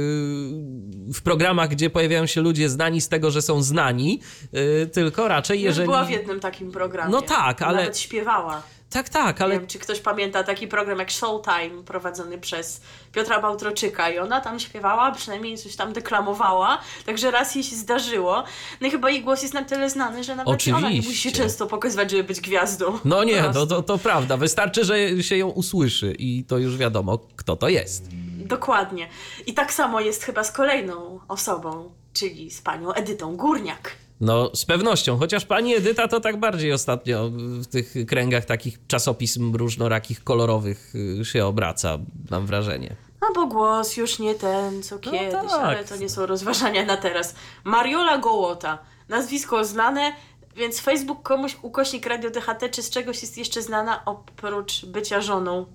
w 1.15 1.21
programach, 1.25 1.69
gdzie 1.71 1.91
pojawiają 1.91 2.27
się 2.27 2.41
ludzie 2.41 2.69
znani 2.69 3.01
z 3.01 3.09
tego, 3.09 3.31
że 3.31 3.43
są 3.43 3.63
znani, 3.63 4.21
yy, 4.53 4.87
tylko 4.93 5.29
raczej 5.29 5.59
Już 5.59 5.65
jeżeli. 5.65 5.87
była 5.87 6.05
w 6.05 6.11
jednym 6.11 6.41
takim 6.41 6.73
programie. 6.73 7.13
No 7.13 7.23
tak, 7.23 7.63
ale- 7.63 7.79
Nawet 7.79 7.99
śpiewała. 7.99 8.63
Tak, 8.91 9.09
tak, 9.09 9.41
Ale... 9.41 9.55
Nie 9.55 9.61
wiem, 9.61 9.69
czy 9.69 9.79
ktoś 9.79 10.01
pamięta 10.01 10.45
taki 10.45 10.69
program 10.69 10.99
jak 10.99 11.11
Showtime, 11.11 11.85
prowadzony 11.87 12.39
przez 12.39 12.81
Piotra 13.13 13.41
Bałtroczyka 13.41 14.11
i 14.11 14.19
ona 14.19 14.41
tam 14.41 14.61
śpiewała, 14.61 15.13
przynajmniej 15.13 15.59
coś 15.59 15.77
tam 15.77 15.93
deklamowała, 15.93 16.79
także 17.07 17.31
raz 17.31 17.55
jej 17.55 17.65
się 17.65 17.77
zdarzyło. 17.77 18.45
No 18.81 18.87
i 18.87 18.91
chyba 18.91 19.11
jej 19.11 19.23
głos 19.23 19.43
jest 19.43 19.55
na 19.55 19.65
tyle 19.65 19.91
znany, 19.91 20.25
że 20.25 20.37
nawet 20.37 20.69
ona 20.69 20.81
nie 20.81 20.97
musi 20.97 21.03
się 21.03 21.09
Oczywiście. 21.09 21.33
często 21.33 21.67
pokazywać, 21.67 22.11
żeby 22.11 22.25
być 22.25 22.41
gwiazdą. 22.41 22.99
No 23.05 23.25
nie, 23.25 23.43
prostu. 23.43 23.67
to, 23.67 23.83
to 23.83 23.99
prawda. 23.99 24.37
Wystarczy, 24.37 24.85
że 24.85 25.23
się 25.23 25.37
ją 25.37 25.49
usłyszy 25.49 26.15
i 26.19 26.45
to 26.45 26.59
już 26.59 26.77
wiadomo, 26.77 27.19
kto 27.37 27.57
to 27.57 27.69
jest. 27.69 28.09
Dokładnie. 28.37 29.09
I 29.47 29.55
tak 29.55 29.73
samo 29.73 30.01
jest 30.01 30.23
chyba 30.23 30.45
z 30.45 30.53
kolejną 30.53 31.21
osobą, 31.29 31.93
czyli 32.13 32.51
z 32.51 32.61
panią 32.61 32.93
Edytą 32.93 33.37
Górniak. 33.37 34.04
No, 34.25 34.51
z 34.55 34.65
pewnością, 34.65 35.19
chociaż 35.19 35.45
pani 35.45 35.75
Edyta 35.75 36.09
to 36.09 36.21
tak 36.21 36.41
bardziej 36.41 36.73
ostatnio 36.73 37.31
w 37.33 37.67
tych 37.67 37.95
kręgach 38.07 38.45
takich 38.45 38.87
czasopism 38.87 39.57
różnorakich, 39.57 40.25
kolorowych 40.25 40.93
y, 41.21 41.25
się 41.25 41.47
obraca, 41.47 41.99
mam 42.31 42.47
wrażenie. 42.47 42.97
No 43.21 43.29
bo 43.35 43.47
głos 43.47 43.97
już 43.97 44.19
nie 44.19 44.35
ten, 44.35 44.83
co 44.83 44.99
kiedyś, 44.99 45.51
tak. 45.51 45.61
ale 45.63 45.85
to 45.85 45.97
nie 45.97 46.09
są 46.09 46.27
rozważania 46.27 46.85
na 46.85 46.97
teraz. 46.97 47.35
Mariola 47.65 48.19
Gołota. 48.19 48.79
Nazwisko 49.09 49.65
znane, 49.65 50.13
więc 50.57 50.81
Facebook 50.81 51.23
komuś 51.23 51.57
ukośnik 51.63 52.07
Radio 52.07 52.31
DHT, 52.31 52.71
czy 52.71 52.83
z 52.83 52.91
czegoś 52.91 53.23
jest 53.23 53.39
jeszcze 53.39 53.63
znana 53.63 54.05
oprócz 54.05 54.87
bycia 54.87 55.21
żoną 55.21 55.67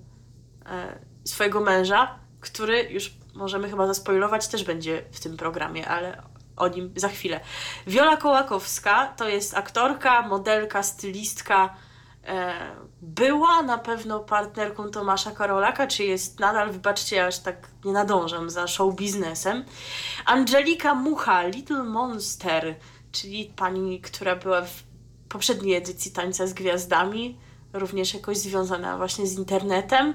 e, 0.66 0.98
swojego 1.24 1.60
męża, 1.60 2.18
który 2.40 2.82
już 2.82 3.14
możemy 3.34 3.70
chyba 3.70 3.86
zaspoilować, 3.86 4.48
też 4.48 4.64
będzie 4.64 5.02
w 5.12 5.20
tym 5.20 5.36
programie, 5.36 5.88
ale 5.88 6.29
o 6.60 6.68
nim 6.68 6.92
za 6.96 7.08
chwilę. 7.08 7.40
Wiola 7.86 8.16
Kołakowska 8.16 9.06
to 9.16 9.28
jest 9.28 9.56
aktorka, 9.56 10.22
modelka, 10.22 10.82
stylistka, 10.82 11.74
e, 12.24 12.54
była 13.02 13.62
na 13.62 13.78
pewno 13.78 14.20
partnerką 14.20 14.90
Tomasza 14.90 15.30
Karolaka, 15.30 15.86
czy 15.86 16.04
jest 16.04 16.40
nadal, 16.40 16.70
wybaczcie, 16.70 17.26
aż 17.26 17.38
tak 17.38 17.68
nie 17.84 17.92
nadążam 17.92 18.50
za 18.50 18.66
show 18.66 18.94
biznesem. 18.94 19.64
Angelika 20.26 20.94
Mucha, 20.94 21.42
Little 21.42 21.84
Monster, 21.84 22.74
czyli 23.12 23.52
pani, 23.56 24.00
która 24.00 24.36
była 24.36 24.62
w 24.62 24.82
poprzedniej 25.28 25.76
edycji 25.76 26.12
Tańca 26.12 26.46
z 26.46 26.52
Gwiazdami, 26.52 27.38
również 27.72 28.14
jakoś 28.14 28.36
związana 28.36 28.96
właśnie 28.96 29.26
z 29.26 29.38
internetem. 29.38 30.14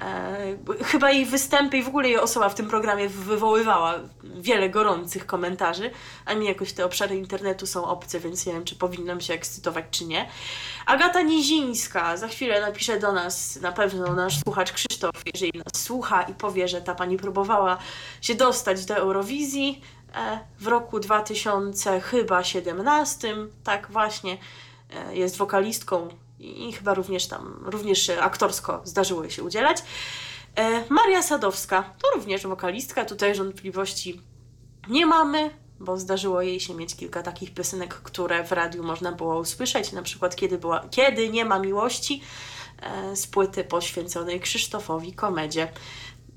E, 0.00 0.56
chyba 0.84 1.10
jej 1.10 1.26
występy 1.26 1.76
i 1.76 1.82
w 1.82 1.88
ogóle 1.88 2.08
jej 2.08 2.18
osoba 2.18 2.48
w 2.48 2.54
tym 2.54 2.68
programie 2.68 3.08
wywoływała 3.08 3.94
wiele 4.24 4.68
gorących 4.68 5.26
komentarzy, 5.26 5.90
a 6.24 6.34
mi 6.34 6.46
jakoś 6.46 6.72
te 6.72 6.84
obszary 6.84 7.16
internetu 7.16 7.66
są 7.66 7.84
obce, 7.84 8.20
więc 8.20 8.46
nie 8.46 8.52
wiem, 8.52 8.64
czy 8.64 8.76
powinnam 8.76 9.20
się 9.20 9.34
ekscytować, 9.34 9.84
czy 9.90 10.04
nie. 10.04 10.28
Agata 10.86 11.22
Nizińska, 11.22 12.16
za 12.16 12.28
chwilę 12.28 12.60
napisze 12.60 12.98
do 12.98 13.12
nas 13.12 13.60
na 13.60 13.72
pewno 13.72 14.14
nasz 14.14 14.40
słuchacz 14.40 14.72
Krzysztof, 14.72 15.22
jeżeli 15.34 15.52
nas 15.58 15.82
słucha 15.82 16.22
i 16.22 16.34
powie, 16.34 16.68
że 16.68 16.80
ta 16.80 16.94
pani 16.94 17.16
próbowała 17.16 17.78
się 18.20 18.34
dostać 18.34 18.84
do 18.84 18.94
Eurowizji 18.94 19.80
e, 20.14 20.40
w 20.58 20.66
roku 20.66 21.00
2000 21.00 22.00
chyba 22.00 22.44
17, 22.44 23.36
tak 23.64 23.90
właśnie, 23.90 24.38
e, 24.94 25.16
jest 25.16 25.36
wokalistką 25.36 26.08
i 26.40 26.72
chyba 26.72 26.94
również 26.94 27.26
tam, 27.26 27.60
również 27.62 28.10
aktorsko 28.10 28.80
zdarzyło 28.84 29.22
jej 29.22 29.30
się 29.30 29.42
udzielać. 29.42 29.82
E, 30.56 30.84
Maria 30.88 31.22
Sadowska 31.22 31.94
to 32.02 32.08
również 32.14 32.46
wokalistka, 32.46 33.04
tutaj 33.04 33.34
wątpliwości 33.34 34.20
nie 34.88 35.06
mamy, 35.06 35.50
bo 35.80 35.96
zdarzyło 35.96 36.42
jej 36.42 36.60
się 36.60 36.74
mieć 36.74 36.96
kilka 36.96 37.22
takich 37.22 37.54
piosenek, 37.54 37.94
które 37.94 38.44
w 38.44 38.52
radiu 38.52 38.82
można 38.82 39.12
było 39.12 39.38
usłyszeć, 39.38 39.92
na 39.92 40.02
przykład 40.02 40.36
Kiedy, 40.36 40.58
była, 40.58 40.88
Kiedy 40.90 41.28
nie 41.28 41.44
ma 41.44 41.58
miłości 41.58 42.22
e, 42.82 43.16
z 43.16 43.26
płyty 43.26 43.64
poświęconej 43.64 44.40
Krzysztofowi 44.40 45.12
Komedzie. 45.12 45.72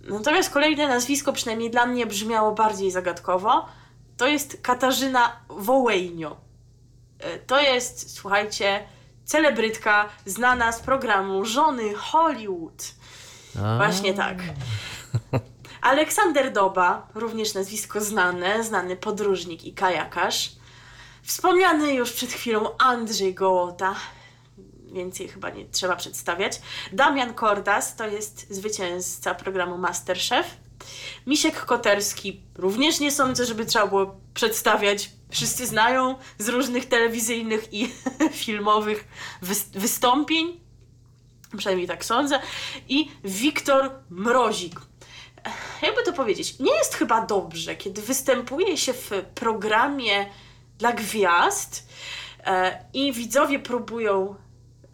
Natomiast 0.04 0.49
kolejne 0.49 0.88
nazwisko, 0.88 1.34
przynajmniej 1.34 1.70
dla 1.70 1.86
mnie, 1.86 2.06
brzmiało 2.06 2.51
bardziej 2.51 2.91
zagadkowo. 2.91 3.66
To 4.18 4.28
jest 4.28 4.62
Katarzyna 4.62 5.39
Wołejnio. 5.49 6.38
E, 7.20 7.39
to 7.39 7.62
jest, 7.62 8.16
słuchajcie, 8.16 8.84
celebrytka 9.26 10.09
znana 10.26 10.71
z 10.71 10.80
programu 10.80 11.45
Żony 11.45 11.93
Hollywood. 11.93 12.84
A. 13.63 13.78
Właśnie 13.78 14.13
tak. 14.13 14.38
Aleksander 15.82 16.53
Doba, 16.53 17.07
również 17.15 17.53
nazwisko 17.53 18.01
znane, 18.01 18.63
znany 18.63 18.95
podróżnik 18.95 19.65
i 19.65 19.74
kajakarz. 19.74 20.51
Wspomniany 21.24 21.93
już 21.93 22.11
przed 22.11 22.34
chwilą 22.34 22.78
Andrzej 22.78 23.34
Gołota, 23.34 23.95
więcej 24.93 25.28
chyba 25.28 25.49
nie 25.49 25.65
trzeba 25.65 25.95
przedstawiać. 25.95 26.61
Damian 26.93 27.34
Kordas 27.34 27.95
to 27.95 28.07
jest 28.07 28.53
zwycięzca 28.53 29.36
programu 29.36 29.78
Masterchef. 29.78 30.57
Misiek 31.27 31.65
Koterski 31.65 32.41
również 32.55 32.99
nie 32.99 33.11
sądzę, 33.11 33.45
żeby 33.45 33.65
trzeba 33.65 33.88
było 33.88 34.15
przedstawiać. 34.34 35.09
Wszyscy 35.29 35.67
znają 35.67 36.15
z 36.38 36.49
różnych 36.49 36.86
telewizyjnych 36.86 37.73
i 37.73 37.89
filmowych 38.45 39.07
wystąpień. 39.73 40.59
Przynajmniej 41.57 41.88
tak 41.88 42.05
sądzę. 42.05 42.39
I 42.89 43.11
Wiktor 43.23 43.91
Mrozik. 44.09 44.79
Jakby 45.81 46.03
to 46.03 46.13
powiedzieć, 46.13 46.59
nie 46.59 46.75
jest 46.75 46.95
chyba 46.95 47.25
dobrze, 47.25 47.75
kiedy 47.75 48.01
występuje 48.01 48.77
się 48.77 48.93
w 48.93 49.11
programie 49.36 50.25
dla 50.77 50.93
gwiazd 50.93 51.88
e, 52.45 52.86
i 52.93 53.13
widzowie 53.13 53.59
próbują 53.59 54.36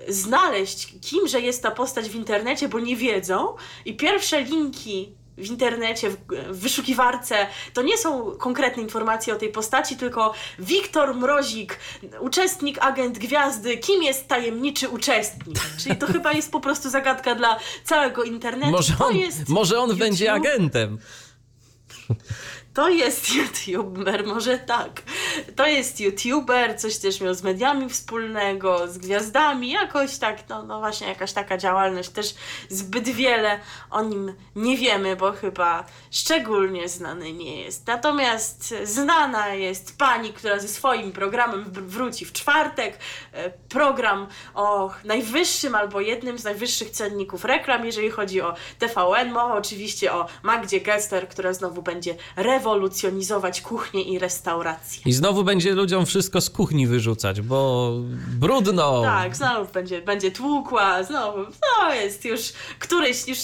znaleźć, 0.07 0.93
kimże 1.01 1.41
jest 1.41 1.63
ta 1.63 1.71
postać 1.71 2.09
w 2.09 2.15
internecie, 2.15 2.69
bo 2.69 2.79
nie 2.79 2.95
wiedzą, 2.95 3.55
i 3.85 3.95
pierwsze 3.97 4.41
linki 4.41 5.13
w 5.39 5.45
internecie, 5.45 6.09
w, 6.09 6.17
w 6.49 6.59
wyszukiwarce, 6.59 7.47
to 7.73 7.81
nie 7.81 7.97
są 7.97 8.31
konkretne 8.31 8.83
informacje 8.83 9.33
o 9.33 9.37
tej 9.37 9.49
postaci, 9.49 9.97
tylko 9.97 10.33
Wiktor 10.59 11.15
Mrozik, 11.15 11.79
uczestnik, 12.19 12.77
agent 12.81 13.17
gwiazdy, 13.17 13.77
kim 13.77 14.03
jest 14.03 14.27
tajemniczy 14.27 14.89
uczestnik. 14.89 15.59
Czyli 15.83 15.95
to 15.95 16.07
chyba 16.07 16.31
jest 16.33 16.51
po 16.51 16.59
prostu 16.59 16.89
zagadka 16.89 17.35
dla 17.35 17.59
całego 17.83 18.23
internetu. 18.23 18.71
Może 18.71 18.93
on, 18.99 19.15
może 19.47 19.79
on 19.79 19.97
będzie 19.97 20.33
agentem. 20.33 20.99
To 22.73 22.89
jest 22.89 23.31
youtuber, 23.35 24.25
może 24.27 24.57
tak. 24.57 25.01
To 25.55 25.67
jest 25.67 25.99
youtuber, 25.99 26.79
coś 26.79 26.97
też 26.97 27.21
miał 27.21 27.33
z 27.33 27.43
mediami 27.43 27.89
wspólnego, 27.89 28.87
z 28.87 28.97
gwiazdami, 28.97 29.71
jakoś 29.71 30.17
tak, 30.17 30.49
no, 30.49 30.63
no 30.63 30.79
właśnie 30.79 31.07
jakaś 31.07 31.33
taka 31.33 31.57
działalność. 31.57 32.09
Też 32.09 32.35
zbyt 32.69 33.09
wiele 33.09 33.59
o 33.89 34.03
nim 34.03 34.33
nie 34.55 34.77
wiemy, 34.77 35.15
bo 35.15 35.31
chyba 35.31 35.85
szczególnie 36.11 36.89
znany 36.89 37.33
nie 37.33 37.61
jest. 37.61 37.87
Natomiast 37.87 38.73
znana 38.83 39.47
jest 39.47 39.97
pani, 39.97 40.33
która 40.33 40.59
ze 40.59 40.67
swoim 40.67 41.11
programem 41.11 41.65
wróci 41.71 42.25
w 42.25 42.33
czwartek. 42.33 42.97
E, 43.33 43.49
program 43.49 44.27
o 44.55 44.91
najwyższym 45.03 45.75
albo 45.75 46.01
jednym 46.01 46.37
z 46.39 46.43
najwyższych 46.43 46.89
cenników 46.89 47.45
reklam, 47.45 47.85
jeżeli 47.85 48.09
chodzi 48.09 48.41
o 48.41 48.53
TVN. 48.79 49.31
Mowa 49.31 49.53
oczywiście 49.53 50.13
o 50.13 50.25
Magdzie 50.43 50.81
Gester, 50.81 51.29
która 51.29 51.53
znowu 51.53 51.81
będzie 51.81 52.15
rewolucjonować 52.35 52.68
rewolucjonizować 52.73 53.61
kuchnię 53.61 54.01
i 54.01 54.19
restaurację. 54.19 55.01
I 55.05 55.11
znowu 55.11 55.43
będzie 55.43 55.71
ludziom 55.71 56.05
wszystko 56.05 56.41
z 56.41 56.49
kuchni 56.49 56.87
wyrzucać, 56.87 57.41
bo 57.41 57.91
brudno. 58.39 59.01
Tak, 59.01 59.35
znowu 59.35 59.71
będzie, 59.73 60.01
będzie 60.01 60.31
tłukła, 60.31 61.03
znowu, 61.03 61.37
no 61.39 61.93
jest 61.93 62.25
już 62.25 62.53
któryś, 62.79 63.27
już 63.27 63.37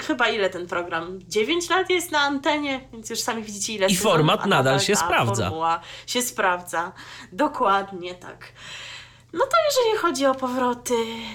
chyba 0.00 0.28
ile 0.28 0.50
ten 0.50 0.66
program? 0.66 1.20
9 1.28 1.70
lat 1.70 1.90
jest 1.90 2.10
na 2.10 2.20
antenie, 2.20 2.88
więc 2.92 3.10
już 3.10 3.20
sami 3.20 3.42
widzicie 3.42 3.72
ile 3.72 3.86
I 3.86 3.96
format 3.96 4.46
nadal 4.46 4.80
się 4.80 4.96
sprawdza. 4.96 5.44
Formuła 5.44 5.80
się 6.06 6.22
sprawdza. 6.22 6.92
Dokładnie 7.32 8.14
tak. 8.14 8.52
No 9.32 9.46
to 9.46 9.56
jeżeli 9.66 9.98
chodzi 9.98 10.26
o 10.26 10.34
powroty 10.34 10.94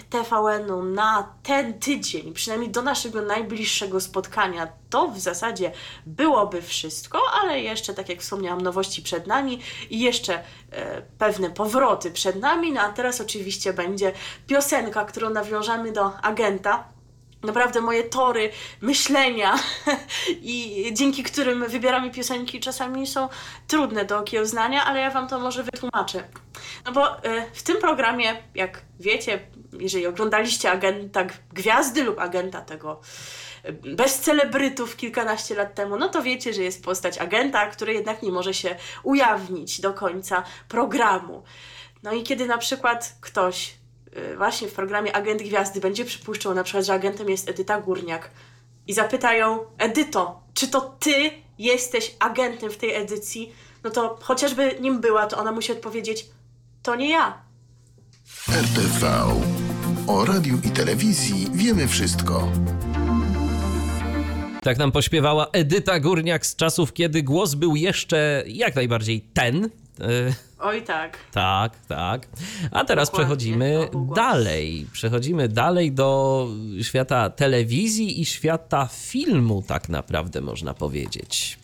TVN-u 0.10 0.84
na 0.84 1.34
ten 1.44 1.80
tydzień, 1.80 2.34
przynajmniej 2.34 2.72
do 2.72 2.82
naszego 2.82 3.22
najbliższego 3.22 4.02
spotkania, 4.02 4.68
to 4.90 5.08
w 5.08 5.20
zasadzie 5.20 5.72
byłoby 6.06 6.62
wszystko, 6.62 7.22
ale 7.42 7.62
jeszcze, 7.62 7.94
tak 7.94 8.10
jak 8.10 8.22
wspomniałam, 8.22 8.62
nowości 8.62 9.02
przed 9.02 9.28
nami 9.28 9.60
i 9.90 10.00
jeszcze 10.00 10.44
e, 10.72 11.02
pewne 11.02 11.50
powroty 11.50 12.12
przed 12.12 12.36
nami. 12.36 12.72
No 12.72 12.82
a 12.82 12.90
teraz 12.90 13.22
oczywiście 13.22 13.74
będzie 13.74 14.14
piosenka, 14.48 15.06
którą 15.06 15.30
nawiążemy 15.30 15.92
do 15.92 16.18
agenta 16.18 16.97
naprawdę 17.44 17.82
moje 17.82 18.04
tory 18.04 18.50
myślenia 18.82 19.56
i 20.42 20.86
dzięki 20.94 21.24
którym 21.24 21.68
wybieramy 21.68 22.12
piosenki 22.12 22.60
czasami 22.60 23.08
są 23.08 23.30
trudne 23.68 24.06
do 24.06 24.20
okiełznania, 24.20 24.86
ale 24.86 25.00
ja 25.00 25.12
Wam 25.12 25.28
to 25.28 25.40
może 25.40 25.64
wytłumaczę. 25.64 26.24
No 26.86 26.92
bo 26.92 27.18
y, 27.18 27.22
w 27.54 27.64
tym 27.64 27.78
programie, 27.78 28.44
jak 28.56 28.82
wiecie, 29.00 29.40
jeżeli 29.80 30.08
oglądaliście 30.08 30.72
agenta 30.72 31.26
Gwiazdy 31.54 32.04
lub 32.04 32.20
agenta 32.20 32.62
tego 32.62 33.02
y, 33.66 33.74
bez 33.96 34.20
celebrytów 34.20 34.98
kilkanaście 34.98 35.56
lat 35.56 35.76
temu, 35.76 35.98
no 35.98 36.10
to 36.10 36.22
wiecie, 36.22 36.54
że 36.54 36.64
jest 36.64 36.84
postać 36.84 37.18
agenta, 37.18 37.68
który 37.68 37.94
jednak 37.94 38.24
nie 38.24 38.32
może 38.32 38.54
się 38.54 38.76
ujawnić 39.04 39.82
do 39.82 39.94
końca 39.94 40.44
programu. 40.70 41.44
No 42.04 42.14
i 42.14 42.24
kiedy 42.24 42.46
na 42.46 42.58
przykład 42.58 43.16
ktoś 43.22 43.74
właśnie 44.38 44.68
w 44.68 44.74
programie 44.74 45.16
Agent 45.16 45.42
Gwiazdy 45.42 45.80
będzie 45.80 46.06
przypuszczał 46.06 46.54
na 46.54 46.64
przykład, 46.64 46.86
że 46.86 46.94
agentem 46.94 47.30
jest 47.30 47.50
Edyta 47.50 47.82
Górniak 47.82 48.32
i 48.88 48.94
zapytają 48.94 49.60
Edyto, 49.78 50.44
czy 50.54 50.68
to 50.68 50.98
ty 51.00 51.32
jesteś 51.60 52.16
agentem 52.20 52.72
w 52.72 52.78
tej 52.78 52.96
edycji? 52.96 53.52
No 53.84 53.90
to 53.90 54.20
chociażby 54.22 54.78
nim 54.82 55.02
była, 55.02 55.28
to 55.28 55.38
ona 55.38 55.52
musi 55.52 55.72
odpowiedzieć, 55.72 56.26
to 56.84 56.96
nie 56.96 57.10
ja. 57.10 57.42
RTV. 58.50 59.24
O 60.08 60.26
radiu 60.26 60.60
i 60.64 60.70
telewizji 60.70 61.48
wiemy 61.54 61.88
wszystko. 61.88 62.52
Tak 64.62 64.78
nam 64.78 64.92
pośpiewała 64.92 65.48
Edyta 65.52 66.00
Górniak 66.00 66.46
z 66.46 66.56
czasów, 66.56 66.94
kiedy 66.94 67.24
głos 67.24 67.54
był 67.54 67.76
jeszcze 67.76 68.44
jak 68.48 68.76
najbardziej 68.76 69.22
ten. 69.34 69.70
Oj 70.60 70.82
tak. 70.82 71.18
Tak, 71.32 71.74
tak. 71.88 72.28
A 72.72 72.86
teraz 72.86 73.10
Dokładnie. 73.10 73.26
przechodzimy 73.26 73.90
dalej. 74.16 74.88
Przechodzimy 74.92 75.48
dalej 75.48 75.92
do 75.92 76.48
świata 76.82 77.30
telewizji 77.30 78.22
i 78.22 78.26
świata 78.26 78.90
filmu, 78.92 79.64
tak 79.68 79.90
naprawdę 79.90 80.42
można 80.42 80.74
powiedzieć. 80.74 81.60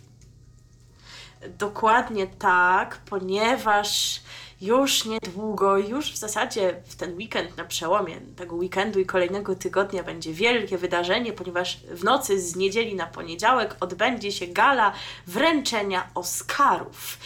Dokładnie 1.60 2.28
tak, 2.28 3.02
ponieważ 3.10 4.22
już 4.62 5.06
niedługo, 5.06 5.78
już 5.78 6.12
w 6.12 6.18
zasadzie 6.18 6.82
w 6.86 6.96
ten 6.96 7.16
weekend, 7.16 7.58
na 7.58 7.66
przełomie 7.66 8.16
tego 8.36 8.56
weekendu 8.56 9.00
i 9.00 9.06
kolejnego 9.06 9.56
tygodnia 9.56 10.04
będzie 10.04 10.34
wielkie 10.34 10.78
wydarzenie, 10.78 11.34
ponieważ 11.34 11.80
w 11.92 12.04
nocy 12.04 12.42
z 12.42 12.56
niedzieli 12.56 12.96
na 12.96 13.08
poniedziałek 13.08 13.76
odbędzie 13.80 14.32
się 14.32 14.48
gala 14.48 14.94
wręczenia 15.28 16.08
Oscarów. 16.16 17.18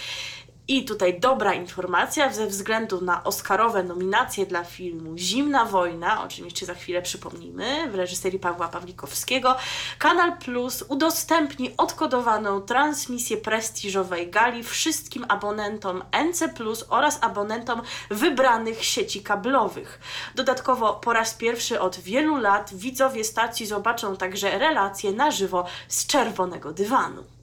I 0.69 0.85
tutaj 0.85 1.19
dobra 1.19 1.53
informacja 1.53 2.33
ze 2.33 2.47
względu 2.47 3.01
na 3.01 3.23
Oscarowe 3.23 3.83
nominacje 3.83 4.45
dla 4.45 4.63
filmu 4.63 5.17
Zimna 5.17 5.65
Wojna, 5.65 6.23
o 6.23 6.27
czym 6.27 6.45
jeszcze 6.45 6.65
za 6.65 6.73
chwilę 6.73 7.01
przypomnimy, 7.01 7.91
w 7.91 7.95
reżyserii 7.95 8.39
Pawła 8.39 8.67
Pawlikowskiego, 8.67 9.55
Kanal 9.99 10.37
Plus 10.37 10.83
udostępni 10.87 11.73
odkodowaną 11.77 12.61
transmisję 12.61 13.37
prestiżowej 13.37 14.29
gali 14.29 14.63
wszystkim 14.63 15.25
abonentom 15.27 16.03
NC 16.29 16.49
Plus 16.49 16.85
oraz 16.89 17.19
abonentom 17.21 17.81
wybranych 18.09 18.85
sieci 18.85 19.23
kablowych. 19.23 19.99
Dodatkowo 20.35 20.93
po 20.93 21.13
raz 21.13 21.33
pierwszy 21.33 21.79
od 21.81 21.99
wielu 21.99 22.37
lat 22.37 22.73
widzowie 22.73 23.23
stacji 23.23 23.65
zobaczą 23.65 24.17
także 24.17 24.59
relacje 24.59 25.11
na 25.11 25.31
żywo 25.31 25.65
z 25.87 26.07
czerwonego 26.07 26.73
dywanu. 26.73 27.36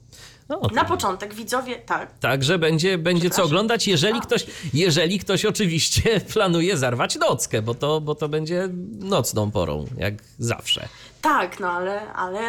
No, 0.49 0.61
Na 0.73 0.85
początek 0.85 1.33
widzowie, 1.33 1.75
tak, 1.75 2.19
Także 2.19 2.59
będzie, 2.59 2.97
będzie 2.97 3.29
co 3.29 3.43
oglądać, 3.43 3.87
jeżeli 3.87 4.17
A. 4.17 4.21
ktoś, 4.21 4.45
jeżeli 4.73 5.19
ktoś 5.19 5.45
oczywiście 5.45 6.19
planuje 6.33 6.77
zarwać 6.77 7.15
nockę, 7.15 7.61
bo 7.61 7.73
to, 7.75 8.01
bo 8.01 8.15
to 8.15 8.29
będzie 8.29 8.69
nocną 8.99 9.51
porą, 9.51 9.85
jak 9.97 10.13
zawsze. 10.39 10.87
Tak, 11.21 11.59
no 11.59 11.71
ale, 11.71 12.13
ale 12.13 12.41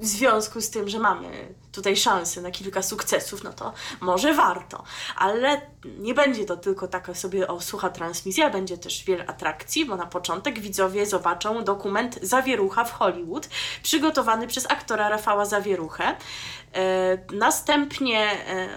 w 0.00 0.06
związku 0.06 0.60
z 0.60 0.70
tym, 0.70 0.88
że 0.88 0.98
mamy 0.98 1.54
tutaj 1.76 1.96
szansę 1.96 2.40
na 2.40 2.50
kilka 2.50 2.82
sukcesów, 2.82 3.44
no 3.44 3.52
to 3.52 3.72
może 4.00 4.34
warto. 4.34 4.84
Ale 5.16 5.60
nie 5.98 6.14
będzie 6.14 6.44
to 6.44 6.56
tylko 6.56 6.88
taka 6.88 7.14
sobie 7.14 7.48
o, 7.48 7.60
sucha 7.60 7.90
transmisja, 7.90 8.50
będzie 8.50 8.78
też 8.78 9.04
wiele 9.04 9.26
atrakcji, 9.26 9.84
bo 9.84 9.96
na 9.96 10.06
początek 10.06 10.60
widzowie 10.60 11.06
zobaczą 11.06 11.64
dokument 11.64 12.18
Zawierucha 12.22 12.84
w 12.84 12.92
Hollywood, 12.92 13.48
przygotowany 13.82 14.46
przez 14.46 14.70
aktora 14.70 15.08
Rafała 15.08 15.44
Zawieruchę. 15.44 16.16
E, 16.74 17.18
następnie 17.32 18.20
e, 18.20 18.68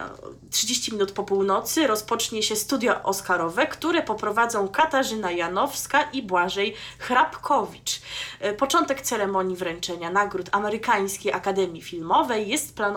30 0.51 0.93
minut 0.93 1.11
po 1.11 1.23
północy 1.23 1.87
rozpocznie 1.87 2.43
się 2.43 2.55
studio 2.55 3.03
Oscarowe, 3.03 3.67
które 3.67 4.01
poprowadzą 4.01 4.67
Katarzyna 4.67 5.31
Janowska 5.31 6.03
i 6.03 6.23
Błażej 6.23 6.75
Hrabkowicz. 6.99 8.01
E, 8.39 8.53
Początek 8.53 9.01
ceremonii 9.01 9.55
wręczenia 9.55 10.11
nagród 10.11 10.49
Amerykańskiej 10.51 11.33
Akademii 11.33 11.81
Filmowej 11.81 12.49
jest 12.49 12.75
planowany 12.75 12.88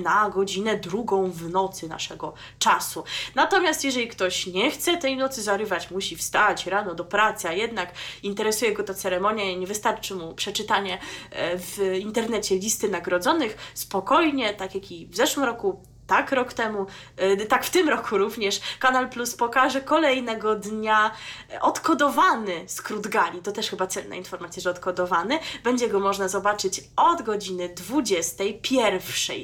na 0.00 0.30
godzinę 0.30 0.76
drugą 0.76 1.30
w 1.30 1.50
nocy 1.50 1.88
naszego 1.88 2.34
czasu. 2.58 3.04
Natomiast 3.34 3.84
jeżeli 3.84 4.08
ktoś 4.08 4.46
nie 4.46 4.70
chce 4.70 4.96
tej 4.96 5.16
nocy 5.16 5.42
zarywać, 5.42 5.90
musi 5.90 6.16
wstać 6.16 6.66
rano 6.66 6.94
do 6.94 7.04
pracy, 7.04 7.48
a 7.48 7.52
jednak 7.52 7.92
interesuje 8.22 8.72
go 8.72 8.82
ta 8.82 8.94
ceremonia 8.94 9.44
i 9.44 9.58
nie 9.58 9.66
wystarczy 9.66 10.14
mu 10.14 10.34
przeczytanie 10.34 10.98
e, 11.30 11.58
w 11.58 11.78
internecie 12.00 12.54
listy 12.54 12.88
nagrodzonych, 12.88 13.56
spokojnie, 13.74 14.54
tak 14.54 14.74
jak 14.74 14.92
i 14.92 15.06
w 15.06 15.16
zeszłym 15.16 15.46
roku, 15.46 15.89
tak 16.10 16.32
rok 16.32 16.52
temu, 16.52 16.86
y, 17.22 17.46
tak 17.46 17.64
w 17.64 17.70
tym 17.70 17.88
roku 17.88 18.18
również, 18.18 18.60
Kanal 18.78 19.08
Plus 19.08 19.36
pokaże 19.36 19.80
kolejnego 19.80 20.54
dnia 20.54 21.10
e, 21.52 21.60
odkodowany 21.60 22.64
skrót 22.66 23.06
gali. 23.06 23.42
To 23.42 23.52
też 23.52 23.70
chyba 23.70 23.86
cenna 23.86 24.16
informacja, 24.16 24.62
że 24.62 24.70
odkodowany. 24.70 25.38
Będzie 25.64 25.88
go 25.88 26.00
można 26.00 26.28
zobaczyć 26.28 26.80
od 26.96 27.22
godziny 27.22 27.68
21. 27.68 29.38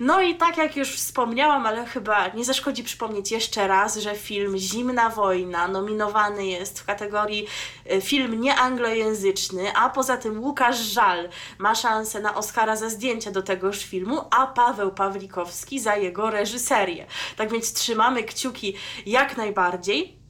No 0.00 0.22
i 0.22 0.34
tak 0.34 0.56
jak 0.56 0.76
już 0.76 0.88
wspomniałam, 0.88 1.66
ale 1.66 1.86
chyba 1.86 2.28
nie 2.28 2.44
zaszkodzi 2.44 2.84
przypomnieć 2.84 3.30
jeszcze 3.32 3.68
raz, 3.68 3.96
że 3.96 4.14
film 4.14 4.58
Zimna 4.58 5.10
Wojna 5.10 5.68
nominowany 5.68 6.46
jest 6.46 6.80
w 6.80 6.84
kategorii 6.84 7.46
e, 7.90 8.00
film 8.00 8.40
nieanglojęzyczny, 8.40 9.72
a 9.76 9.90
poza 9.90 10.16
tym 10.16 10.44
Łukasz 10.44 10.78
Żal 10.78 11.28
ma 11.58 11.74
szansę 11.74 12.20
na 12.20 12.34
Oscara 12.34 12.76
za 12.76 12.88
zdjęcia 12.88 13.30
do 13.30 13.42
tegoż 13.42 13.84
filmu, 13.84 14.24
a 14.30 14.46
Paweł 14.46 14.90
Pawlikowski 14.90 15.80
za 15.80 16.03
jego 16.04 16.30
reżyserię. 16.30 17.06
Tak 17.36 17.52
więc 17.52 17.72
trzymamy 17.72 18.24
kciuki 18.24 18.74
jak 19.06 19.36
najbardziej. 19.36 20.24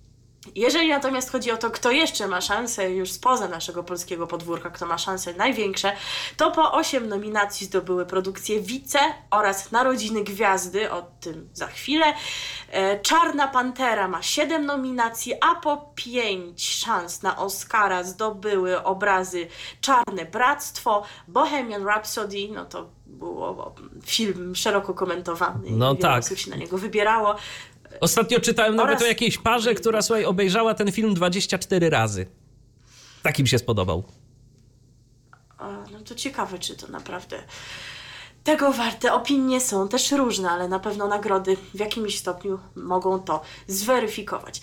Jeżeli 0.55 0.89
natomiast 0.89 1.31
chodzi 1.31 1.51
o 1.51 1.57
to, 1.57 1.71
kto 1.71 1.91
jeszcze 1.91 2.29
ma 2.29 2.41
szansę 2.41 2.91
już 2.91 3.13
spoza 3.13 3.49
naszego 3.49 3.85
polskiego 3.85 4.27
podwórka, 4.27 4.71
kto 4.71 4.87
ma 4.87 4.99
szanse 4.99 5.35
największe, 5.35 5.93
to 6.37 6.51
po 6.51 6.73
8 6.73 7.09
nominacji 7.09 7.67
zdobyły 7.67 8.07
produkcje 8.07 8.61
Wice 8.61 8.99
oraz 9.31 9.73
Narodziny 9.73 10.25
Gwiazdy, 10.25 10.91
o 10.91 11.03
tym 11.21 11.49
za 11.53 11.67
chwilę. 11.67 12.15
E, 12.71 13.01
Czarna 13.01 13.49
Pantera 13.49 14.09
ma 14.09 14.23
7 14.23 14.67
nominacji, 14.67 15.35
a 15.41 15.55
po 15.55 15.93
5 15.95 16.69
szans 16.69 17.23
na 17.23 17.37
Oscara 17.39 18.05
zdobyły 18.05 18.83
obrazy 18.83 19.47
Czarne 19.81 20.25
Bractwo, 20.25 21.03
Bohemian 21.29 21.85
Rhapsody, 21.85 22.49
no 22.53 22.65
to 22.65 22.91
było 23.15 23.75
film 24.05 24.57
szeroko 24.57 24.95
komentowany, 24.95 25.71
No 25.71 25.95
tak. 25.95 26.25
osób 26.25 26.39
się 26.39 26.51
na 26.51 26.57
niego 26.57 26.79
wybierało. 26.79 27.35
Ostatnio 28.01 28.41
czytałem 28.41 28.77
nawet 28.77 28.91
Oraz- 28.93 29.03
o 29.03 29.07
jakiejś 29.07 29.39
parze, 29.39 29.75
która 29.75 30.03
słuchaj, 30.03 30.25
obejrzała 30.25 30.75
ten 30.75 30.93
film 30.93 31.15
24 31.15 31.91
razy. 31.91 32.27
Takim 33.23 33.47
się 33.47 33.59
spodobał. 33.59 34.03
A, 35.59 35.69
No 35.93 36.01
to 36.05 36.15
ciekawe, 36.15 36.59
czy 36.59 36.77
to 36.77 36.87
naprawdę 36.89 37.43
tego 38.45 38.73
warte. 38.73 39.13
Opinie 39.13 39.61
są 39.61 39.89
też 39.89 40.13
różne, 40.13 40.51
ale 40.51 40.69
na 40.69 40.79
pewno 40.79 41.09
nagrody 41.09 41.57
w 41.75 41.79
jakimś 41.81 42.19
stopniu 42.19 42.59
mogą 42.77 43.19
to 43.21 43.41
zweryfikować. 43.67 44.61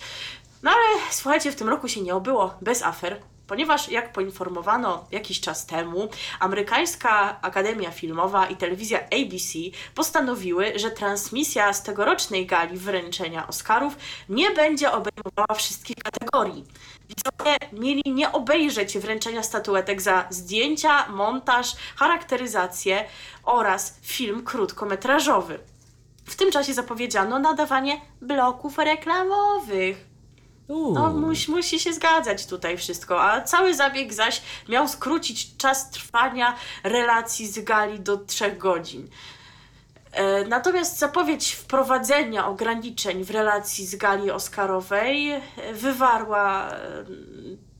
No 0.62 0.70
ale 0.70 1.00
słuchajcie, 1.10 1.52
w 1.52 1.56
tym 1.56 1.68
roku 1.68 1.88
się 1.88 2.00
nie 2.02 2.14
obyło 2.14 2.54
bez 2.60 2.82
afer. 2.82 3.20
Ponieważ, 3.46 3.88
jak 3.88 4.12
poinformowano 4.12 5.06
jakiś 5.10 5.40
czas 5.40 5.66
temu, 5.66 6.08
amerykańska 6.40 7.42
Akademia 7.42 7.90
Filmowa 7.90 8.46
i 8.46 8.56
telewizja 8.56 8.98
ABC 9.00 9.58
postanowiły, 9.94 10.72
że 10.78 10.90
transmisja 10.90 11.72
z 11.72 11.82
tegorocznej 11.82 12.46
gali 12.46 12.78
wręczenia 12.78 13.48
Oscarów 13.48 13.96
nie 14.28 14.50
będzie 14.50 14.92
obejmowała 14.92 15.54
wszystkich 15.54 15.96
kategorii. 15.96 16.64
Widzowie 17.08 17.56
mieli 17.72 18.02
nie 18.06 18.32
obejrzeć 18.32 18.98
wręczenia 18.98 19.42
statuetek 19.42 20.02
za 20.02 20.24
zdjęcia, 20.30 21.08
montaż, 21.08 21.76
charakteryzację 21.96 23.04
oraz 23.44 23.98
film 24.02 24.44
krótkometrażowy. 24.44 25.58
W 26.26 26.36
tym 26.36 26.50
czasie 26.50 26.74
zapowiedziano 26.74 27.38
nadawanie 27.38 28.00
bloków 28.20 28.78
reklamowych. 28.78 30.11
No, 30.68 31.10
musi, 31.10 31.50
musi 31.50 31.80
się 31.80 31.92
zgadzać 31.92 32.46
tutaj 32.46 32.76
wszystko, 32.78 33.22
a 33.22 33.40
cały 33.40 33.74
zabieg 33.74 34.12
zaś 34.12 34.42
miał 34.68 34.88
skrócić 34.88 35.56
czas 35.56 35.90
trwania 35.90 36.56
relacji 36.84 37.46
z 37.46 37.64
gali 37.64 38.00
do 38.00 38.16
3 38.16 38.52
godzin. 38.52 39.08
E, 40.12 40.44
Natomiast 40.44 40.98
zapowiedź 40.98 41.52
wprowadzenia 41.52 42.46
ograniczeń 42.46 43.24
w 43.24 43.30
relacji 43.30 43.86
z 43.86 43.96
gali 43.96 44.30
Oscarowej 44.30 45.30
e, 45.30 45.40
wywarła 45.72 46.70
e, 46.70 47.04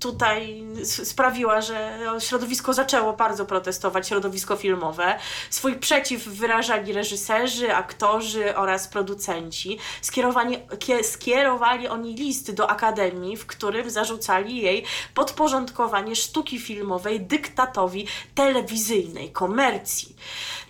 tutaj, 0.02 0.64
sprawiła, 0.84 1.60
że 1.60 1.98
środowisko 2.18 2.72
zaczęło 2.72 3.12
bardzo 3.12 3.46
protestować, 3.46 4.08
środowisko 4.08 4.56
filmowe. 4.56 5.18
Swój 5.50 5.74
przeciw 5.74 6.24
wyrażali 6.24 6.92
reżyserzy, 6.92 7.74
aktorzy 7.74 8.56
oraz 8.56 8.88
producenci. 8.88 9.78
Skierowani, 10.02 10.58
kie, 10.78 11.04
skierowali 11.04 11.88
oni 11.88 12.14
list 12.14 12.54
do 12.54 12.70
Akademii, 12.70 13.36
w 13.36 13.46
którym 13.46 13.90
zarzucali 13.90 14.62
jej 14.62 14.84
podporządkowanie 15.14 16.16
sztuki 16.16 16.60
filmowej 16.60 17.20
dyktatowi 17.20 18.06
telewizyjnej 18.34 19.32
komercji. 19.32 20.16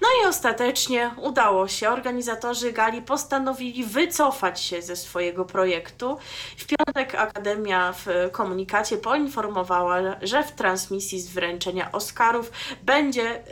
No 0.02 0.08
i 0.22 0.28
ostatecznie 0.28 1.10
udało 1.16 1.68
się. 1.68 1.90
Organizatorzy 1.90 2.72
gali 2.72 3.02
postanowili 3.02 3.84
wycofać 3.84 4.60
się 4.60 4.82
ze 4.82 4.96
swojego 4.96 5.44
projektu. 5.44 6.16
W 6.56 6.66
piątek 6.66 7.14
Akademia 7.14 7.92
w 7.92 8.30
komunikacie 8.32 8.96
poinformowała, 8.96 10.00
że 10.22 10.42
w 10.42 10.52
transmisji 10.52 11.20
z 11.20 11.28
wręczenia 11.28 11.92
Oscarów 11.92 12.52
będzie 12.82 13.22
e, 13.22 13.42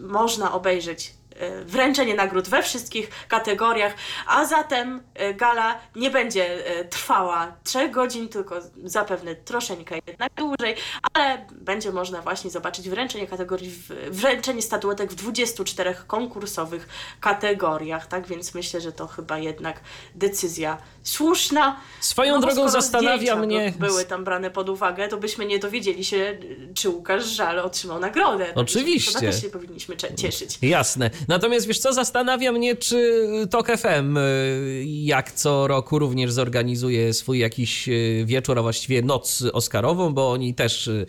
można 0.00 0.52
obejrzeć 0.52 1.17
wręczenie 1.64 2.14
nagród 2.14 2.48
we 2.48 2.62
wszystkich 2.62 3.10
kategoriach, 3.28 3.94
a 4.26 4.44
zatem 4.44 5.02
e, 5.14 5.34
gala 5.34 5.78
nie 5.96 6.10
będzie 6.10 6.66
e, 6.66 6.84
trwała 6.84 7.52
3 7.64 7.88
godzin, 7.88 8.28
tylko 8.28 8.60
zapewne 8.84 9.34
troszeczkę 9.34 9.94
jednak 10.06 10.32
dłużej, 10.36 10.74
ale 11.12 11.46
będzie 11.52 11.92
można 11.92 12.22
właśnie 12.22 12.50
zobaczyć 12.50 12.88
wręczenie 12.90 13.26
kategorii, 13.26 13.72
wręczenie 14.10 14.62
statuetek 14.62 15.12
w 15.12 15.14
24 15.14 15.94
konkursowych 16.06 16.88
kategoriach, 17.20 18.06
tak 18.06 18.26
więc 18.26 18.54
myślę, 18.54 18.80
że 18.80 18.92
to 18.92 19.06
chyba 19.06 19.38
jednak 19.38 19.80
decyzja 20.14 20.78
słuszna. 21.02 21.80
Swoją 22.00 22.34
No 22.34 22.40
drogą 22.40 22.68
zastanawia 22.68 23.36
mnie- 23.36 23.72
by- 23.78 23.86
były 23.86 24.04
tam 24.04 24.24
brane 24.24 24.50
pod 24.50 24.68
uwagę, 24.68 25.08
to 25.08 25.16
byśmy 25.16 25.46
nie 25.46 25.58
dowiedzieli 25.58 26.04
się, 26.04 26.38
czy 26.74 26.88
Łukasz 26.88 27.24
Żal 27.26 27.58
otrzymał 27.58 27.98
nagrodę. 28.00 28.46
Tak, 28.46 28.56
Oczywiście. 28.58 29.18
Chyba 29.18 29.32
też 29.32 29.42
się 29.42 29.48
powinniśmy 29.50 29.96
cieszyć. 30.16 30.58
Jasne. 30.62 31.10
Natomiast 31.28 31.66
wiesz 31.66 31.78
co, 31.78 31.92
zastanawia 31.92 32.52
mnie, 32.52 32.76
czy 32.76 33.22
TOK 33.50 33.66
FM 33.66 34.16
y, 34.16 34.84
jak 34.86 35.32
co 35.32 35.66
roku 35.66 35.98
również 35.98 36.32
zorganizuje 36.32 37.14
swój 37.14 37.38
jakiś 37.38 37.88
y, 37.88 38.22
wieczór, 38.26 38.58
a 38.58 38.62
właściwie 38.62 39.02
noc 39.02 39.44
oscarową, 39.52 40.14
bo 40.14 40.30
oni 40.30 40.54
też 40.54 40.86
y, 40.86 41.06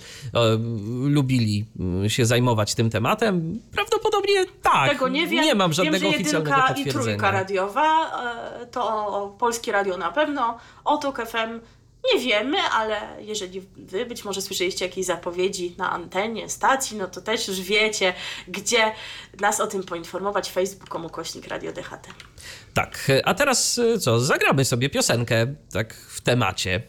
lubili 1.04 1.66
się 2.08 2.26
zajmować 2.26 2.76
tym 2.76 2.90
tematem. 2.90 3.60
Prawdopodobnie 3.72 4.46
tak. 4.62 4.92
Tego 4.92 5.08
nie 5.08 5.28
wiem. 5.28 5.44
Nie 5.44 5.56
mam 5.56 5.74
żadnego 5.74 6.00
wiem, 6.00 6.12
że 6.12 6.18
oficjalnego 6.18 6.50
jedynka 6.50 6.74
i 6.74 6.76
potwierdzenia. 6.76 7.04
trójka 7.04 7.32
radiowa, 7.32 8.12
e, 8.62 8.66
to 8.66 9.36
Polskie 9.40 9.72
Radio 9.72 9.98
na 9.98 10.12
pewno, 10.12 10.58
o 10.86 10.98
TOK 10.98 11.28
FM 11.28 11.60
nie 12.14 12.20
wiemy, 12.20 12.58
ale 12.62 13.02
jeżeli 13.20 13.62
wy 13.78 14.06
być 14.06 14.26
może 14.26 14.42
słyszeliście 14.42 14.86
jakieś 14.86 15.06
zapowiedzi 15.06 15.76
na 15.78 15.92
antenie 15.92 16.50
stacji, 16.50 16.98
no 16.98 17.08
to 17.08 17.22
też 17.22 17.48
już 17.48 17.62
wiecie, 17.62 18.14
gdzie 18.48 18.92
nas 19.40 19.60
o 19.60 19.68
tym 19.68 19.84
poinformować. 19.84 20.52
Facebook, 20.52 21.06
ukośnik 21.06 21.48
Radio 21.48 21.72
DHT. 21.72 22.08
Tak, 22.74 23.12
a 23.26 23.34
teraz 23.34 23.78
y, 23.78 24.00
co, 24.00 24.20
zagramy 24.20 24.66
sobie 24.66 24.90
piosenkę, 24.90 25.56
tak 25.72 25.94
w 25.94 26.22
temacie. 26.22 26.82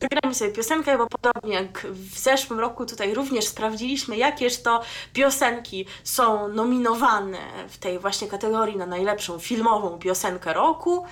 Zagramy 0.00 0.34
sobie 0.34 0.50
piosenkę, 0.50 0.98
bo 0.98 1.06
podobnie 1.06 1.54
jak 1.54 1.86
w 1.90 2.18
zeszłym 2.18 2.60
roku 2.60 2.86
tutaj 2.86 3.14
również 3.14 3.44
sprawdziliśmy, 3.44 4.16
jakież 4.16 4.62
to 4.62 4.82
piosenki 5.12 5.86
są 6.04 6.48
nominowane 6.48 7.38
w 7.68 7.78
tej 7.78 7.98
właśnie 7.98 8.28
kategorii 8.28 8.76
na 8.76 8.86
najlepszą 8.86 9.38
filmową 9.38 9.98
piosenkę 9.98 10.52
roku. 10.52 11.04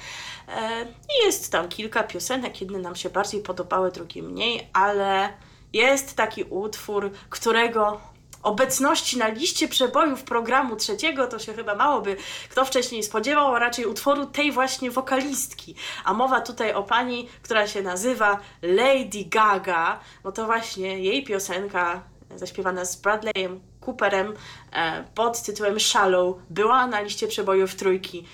E, 0.54 0.84
I 0.84 1.26
jest 1.26 1.52
tam 1.52 1.68
kilka 1.68 2.02
piosenek, 2.02 2.60
jedne 2.60 2.78
nam 2.78 2.96
się 2.96 3.10
bardziej 3.10 3.42
podobały, 3.42 3.90
drugie 3.90 4.22
mniej, 4.22 4.68
ale 4.72 5.32
jest 5.72 6.16
taki 6.16 6.44
utwór, 6.44 7.10
którego 7.30 8.00
obecności 8.42 9.18
na 9.18 9.28
liście 9.28 9.68
przebojów 9.68 10.22
programu 10.22 10.76
trzeciego 10.76 11.26
to 11.26 11.38
się 11.38 11.54
chyba 11.54 11.74
mało 11.74 12.00
by 12.00 12.16
kto 12.50 12.64
wcześniej 12.64 13.02
spodziewał, 13.02 13.54
a 13.54 13.58
raczej 13.58 13.86
utworu 13.86 14.26
tej 14.26 14.52
właśnie 14.52 14.90
wokalistki. 14.90 15.74
A 16.04 16.12
mowa 16.12 16.40
tutaj 16.40 16.72
o 16.72 16.82
pani, 16.82 17.28
która 17.42 17.66
się 17.66 17.82
nazywa 17.82 18.40
Lady 18.62 19.24
Gaga, 19.24 20.00
bo 20.22 20.32
to 20.32 20.46
właśnie 20.46 20.98
jej 20.98 21.24
piosenka 21.24 22.02
zaśpiewana 22.34 22.84
z 22.84 22.96
Bradleyem 22.96 23.60
Cooperem 23.80 24.34
e, 24.72 25.04
pod 25.14 25.42
tytułem 25.42 25.80
Shallow 25.80 26.36
była 26.50 26.86
na 26.86 27.00
liście 27.00 27.28
przebojów 27.28 27.74
trójki. 27.74 28.26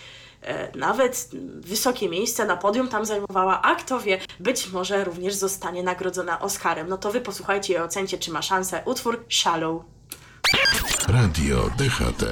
E, 0.43 0.78
Nawet 0.78 1.30
wysokie 1.61 2.09
miejsce 2.09 2.45
na 2.47 2.57
podium 2.57 2.88
tam 2.88 3.05
zajmowała, 3.05 3.62
a 3.62 3.74
kto 3.74 4.01
wie, 4.01 4.18
być 4.41 4.70
może 4.72 5.05
również 5.05 5.34
zostanie 5.34 5.82
nagrodzona 5.82 6.41
Oscarem. 6.41 6.88
No 6.88 6.99
to 6.99 7.12
wy 7.12 7.20
posłuchajcie 7.20 7.74
i 7.74 7.76
ocencie, 7.76 8.18
czy 8.18 8.30
ma 8.30 8.43
szansę. 8.43 8.82
Utwór 8.84 9.24
Shallow. 9.30 9.82
Radio 11.09 11.70
DHT. 11.78 12.24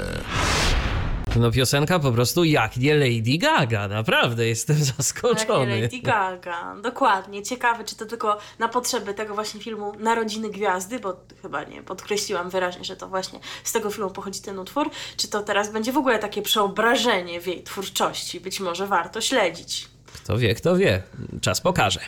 No 1.38 1.50
piosenka 1.50 1.98
po 1.98 2.12
prostu 2.12 2.44
jak 2.44 2.76
nie 2.76 2.94
Lady 2.94 3.38
Gaga, 3.38 3.88
naprawdę 3.88 4.48
jestem 4.48 4.76
Jak 4.78 4.86
nie 4.88 4.92
zaskoczony. 4.96 5.80
Lady 5.80 5.98
Gaga. 5.98 6.76
Dokładnie. 6.82 7.42
Ciekawe, 7.42 7.84
czy 7.84 7.96
to 7.96 8.06
tylko 8.06 8.38
na 8.58 8.68
potrzeby 8.68 9.14
tego 9.14 9.34
właśnie 9.34 9.60
filmu 9.60 9.92
Narodziny 9.98 10.50
Gwiazdy, 10.50 10.98
bo 10.98 11.16
chyba 11.42 11.64
nie 11.64 11.82
podkreśliłam 11.82 12.50
wyraźnie, 12.50 12.84
że 12.84 12.96
to 12.96 13.08
właśnie 13.08 13.38
z 13.64 13.72
tego 13.72 13.90
filmu 13.90 14.10
pochodzi 14.10 14.40
ten 14.40 14.58
utwór, 14.58 14.90
czy 15.16 15.28
to 15.28 15.42
teraz 15.42 15.72
będzie 15.72 15.92
w 15.92 15.98
ogóle 15.98 16.18
takie 16.18 16.42
przeobrażenie 16.42 17.40
w 17.40 17.46
jej 17.46 17.62
twórczości. 17.62 18.40
Być 18.40 18.60
może 18.60 18.86
warto 18.86 19.20
śledzić. 19.20 19.88
Kto 20.14 20.38
wie, 20.38 20.54
kto 20.54 20.76
wie. 20.76 21.02
Czas 21.40 21.60
pokaże. 21.60 22.00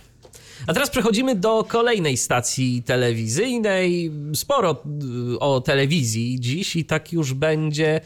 A 0.66 0.72
teraz 0.72 0.90
przechodzimy 0.90 1.34
do 1.34 1.64
kolejnej 1.68 2.16
stacji 2.16 2.82
telewizyjnej. 2.82 4.12
Sporo 4.34 4.76
y, 5.34 5.38
o 5.38 5.60
telewizji 5.60 6.40
dziś 6.40 6.76
i 6.76 6.84
tak 6.84 7.12
już 7.12 7.34
będzie 7.34 8.00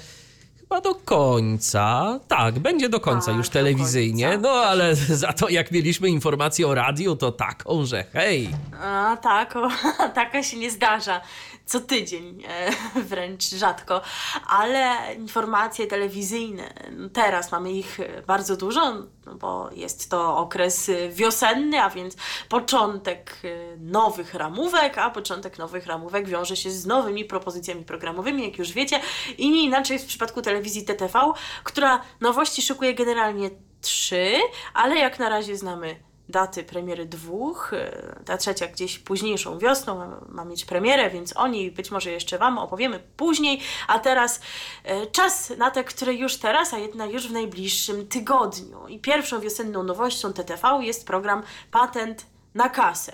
chyba 0.74 0.80
do 0.80 0.94
końca. 0.94 2.20
Tak, 2.28 2.58
będzie 2.58 2.88
do 2.88 3.00
końca 3.00 3.26
Tak, 3.26 3.36
już 3.36 3.48
telewizyjnie. 3.48 4.28
końca. 4.28 4.42
No 4.48 4.50
ale 4.54 4.94
za 5.24 5.32
to 5.32 5.48
jak 5.48 5.70
mieliśmy 5.70 6.08
informację 6.08 6.66
o 6.66 6.74
radiu, 6.74 7.16
to 7.16 7.32
taką, 7.32 7.84
że 7.84 8.04
hej. 8.12 8.48
A 8.82 9.16
tak, 9.22 9.56
o, 9.56 9.68
taka 10.14 10.42
się 10.42 10.56
nie 10.56 10.70
zdarza 10.70 11.20
co 11.66 11.80
tydzień, 11.80 12.42
e, 12.48 12.70
wręcz 13.10 13.44
rzadko, 13.44 14.00
ale 14.46 15.14
informacje 15.18 15.86
telewizyjne, 15.86 16.74
no 16.92 17.08
teraz 17.08 17.52
mamy 17.52 17.72
ich 17.72 18.00
e, 18.00 18.22
bardzo 18.22 18.56
dużo, 18.56 18.94
no 19.26 19.34
bo 19.34 19.70
jest 19.72 20.10
to 20.10 20.36
okres 20.36 20.90
wiosenny, 21.10 21.82
a 21.82 21.90
więc 21.90 22.16
początek 22.48 23.36
e, 23.44 23.76
nowych 23.76 24.34
ramówek, 24.34 24.98
a 24.98 25.10
początek 25.10 25.58
nowych 25.58 25.86
ramówek 25.86 26.28
wiąże 26.28 26.56
się 26.56 26.70
z 26.70 26.86
nowymi 26.86 27.24
propozycjami 27.24 27.84
programowymi, 27.84 28.44
jak 28.44 28.58
już 28.58 28.72
wiecie, 28.72 29.00
i 29.38 29.50
nie 29.50 29.62
inaczej 29.62 29.94
jest 29.94 30.04
w 30.04 30.08
przypadku 30.08 30.42
telewizji 30.42 30.84
TTV, 30.84 31.32
która 31.64 32.00
nowości 32.20 32.62
szykuje 32.62 32.94
generalnie 32.94 33.50
trzy, 33.80 34.32
ale 34.74 34.96
jak 34.96 35.18
na 35.18 35.28
razie 35.28 35.56
znamy 35.56 35.96
daty 36.28 36.64
premiery 36.64 37.06
dwóch. 37.06 37.72
e, 37.72 38.20
Ta 38.24 38.36
trzecia 38.36 38.66
gdzieś 38.66 38.98
późniejszą 38.98 39.58
wiosną 39.58 40.20
ma, 40.28 40.44
mieć 40.44 40.64
premierę, 40.64 41.10
więc 41.10 41.36
o 41.36 41.48
niej 41.48 41.70
być 41.70 41.90
może 41.90 42.10
jeszcze 42.10 42.38
Wam 42.38 42.58
opowiemy 42.58 43.00
później. 43.16 43.60
A 43.88 43.98
teraz 43.98 44.40
e, 44.84 45.06
czas 45.06 45.52
na 45.58 45.70
te, 45.70 45.84
które 45.84 46.14
już 46.14 46.36
teraz, 46.36 46.74
a 46.74 46.78
jedna 46.78 47.06
już 47.06 47.28
w 47.28 47.32
najbliższym 47.32 48.08
tygodniu. 48.08 48.88
I 48.88 48.98
pierwszą 48.98 49.40
wiosenną 49.40 49.82
nowością 49.82 50.32
TTV 50.32 50.78
jest 50.84 51.06
program 51.06 51.42
Patent 51.70 52.26
na 52.54 52.68
kasę. 52.68 53.12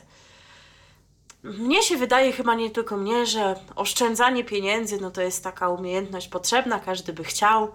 Mnie 1.42 1.82
się 1.82 1.96
wydaje, 1.96 2.32
chyba 2.32 2.54
nie 2.54 2.70
tylko 2.70 2.96
mnie, 2.96 3.26
że 3.26 3.54
oszczędzanie 3.76 4.44
pieniędzy 4.44 5.00
no 5.00 5.11
to 5.11 5.22
jest 5.22 5.44
taka 5.44 5.68
umiejętność 5.68 6.28
potrzebna, 6.28 6.80
każdy 6.80 7.12
by 7.12 7.24
chciał 7.24 7.72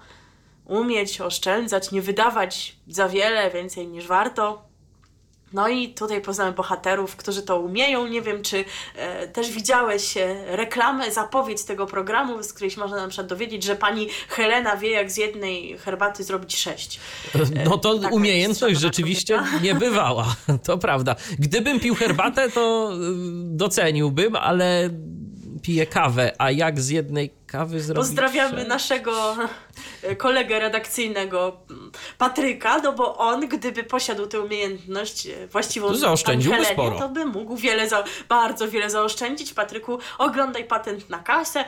umieć 0.65 1.21
oszczędzać, 1.21 1.91
nie 1.91 2.01
wydawać 2.01 2.75
za 2.87 3.09
wiele, 3.09 3.51
więcej 3.51 3.87
niż 3.87 4.07
warto. 4.07 4.74
No 5.55 5.67
i 5.67 5.89
tutaj 5.89 6.21
poznamy 6.21 6.51
bohaterów, 6.51 7.15
którzy 7.15 7.41
to 7.41 7.59
umieją. 7.59 8.07
Nie 8.07 8.21
wiem, 8.21 8.43
czy 8.43 8.65
e, 8.95 9.27
też 9.27 9.51
widziałeś 9.51 10.17
e, 10.17 10.35
reklamę, 10.55 11.11
zapowiedź 11.11 11.63
tego 11.63 11.85
programu, 11.85 12.43
z 12.43 12.53
której 12.53 12.71
można 12.77 12.97
na 12.97 13.07
przykład 13.07 13.27
dowiedzieć, 13.27 13.63
że 13.63 13.75
pani 13.75 14.07
Helena 14.29 14.77
wie, 14.77 14.91
jak 14.91 15.11
z 15.11 15.17
jednej 15.17 15.77
herbaty 15.77 16.23
zrobić 16.23 16.57
sześć. 16.57 16.99
No 17.65 17.77
to 17.77 17.95
umiejętność 18.11 18.79
rzeczywiście 18.79 19.37
kobieta. 19.37 19.59
nie 19.59 19.75
bywała. 19.75 20.35
To 20.65 20.77
prawda. 20.77 21.15
Gdybym 21.39 21.79
pił 21.79 21.95
herbatę, 21.95 22.49
to 22.49 22.91
y, 22.93 22.97
doceniłbym, 23.57 24.35
ale 24.35 24.89
piję 25.65 25.85
kawę, 25.85 26.31
a 26.37 26.51
jak 26.51 26.79
z 26.79 26.89
jednej 26.89 27.33
kawy 27.47 27.81
zrobić 27.81 28.01
Pozdrawiamy 28.03 28.55
sześć? 28.57 28.69
naszego 28.69 29.35
e, 30.03 30.15
kolegę 30.15 30.59
redakcyjnego 30.59 31.57
m, 31.69 31.91
Patryka, 32.17 32.77
no 32.79 32.93
bo 32.93 33.17
on, 33.17 33.47
gdyby 33.47 33.83
posiadł 33.83 34.27
tę 34.27 34.39
umiejętność 34.41 35.27
e, 35.27 35.47
właściwą 35.47 35.87
To 35.87 35.95
zaoszczędziłby 35.95 36.55
Helenie, 36.57 36.73
sporo. 36.73 36.99
to 36.99 37.09
by 37.09 37.25
mógł 37.25 37.55
wiele, 37.55 37.89
za, 37.89 38.03
bardzo 38.29 38.67
wiele 38.69 38.89
zaoszczędzić. 38.89 39.53
Patryku, 39.53 39.99
oglądaj 40.17 40.63
patent 40.65 41.09
na 41.09 41.19
kasę. 41.19 41.65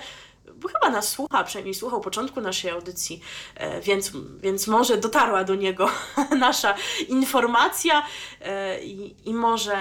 Bo 0.55 0.67
chyba 0.67 0.89
nas 0.89 1.09
słucha, 1.09 1.43
przynajmniej 1.43 1.73
słuchał 1.73 2.01
początku 2.01 2.41
naszej 2.41 2.71
audycji, 2.71 3.21
e, 3.55 3.81
więc, 3.81 4.11
więc 4.39 4.67
może 4.67 4.97
dotarła 4.97 5.43
do 5.43 5.55
niego 5.55 5.89
nasza 6.39 6.75
informacja 7.07 8.03
e, 8.41 8.83
i, 8.83 9.15
i 9.29 9.33
może 9.33 9.77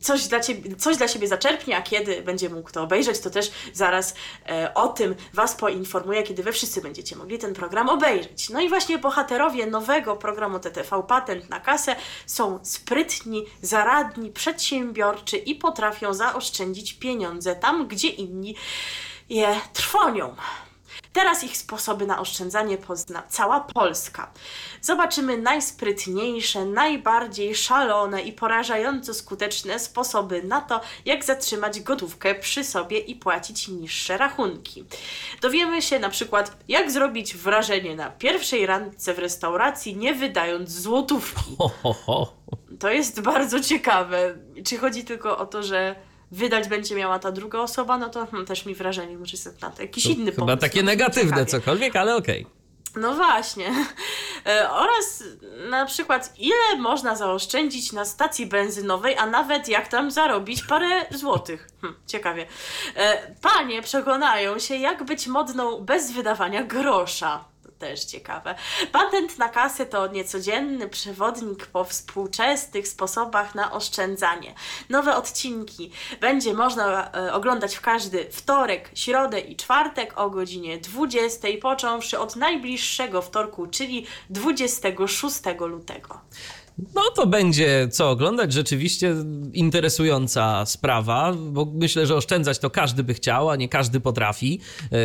coś 0.00 0.26
dla, 0.26 0.40
ciebie, 0.40 0.76
coś 0.76 0.96
dla 0.96 1.08
siebie 1.08 1.28
zaczerpnie, 1.28 1.76
a 1.76 1.82
kiedy 1.82 2.22
będzie 2.22 2.48
mógł 2.48 2.70
to 2.70 2.82
obejrzeć, 2.82 3.20
to 3.20 3.30
też 3.30 3.50
zaraz 3.72 4.14
e, 4.48 4.74
o 4.74 4.88
tym 4.88 5.14
Was 5.34 5.56
poinformuję, 5.56 6.22
kiedy 6.22 6.42
Wy 6.42 6.52
wszyscy 6.52 6.80
będziecie 6.80 7.16
mogli 7.16 7.38
ten 7.38 7.54
program 7.54 7.88
obejrzeć. 7.88 8.50
No 8.50 8.60
i 8.60 8.68
właśnie 8.68 8.98
bohaterowie 8.98 9.66
nowego 9.66 10.16
programu 10.16 10.58
TTV 10.58 11.02
Patent 11.02 11.50
na 11.50 11.60
kasę 11.60 11.96
są 12.26 12.58
sprytni, 12.62 13.44
zaradni, 13.62 14.30
przedsiębiorczy 14.30 15.36
i 15.36 15.54
potrafią 15.54 16.14
zaoszczędzić 16.14 16.92
pieniądze 16.92 17.56
tam, 17.56 17.88
gdzie 17.88 18.08
inni 18.08 18.54
je 19.28 19.60
trwonią. 19.72 20.34
Teraz 21.12 21.44
ich 21.44 21.56
sposoby 21.56 22.06
na 22.06 22.20
oszczędzanie 22.20 22.78
pozna 22.78 23.22
cała 23.28 23.60
Polska. 23.60 24.32
Zobaczymy 24.80 25.38
najsprytniejsze, 25.38 26.64
najbardziej 26.64 27.54
szalone 27.54 28.22
i 28.22 28.32
porażająco 28.32 29.14
skuteczne 29.14 29.78
sposoby 29.78 30.42
na 30.42 30.60
to, 30.60 30.80
jak 31.04 31.24
zatrzymać 31.24 31.80
gotówkę 31.80 32.34
przy 32.34 32.64
sobie 32.64 32.98
i 32.98 33.14
płacić 33.14 33.68
niższe 33.68 34.16
rachunki. 34.16 34.84
Dowiemy 35.40 35.82
się 35.82 35.98
na 35.98 36.08
przykład, 36.08 36.56
jak 36.68 36.90
zrobić 36.90 37.36
wrażenie 37.36 37.96
na 37.96 38.10
pierwszej 38.10 38.66
randce 38.66 39.14
w 39.14 39.18
restauracji, 39.18 39.96
nie 39.96 40.14
wydając 40.14 40.70
złotówki. 40.70 41.56
To 42.80 42.90
jest 42.90 43.20
bardzo 43.20 43.60
ciekawe. 43.60 44.34
Czy 44.66 44.78
chodzi 44.78 45.04
tylko 45.04 45.38
o 45.38 45.46
to, 45.46 45.62
że 45.62 46.07
wydać 46.30 46.68
będzie 46.68 46.94
miała 46.94 47.18
ta 47.18 47.32
druga 47.32 47.58
osoba, 47.58 47.98
no 47.98 48.08
to 48.08 48.26
hmm, 48.26 48.46
też 48.46 48.66
mi 48.66 48.74
wrażenie, 48.74 49.18
może 49.18 49.32
jest 49.32 49.60
na 49.62 49.70
to 49.70 49.82
jakiś 49.82 50.06
inny 50.06 50.30
Chyba 50.32 50.46
pomysł. 50.46 50.58
takie 50.60 50.82
No, 50.82 50.86
negatywne 50.86 51.30
ciekawie. 51.30 51.46
cokolwiek, 51.46 51.96
ale 51.96 52.16
okej. 52.16 52.46
No 52.96 53.14
właśnie. 53.14 53.70
E, 54.46 54.70
Oraz 54.70 55.24
na 55.70 55.86
przykład, 55.86 56.34
ile 56.38 56.76
można 56.78 57.16
zaoszczędzić 57.16 57.92
na 57.92 58.04
stacji 58.04 58.46
benzynowej, 58.46 59.16
a 59.18 59.26
nawet 59.26 59.68
jak 59.68 59.88
tam 59.88 60.10
zarobić 60.10 60.62
parę 60.62 61.06
złotych. 61.10 61.68
Hm, 61.82 61.94
ciekawie. 62.06 62.46
E, 62.96 63.34
Panie 63.42 63.82
przekonają 63.82 64.58
się, 64.58 64.76
jak 64.76 65.04
być 65.04 65.26
modną 65.26 65.80
bez 65.80 66.12
wydawania 66.12 66.64
grosza. 66.64 67.44
Też 67.78 68.04
ciekawe. 68.04 68.54
Patent 68.92 69.38
na 69.38 69.48
kasę 69.48 69.86
to 69.86 70.06
niecodzienny 70.06 70.88
przewodnik 70.88 71.66
po 71.66 71.84
współczesnych 71.84 72.88
sposobach 72.88 73.54
na 73.54 73.72
oszczędzanie. 73.72 74.54
Nowe 74.88 75.16
odcinki 75.16 75.90
będzie 76.20 76.54
można 76.54 77.12
e, 77.12 77.32
oglądać 77.32 77.76
w 77.76 77.80
każdy 77.80 78.30
wtorek, 78.30 78.90
środę 78.94 79.40
i 79.40 79.56
czwartek 79.56 80.18
o 80.18 80.30
godzinie 80.30 80.78
20, 80.78 81.48
począwszy 81.62 82.18
od 82.18 82.36
najbliższego 82.36 83.22
wtorku, 83.22 83.66
czyli 83.66 84.06
26 84.30 85.40
lutego. 85.60 86.20
No 86.94 87.02
to 87.16 87.26
będzie 87.26 87.88
co 87.90 88.10
oglądać. 88.10 88.52
Rzeczywiście 88.52 89.14
interesująca 89.52 90.66
sprawa, 90.66 91.32
bo 91.32 91.72
myślę, 91.74 92.06
że 92.06 92.16
oszczędzać 92.16 92.58
to 92.58 92.70
każdy 92.70 93.02
by 93.04 93.14
chciał, 93.14 93.50
a 93.50 93.56
nie 93.56 93.68
każdy 93.68 94.00
potrafi. 94.00 94.60
E, 94.92 94.98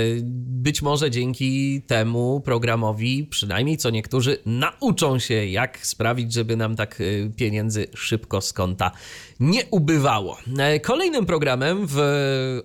Być 0.63 0.81
może 0.81 1.11
dzięki 1.11 1.81
temu 1.87 2.41
programowi, 2.41 3.27
przynajmniej 3.29 3.77
co 3.77 3.89
niektórzy, 3.89 4.37
nauczą 4.45 5.19
się, 5.19 5.45
jak 5.45 5.85
sprawić, 5.87 6.33
żeby 6.33 6.57
nam 6.57 6.75
tak 6.75 7.01
e, 7.01 7.29
pieniędzy 7.29 7.87
szybko 7.95 8.41
z 8.41 8.53
konta 8.53 8.91
nie 9.39 9.65
ubywało. 9.71 10.37
E, 10.57 10.79
Kolejnym 10.79 11.25
programem 11.25 11.87
w 11.89 11.97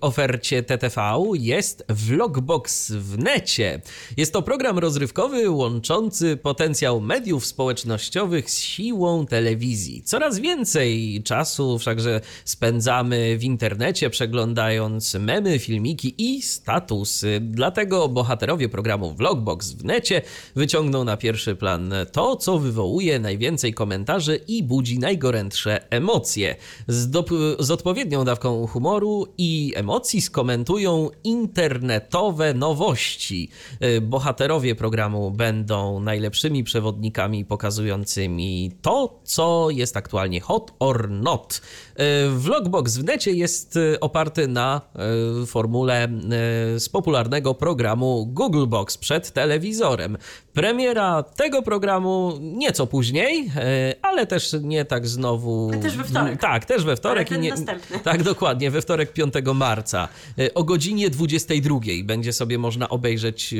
ofercie 0.01 0.63
TTV 0.63 1.21
jest 1.33 1.85
Vlogbox 1.89 2.91
w 2.91 3.17
necie. 3.17 3.81
Jest 4.17 4.33
to 4.33 4.41
program 4.41 4.79
rozrywkowy 4.79 5.49
łączący 5.49 6.37
potencjał 6.37 7.01
mediów 7.01 7.45
społecznościowych 7.45 8.51
z 8.51 8.59
siłą 8.59 9.25
telewizji. 9.25 10.03
Coraz 10.05 10.39
więcej 10.39 11.21
czasu 11.23 11.79
wszakże 11.79 12.21
spędzamy 12.45 13.37
w 13.37 13.43
internecie, 13.43 14.09
przeglądając 14.09 15.13
memy, 15.13 15.59
filmiki 15.59 16.15
i 16.17 16.41
statusy. 16.41 17.39
Dlatego 17.41 18.09
bohaterowie 18.09 18.69
programu 18.69 19.13
Vlogbox 19.13 19.71
w 19.71 19.85
necie 19.85 20.21
wyciągną 20.55 21.03
na 21.03 21.17
pierwszy 21.17 21.55
plan 21.55 21.93
to, 22.11 22.35
co 22.35 22.59
wywołuje 22.59 23.19
najwięcej 23.19 23.73
komentarzy 23.73 24.39
i 24.47 24.63
budzi 24.63 24.99
najgorętsze 24.99 25.91
emocje. 25.91 26.55
Z, 26.87 27.27
z 27.59 27.71
odpowiednią 27.71 28.25
dawką 28.25 28.67
humoru 28.67 29.27
i 29.37 29.73
emocji 29.75 30.21
skomentują 30.21 31.09
internetowe 31.23 32.53
nowości. 32.53 33.49
Y, 33.83 34.01
Bohaterowie 34.01 34.75
programu 34.75 35.31
będą 35.31 35.99
najlepszymi 35.99 36.63
przewodnikami 36.63 37.45
pokazującymi 37.45 38.71
to, 38.81 39.19
co 39.23 39.67
jest 39.69 39.97
aktualnie 39.97 40.41
hot 40.41 40.73
or 40.79 41.09
not. 41.09 41.61
Y, 41.99 42.29
Vlogbox 42.29 42.97
w 42.97 43.03
necie 43.03 43.31
jest 43.31 43.75
y, 43.75 43.99
oparty 43.99 44.47
na 44.47 44.81
y, 45.43 45.45
formule 45.45 46.07
y, 46.75 46.79
z 46.79 46.89
popularnego 46.89 47.53
programu 47.53 48.25
Google 48.25 48.65
Box 48.67 48.97
przed 48.97 49.31
telewizorem. 49.31 50.17
Premiera 50.53 51.23
tego 51.23 51.61
programu 51.61 52.33
nieco 52.41 52.87
później, 52.87 53.47
y, 53.47 53.51
ale 54.01 54.27
też 54.27 54.55
nie 54.61 54.85
tak 54.85 55.07
znowu. 55.07 55.71
Też 55.81 55.97
we 55.97 56.03
wtorek. 56.03 56.31
Tak, 56.31 56.41
też 56.65 56.83
we 56.83 56.95
wtorek. 56.95 57.31
I 57.31 57.39
nie, 57.39 57.49
następny. 57.49 57.99
Tak, 58.09 58.23
dokładnie, 58.23 58.71
we 58.71 58.81
wtorek 58.81 59.13
5 59.13 59.33
marca. 59.55 60.07
Y, 60.39 60.53
O 60.53 60.63
godzinie 60.63 61.09
22 61.09 61.79
będzie 62.03 62.33
sobie 62.33 62.57
można 62.57 62.89
obejrzeć 62.89 63.55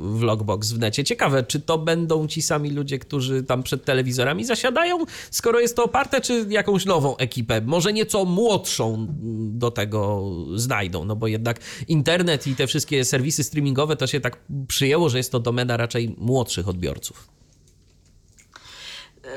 Vlogbox 0.00 0.72
w 0.72 0.78
necie. 0.78 1.04
Ciekawe, 1.04 1.42
czy 1.42 1.60
to 1.60 1.78
będą 1.78 2.26
ci 2.26 2.42
sami 2.42 2.70
ludzie, 2.70 2.98
którzy 2.98 3.42
tam 3.42 3.62
przed 3.62 3.84
telewizorami 3.84 4.44
zasiadają, 4.44 4.98
skoro 5.30 5.60
jest 5.60 5.76
to 5.76 5.84
oparte, 5.84 6.20
czy 6.20 6.46
jakąś 6.48 6.84
nową 6.84 7.16
ekipę, 7.16 7.60
może 7.60 7.92
nieco 7.92 8.24
młodszą 8.24 9.06
do 9.38 9.70
tego 9.70 10.30
znajdą, 10.54 11.04
no 11.04 11.16
bo 11.16 11.26
jednak 11.26 11.60
internet 11.88 12.46
i 12.46 12.56
te 12.56 12.66
wszystkie 12.66 13.04
serwisy 13.04 13.44
streamingowe 13.44 13.96
to 13.96 14.06
się 14.06 14.20
tak 14.20 14.36
przyjęło, 14.68 15.08
że 15.08 15.18
jest 15.18 15.32
to 15.32 15.40
domena 15.40 15.76
raczej 15.76 16.14
młodszych 16.18 16.68
odbiorców. 16.68 17.28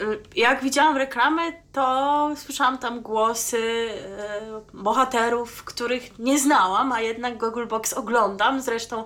Y, 0.02 0.20
Jak 0.36 0.64
widziałam 0.64 0.98
reklamę, 0.98 1.42
to 1.74 2.30
słyszałam 2.36 2.78
tam 2.78 3.02
głosy 3.02 3.58
y, 3.58 3.92
bohaterów, 4.74 5.64
których 5.64 6.20
nie 6.20 6.40
znałam, 6.40 6.92
a 6.92 7.02
jednak 7.02 7.38
Google 7.38 7.66
Box 7.66 7.94
oglądam. 7.94 8.62
Zresztą 8.62 9.04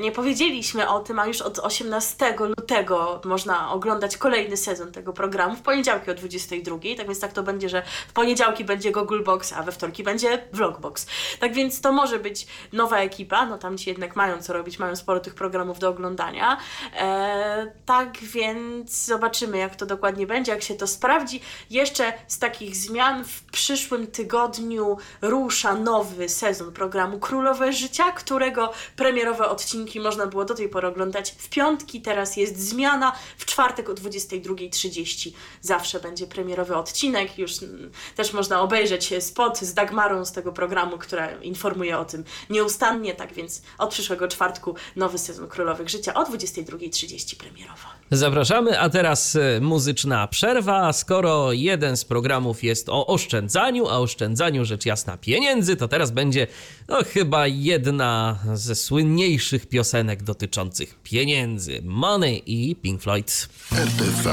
nie 0.00 0.12
powiedzieliśmy 0.12 0.88
o 0.88 1.00
tym, 1.00 1.18
a 1.18 1.26
już 1.26 1.42
od 1.42 1.58
18 1.58 2.36
lutego 2.38 3.20
można 3.24 3.72
oglądać 3.72 4.16
kolejny 4.16 4.56
sezon 4.56 4.92
tego 4.92 5.12
programu 5.12 5.56
w 5.56 5.62
poniedziałki 5.62 6.10
o 6.10 6.14
22. 6.14 6.76
Tak 6.96 7.06
więc 7.06 7.20
tak 7.20 7.32
to 7.32 7.42
będzie, 7.42 7.68
że 7.68 7.82
w 8.08 8.12
poniedziałki 8.12 8.64
będzie 8.64 8.92
Google 8.92 9.22
Box, 9.22 9.52
a 9.52 9.62
we 9.62 9.72
wtorki 9.72 10.02
będzie 10.02 10.48
Vlogbox. 10.52 11.06
Tak 11.40 11.52
więc 11.54 11.80
to 11.80 11.92
może 11.92 12.18
być 12.18 12.46
nowa 12.72 12.98
ekipa, 12.98 13.46
no 13.46 13.58
tam 13.58 13.78
ci 13.78 13.90
jednak 13.90 14.16
mają 14.16 14.42
co 14.42 14.52
robić, 14.52 14.78
mają 14.78 14.96
sporo 14.96 15.20
tych 15.20 15.34
programów 15.34 15.78
do 15.78 15.88
oglądania. 15.88 16.58
E, 16.96 17.72
tak 17.86 18.18
więc 18.18 19.04
zobaczymy, 19.04 19.58
jak 19.58 19.76
to 19.76 19.86
dokładnie 19.86 20.26
będzie, 20.28 20.52
jak 20.52 20.62
się 20.62 20.74
to 20.74 20.86
sprawdzi. 20.86 21.40
Jeszcze 21.70 22.12
z 22.28 22.38
takich 22.38 22.76
zmian 22.76 23.24
w 23.24 23.42
przyszłym 23.42 24.06
tygodniu 24.06 24.96
rusza 25.22 25.74
nowy 25.74 26.28
sezon 26.28 26.72
programu 26.72 27.18
Królowe 27.18 27.72
Życia, 27.72 28.12
którego 28.12 28.72
premierowe 28.96 29.48
odcinki 29.48 30.00
można 30.00 30.26
było 30.26 30.44
do 30.44 30.54
tej 30.54 30.68
pory 30.68 30.88
oglądać 30.88 31.34
w 31.38 31.48
piątki. 31.48 32.00
Teraz 32.00 32.36
jest 32.36 32.60
zmiana. 32.60 33.12
W 33.38 33.44
czwartek 33.44 33.88
o 33.88 33.94
22.30 33.94 35.30
zawsze 35.60 36.00
będzie 36.00 36.26
premierowy 36.26 36.76
odcinek. 36.76 37.38
Już 37.38 37.62
mm, 37.62 37.90
też 38.16 38.32
można 38.32 38.60
obejrzeć 38.60 39.14
spot 39.20 39.58
z 39.58 39.74
Dagmarą 39.74 40.24
z 40.24 40.32
tego 40.32 40.52
programu, 40.52 40.98
która 40.98 41.32
informuje 41.32 41.98
o 41.98 42.04
tym 42.04 42.24
nieustannie. 42.50 43.14
Tak 43.14 43.32
więc 43.32 43.62
od 43.78 43.90
przyszłego 43.90 44.28
czwartku 44.28 44.74
nowy 44.96 45.18
sezon 45.18 45.48
Królowych 45.48 45.88
Życia 45.88 46.14
o 46.14 46.22
22.30 46.22 47.36
premierowo. 47.36 47.88
Zapraszamy, 48.10 48.80
a 48.80 48.88
teraz 48.88 49.36
e, 49.36 49.60
muzyczna 50.08 50.26
przerwa. 50.28 50.92
Skoro 50.92 51.52
jeden 51.52 51.96
z 51.96 52.04
programów 52.04 52.64
jest 52.64 52.88
o 52.88 53.06
oszczędzaniu, 53.06 53.88
a 53.88 53.98
oszczędzaniu 53.98 54.64
rzecz 54.64 54.86
jasna 54.86 55.16
pieniędzy, 55.16 55.76
to 55.76 55.88
teraz 55.88 56.10
będzie 56.10 56.46
no, 56.88 56.98
chyba 57.04 57.46
jedna 57.46 58.38
ze 58.54 58.74
słynniejszych 58.74 59.66
piosenek 59.66 60.22
dotyczących 60.22 60.98
pieniędzy. 61.02 61.82
Money 61.84 62.42
i 62.46 62.76
Pink 62.76 63.02
Floyd. 63.02 63.48
RTV. 63.72 64.30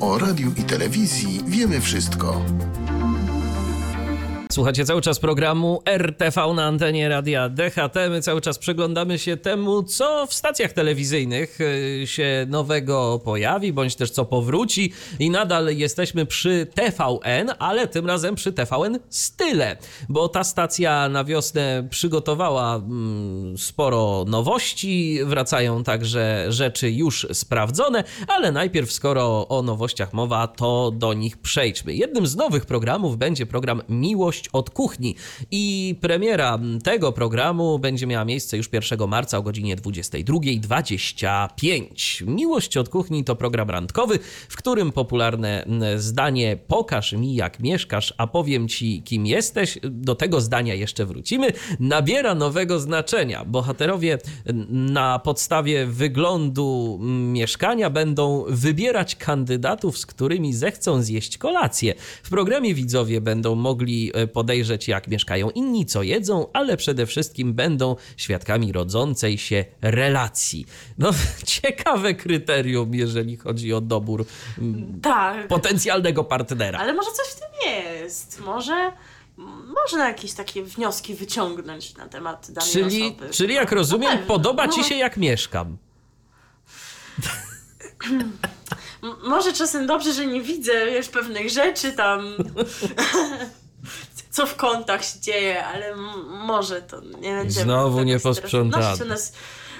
O 0.00 0.18
radiu 0.18 0.52
i 0.56 0.62
telewizji 0.62 1.40
wiemy 1.46 1.80
wszystko. 1.80 2.42
Słuchacie 4.52 4.84
cały 4.84 5.00
czas 5.02 5.18
programu 5.18 5.82
RTV 5.86 6.54
na 6.54 6.64
antenie 6.64 7.08
radia 7.08 7.48
DHT. 7.48 7.96
My 8.10 8.22
cały 8.22 8.40
czas 8.40 8.58
przyglądamy 8.58 9.18
się 9.18 9.36
temu, 9.36 9.82
co 9.82 10.26
w 10.26 10.34
stacjach 10.34 10.72
telewizyjnych 10.72 11.58
y, 11.60 12.06
się 12.06 12.46
nowego 12.48 13.20
pojawi, 13.24 13.72
bądź 13.72 13.96
też 13.96 14.10
co 14.10 14.24
powróci. 14.24 14.92
I 15.18 15.30
nadal 15.30 15.76
jesteśmy 15.76 16.26
przy 16.26 16.66
TVN, 16.74 17.50
ale 17.58 17.86
tym 17.86 18.06
razem 18.06 18.34
przy 18.34 18.52
TVN 18.52 18.98
Style, 19.08 19.76
bo 20.08 20.28
ta 20.28 20.44
stacja 20.44 21.08
na 21.08 21.24
wiosnę 21.24 21.86
przygotowała 21.90 22.76
mm, 22.76 23.58
sporo 23.58 24.24
nowości. 24.28 25.18
Wracają 25.24 25.84
także 25.84 26.46
rzeczy 26.48 26.90
już 26.90 27.26
sprawdzone, 27.32 28.04
ale 28.28 28.52
najpierw, 28.52 28.92
skoro 28.92 29.48
o 29.48 29.62
nowościach 29.62 30.12
mowa, 30.12 30.46
to 30.46 30.90
do 30.90 31.12
nich 31.12 31.36
przejdźmy. 31.36 31.94
Jednym 31.94 32.26
z 32.26 32.36
nowych 32.36 32.66
programów 32.66 33.16
będzie 33.16 33.46
program 33.46 33.82
Miłość 33.88 34.37
od 34.52 34.70
kuchni 34.70 35.14
i 35.50 35.94
premiera 36.00 36.58
tego 36.84 37.12
programu 37.12 37.78
będzie 37.78 38.06
miała 38.06 38.24
miejsce 38.24 38.56
już 38.56 38.68
1 38.72 39.08
marca 39.08 39.38
o 39.38 39.42
godzinie 39.42 39.76
22.25. 39.76 42.26
Miłość 42.26 42.76
od 42.76 42.88
kuchni 42.88 43.24
to 43.24 43.36
program 43.36 43.70
randkowy, 43.70 44.18
w 44.48 44.56
którym 44.56 44.92
popularne 44.92 45.66
zdanie 45.96 46.58
pokaż 46.68 47.12
mi 47.12 47.34
jak 47.34 47.60
mieszkasz, 47.60 48.14
a 48.18 48.26
powiem 48.26 48.68
ci 48.68 49.02
kim 49.02 49.26
jesteś, 49.26 49.78
do 49.82 50.14
tego 50.14 50.40
zdania 50.40 50.74
jeszcze 50.74 51.06
wrócimy, 51.06 51.52
nabiera 51.80 52.34
nowego 52.34 52.80
znaczenia. 52.80 53.44
Bohaterowie 53.44 54.18
na 54.68 55.18
podstawie 55.18 55.86
wyglądu 55.86 56.98
mieszkania 57.32 57.90
będą 57.90 58.44
wybierać 58.48 59.16
kandydatów, 59.16 59.98
z 59.98 60.06
którymi 60.06 60.54
zechcą 60.54 61.02
zjeść 61.02 61.38
kolację. 61.38 61.94
W 62.22 62.30
programie 62.30 62.74
widzowie 62.74 63.20
będą 63.20 63.54
mogli 63.54 64.10
e, 64.14 64.26
podejrzeć, 64.28 64.88
jak 64.88 65.08
mieszkają 65.08 65.50
inni, 65.50 65.86
co 65.86 66.02
jedzą, 66.02 66.46
ale 66.52 66.76
przede 66.76 67.06
wszystkim 67.06 67.54
będą 67.54 67.96
świadkami 68.16 68.72
rodzącej 68.72 69.38
się 69.38 69.64
relacji. 69.82 70.66
No, 70.98 71.10
ciekawe 71.46 72.14
kryterium, 72.14 72.94
jeżeli 72.94 73.36
chodzi 73.36 73.72
o 73.74 73.80
dobór 73.80 74.24
mm, 74.58 75.00
Tak. 75.00 75.48
potencjalnego 75.48 76.24
partnera. 76.24 76.78
Ale 76.78 76.92
może 76.94 77.10
coś 77.10 77.26
w 77.26 77.34
tym 77.34 77.72
jest. 77.72 78.40
Może 78.40 78.92
można 79.84 80.08
jakieś 80.08 80.32
takie 80.32 80.62
wnioski 80.64 81.14
wyciągnąć 81.14 81.96
na 81.96 82.08
temat 82.08 82.50
danej 82.50 82.70
Czyli, 82.72 83.02
osoby. 83.02 83.30
czyli 83.30 83.54
jak 83.54 83.70
No, 83.70 83.76
rozumiem, 83.76 84.10
pewno. 84.10 84.26
podoba 84.26 84.68
ci 84.68 84.80
No. 84.80 84.86
się 84.86 84.94
jak 84.94 85.16
mieszkam. 85.16 85.76
Może 89.24 89.52
czasem 89.52 89.86
dobrze, 89.86 90.12
że 90.12 90.26
nie 90.26 90.42
widzę, 90.42 90.86
wiesz, 90.86 91.08
pewnych 91.08 91.50
rzeczy 91.50 91.92
tam, 91.92 92.20
co 94.38 94.46
w 94.46 94.56
kątach 94.56 95.04
się 95.04 95.20
dzieje, 95.20 95.66
ale 95.66 95.96
może 96.26 96.82
to 96.82 97.00
nie 97.00 97.34
będziemy. 97.34 97.64
Znowu 97.64 98.02
nie 98.02 98.20
posprzątane. 98.20 98.92
odnosić. 98.92 99.06
U 99.06 99.08
nas, 99.08 99.32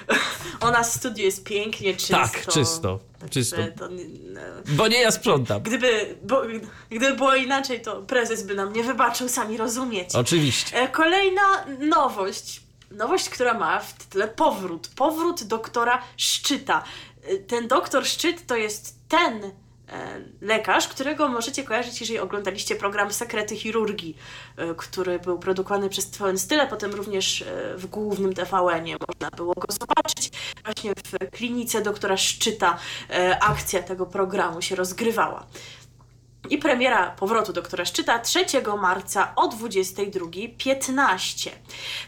u 0.69 0.71
nas 0.71 0.91
w 0.91 0.99
studiu 0.99 1.25
jest 1.25 1.43
pięknie, 1.43 1.93
czysto. 1.95 2.13
Tak, 2.13 2.45
czysto, 2.47 2.99
Także 3.19 3.29
czysto. 3.33 3.57
Nie- 3.57 4.05
no. 4.33 4.41
Bo 4.67 4.87
nie 4.87 4.99
ja 5.01 5.11
sprzątam. 5.11 5.61
gdyby, 5.63 6.15
bo, 6.23 6.41
gdyby 6.89 7.13
było 7.15 7.35
inaczej, 7.35 7.81
to 7.81 8.01
prezes 8.01 8.43
by 8.43 8.55
nam 8.55 8.73
nie 8.73 8.83
wybaczył, 8.83 9.29
sami 9.29 9.57
rozumiecie. 9.57 10.19
Oczywiście. 10.19 10.77
E, 10.77 10.87
Kolejna 10.87 11.41
nowość. 11.79 12.61
Nowość, 12.91 13.29
która 13.29 13.53
ma 13.53 13.79
w 13.79 13.93
tytule 13.93 14.27
powrót. 14.27 14.89
Powrót 14.95 15.43
doktora 15.43 16.01
Szczyta. 16.17 16.83
E, 17.23 17.37
Ten 17.37 17.67
doktor 17.67 18.05
Szczyt 18.05 18.47
to 18.47 18.55
jest 18.55 18.95
ten 19.09 19.51
lekarz, 20.41 20.87
którego 20.87 21.27
możecie 21.27 21.63
kojarzyć, 21.63 22.01
jeżeli 22.01 22.19
oglądaliście 22.19 22.75
program 22.75 23.13
Sekrety 23.13 23.55
Chirurgii, 23.55 24.17
e, 24.57 24.75
który 24.75 25.19
był 25.19 25.39
produkowany 25.39 25.89
przez 25.89 26.11
TVN 26.11 26.37
Style, 26.37 26.67
potem 26.67 26.91
również 26.91 27.41
e, 27.41 27.45
w 27.77 27.85
głównym 27.85 28.33
TVN-ie 28.33 28.97
można 29.07 29.29
było 29.37 29.53
go 29.53 29.67
zobaczyć. 29.79 30.31
Właśnie 30.65 30.91
w 30.91 31.31
klinice 31.31 31.81
doktora 31.81 32.17
Szczyta 32.17 32.77
e, 33.09 33.39
akcja 33.43 33.83
tego 33.83 34.05
programu 34.05 34.61
się 34.61 34.75
rozgrywała. 34.75 35.47
I 36.49 36.57
premiera 36.57 37.11
powrotu 37.11 37.53
doktora 37.53 37.85
Szczyta 37.85 38.19
3 38.19 38.45
marca 38.81 39.33
o 39.35 39.49
22.15. 39.49 41.49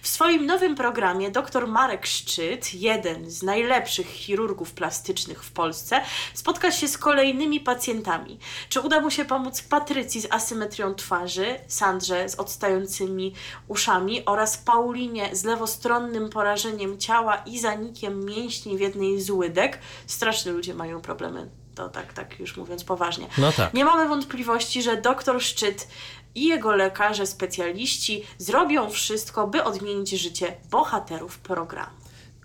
W 0.02 0.08
swoim 0.08 0.46
nowym 0.46 0.76
programie 0.76 1.32
dr 1.32 1.68
Marek 1.68 2.06
Szczyt, 2.06 2.74
jeden 2.74 3.32
z 3.32 3.44
najlepszych 3.44 4.08
chirurgów 4.08 4.74
plastycznych 4.74 5.44
w 5.44 5.52
Polsce, 5.52 6.02
spotka 6.34 6.72
się 6.72 6.88
z 6.88 6.98
kolejnymi 6.98 7.60
pacjentami. 7.60 8.40
Czy 8.70 8.82
uda 8.82 9.02
mu 9.02 9.12
się 9.12 9.26
pomóc 9.26 9.62
Patrycji 9.62 10.22
z 10.22 10.32
asymetrią 10.32 10.96
twarzy, 10.96 11.60
Sandrze 11.68 12.30
z 12.30 12.36
odstającymi 12.36 13.34
uszami 13.68 14.26
oraz 14.26 14.58
Paulinie 14.58 15.36
z 15.36 15.44
lewostronnym 15.44 16.30
porażeniem 16.30 16.98
ciała 16.98 17.36
i 17.36 17.60
zanikiem 17.60 18.26
mięśni 18.26 18.78
w 18.78 18.80
jednej 18.80 19.22
z 19.22 19.30
łydek? 19.30 19.80
Straszne 20.08 20.52
ludzie 20.52 20.74
mają 20.74 21.02
problemy. 21.02 21.61
To 21.76 21.90
tak, 21.90 22.14
tak 22.14 22.40
już 22.40 22.58
mówiąc 22.58 22.84
poważnie. 22.84 23.28
No 23.38 23.52
tak. 23.52 23.74
Nie 23.74 23.86
mamy 23.86 24.08
wątpliwości, 24.08 24.82
że 24.82 25.02
doktor 25.02 25.42
Szczyt 25.42 25.88
i 26.36 26.48
jego 26.48 26.76
lekarze, 26.76 27.26
specjaliści 27.26 28.24
zrobią 28.38 28.90
wszystko, 28.90 29.48
by 29.48 29.64
odmienić 29.64 30.10
życie 30.10 30.58
bohaterów 30.72 31.40
programu. 31.40 31.92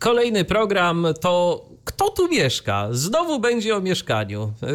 Kolejny 0.01 0.45
program 0.45 1.07
to 1.20 1.64
Kto 1.87 2.11
tu 2.11 2.28
mieszka? 2.28 2.89
Znowu 2.91 3.41
będzie 3.41 3.76
o 3.76 3.80
mieszkaniu. 3.80 4.53
Yy, 4.62 4.68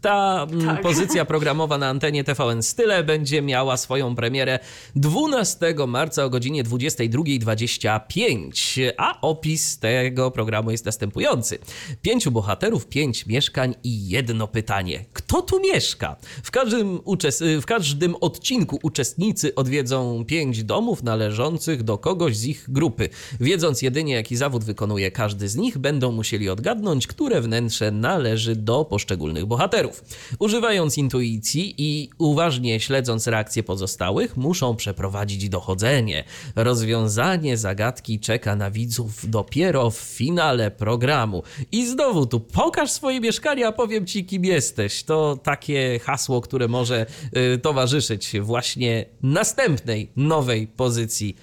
Ta 0.00 0.46
mm, 0.50 0.66
Tak. 0.66 0.80
pozycja 0.82 1.24
programowa 1.34 1.78
na 1.78 1.88
antenie 1.88 2.24
TVN 2.24 2.62
Style 2.62 3.04
będzie 3.04 3.42
miała 3.42 3.76
swoją 3.76 4.14
premierę 4.16 4.58
12 4.96 5.74
marca 5.88 6.24
o 6.24 6.30
godzinie 6.30 6.64
22.25, 6.64 8.90
a 8.96 9.20
opis 9.20 9.78
tego 9.78 10.30
programu 10.30 10.70
jest 10.70 10.84
następujący. 10.84 11.58
Pięciu 12.02 12.30
bohaterów, 12.30 12.86
pięć 12.86 13.26
mieszkań 13.26 13.74
i 13.84 14.08
jedno 14.08 14.48
pytanie. 14.48 15.04
Kto 15.12 15.42
tu 15.42 15.60
mieszka? 15.60 16.16
W 16.42 16.50
każdym, 16.50 16.98
uczes- 16.98 17.60
w 17.60 17.66
każdym 17.66 18.14
odcinku 18.20 18.78
uczestnicy 18.82 19.54
odwiedzą 19.54 20.24
pięć 20.24 20.64
domów 20.64 21.02
należących 21.02 21.82
do 21.82 21.98
kogoś 21.98 22.36
z 22.36 22.44
ich 22.44 22.64
grupy. 22.68 23.08
Wiedząc 23.40 23.82
jedynie, 23.82 24.14
jaki 24.14 24.36
zawód 24.36 24.64
wykonuje 24.64 25.10
każdy 25.10 25.48
z 25.48 25.56
nich, 25.56 25.78
będą 25.78 26.12
musieli 26.12 26.37
odgadnąć, 26.48 27.06
które 27.06 27.40
wnętrze 27.40 27.90
należy 27.90 28.56
do 28.56 28.84
poszczególnych 28.84 29.46
bohaterów. 29.46 30.04
Używając 30.38 30.98
intuicji 30.98 31.74
i 31.78 32.10
uważnie 32.18 32.80
śledząc 32.80 33.26
reakcje 33.26 33.62
pozostałych, 33.62 34.36
muszą 34.36 34.76
przeprowadzić 34.76 35.48
dochodzenie. 35.48 36.24
Rozwiązanie 36.56 37.56
zagadki 37.56 38.20
czeka 38.20 38.56
na 38.56 38.70
widzów 38.70 39.30
dopiero 39.30 39.90
w 39.90 39.96
finale 39.96 40.70
programu. 40.70 41.42
I 41.72 41.86
znowu 41.86 42.26
tu 42.26 42.40
pokaż 42.40 42.90
swoje 42.90 43.20
mieszkanie, 43.20 43.66
a 43.66 43.72
powiem 43.72 44.06
ci, 44.06 44.24
kim 44.24 44.44
jesteś. 44.44 45.02
To 45.02 45.38
takie 45.42 46.00
hasło, 46.02 46.40
które 46.40 46.68
może 46.68 47.06
y, 47.54 47.58
towarzyszyć 47.58 48.40
właśnie 48.40 49.04
następnej 49.22 50.10
nowej 50.16 50.66
pozycji 50.66 51.36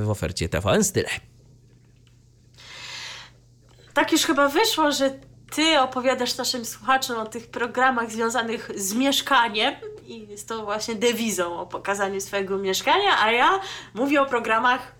y, 0.00 0.04
w 0.04 0.10
ofercie 0.10 0.48
TVN 0.48 0.84
Style. 0.84 1.31
Tak 3.94 4.12
już 4.12 4.22
chyba 4.22 4.48
wyszło, 4.48 4.92
że 4.92 5.10
ty 5.54 5.80
opowiadasz 5.80 6.36
naszym 6.36 6.64
słuchaczom 6.64 7.16
o 7.16 7.26
tych 7.26 7.46
programach 7.46 8.10
związanych 8.10 8.70
z 8.76 8.94
mieszkaniem 8.94 9.74
i 10.06 10.28
jest 10.28 10.48
to 10.48 10.64
właśnie 10.64 10.94
dewizą 10.94 11.60
o 11.60 11.66
pokazaniu 11.66 12.20
swojego 12.20 12.58
mieszkania, 12.58 13.20
a 13.20 13.32
ja 13.32 13.60
mówię 13.94 14.22
o 14.22 14.26
programach 14.26 14.92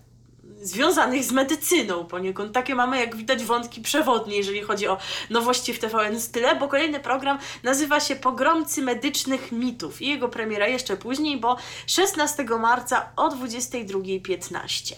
związanych 0.61 1.23
z 1.23 1.31
medycyną 1.31 2.05
poniekąd. 2.05 2.53
Takie 2.53 2.75
mamy, 2.75 2.99
jak 2.99 3.15
widać, 3.15 3.43
wątki 3.43 3.81
przewodnie, 3.81 4.37
jeżeli 4.37 4.61
chodzi 4.61 4.87
o 4.87 4.97
nowości 5.29 5.73
w 5.73 5.79
TVN 5.79 6.19
Style, 6.19 6.55
bo 6.55 6.67
kolejny 6.67 6.99
program 6.99 7.39
nazywa 7.63 7.99
się 7.99 8.15
Pogromcy 8.15 8.81
Medycznych 8.81 9.51
Mitów 9.51 10.01
i 10.01 10.07
jego 10.07 10.29
premiera 10.29 10.67
jeszcze 10.67 10.97
później, 10.97 11.37
bo 11.37 11.57
16 11.87 12.43
marca 12.43 13.09
o 13.15 13.29
22.15. 13.29 14.95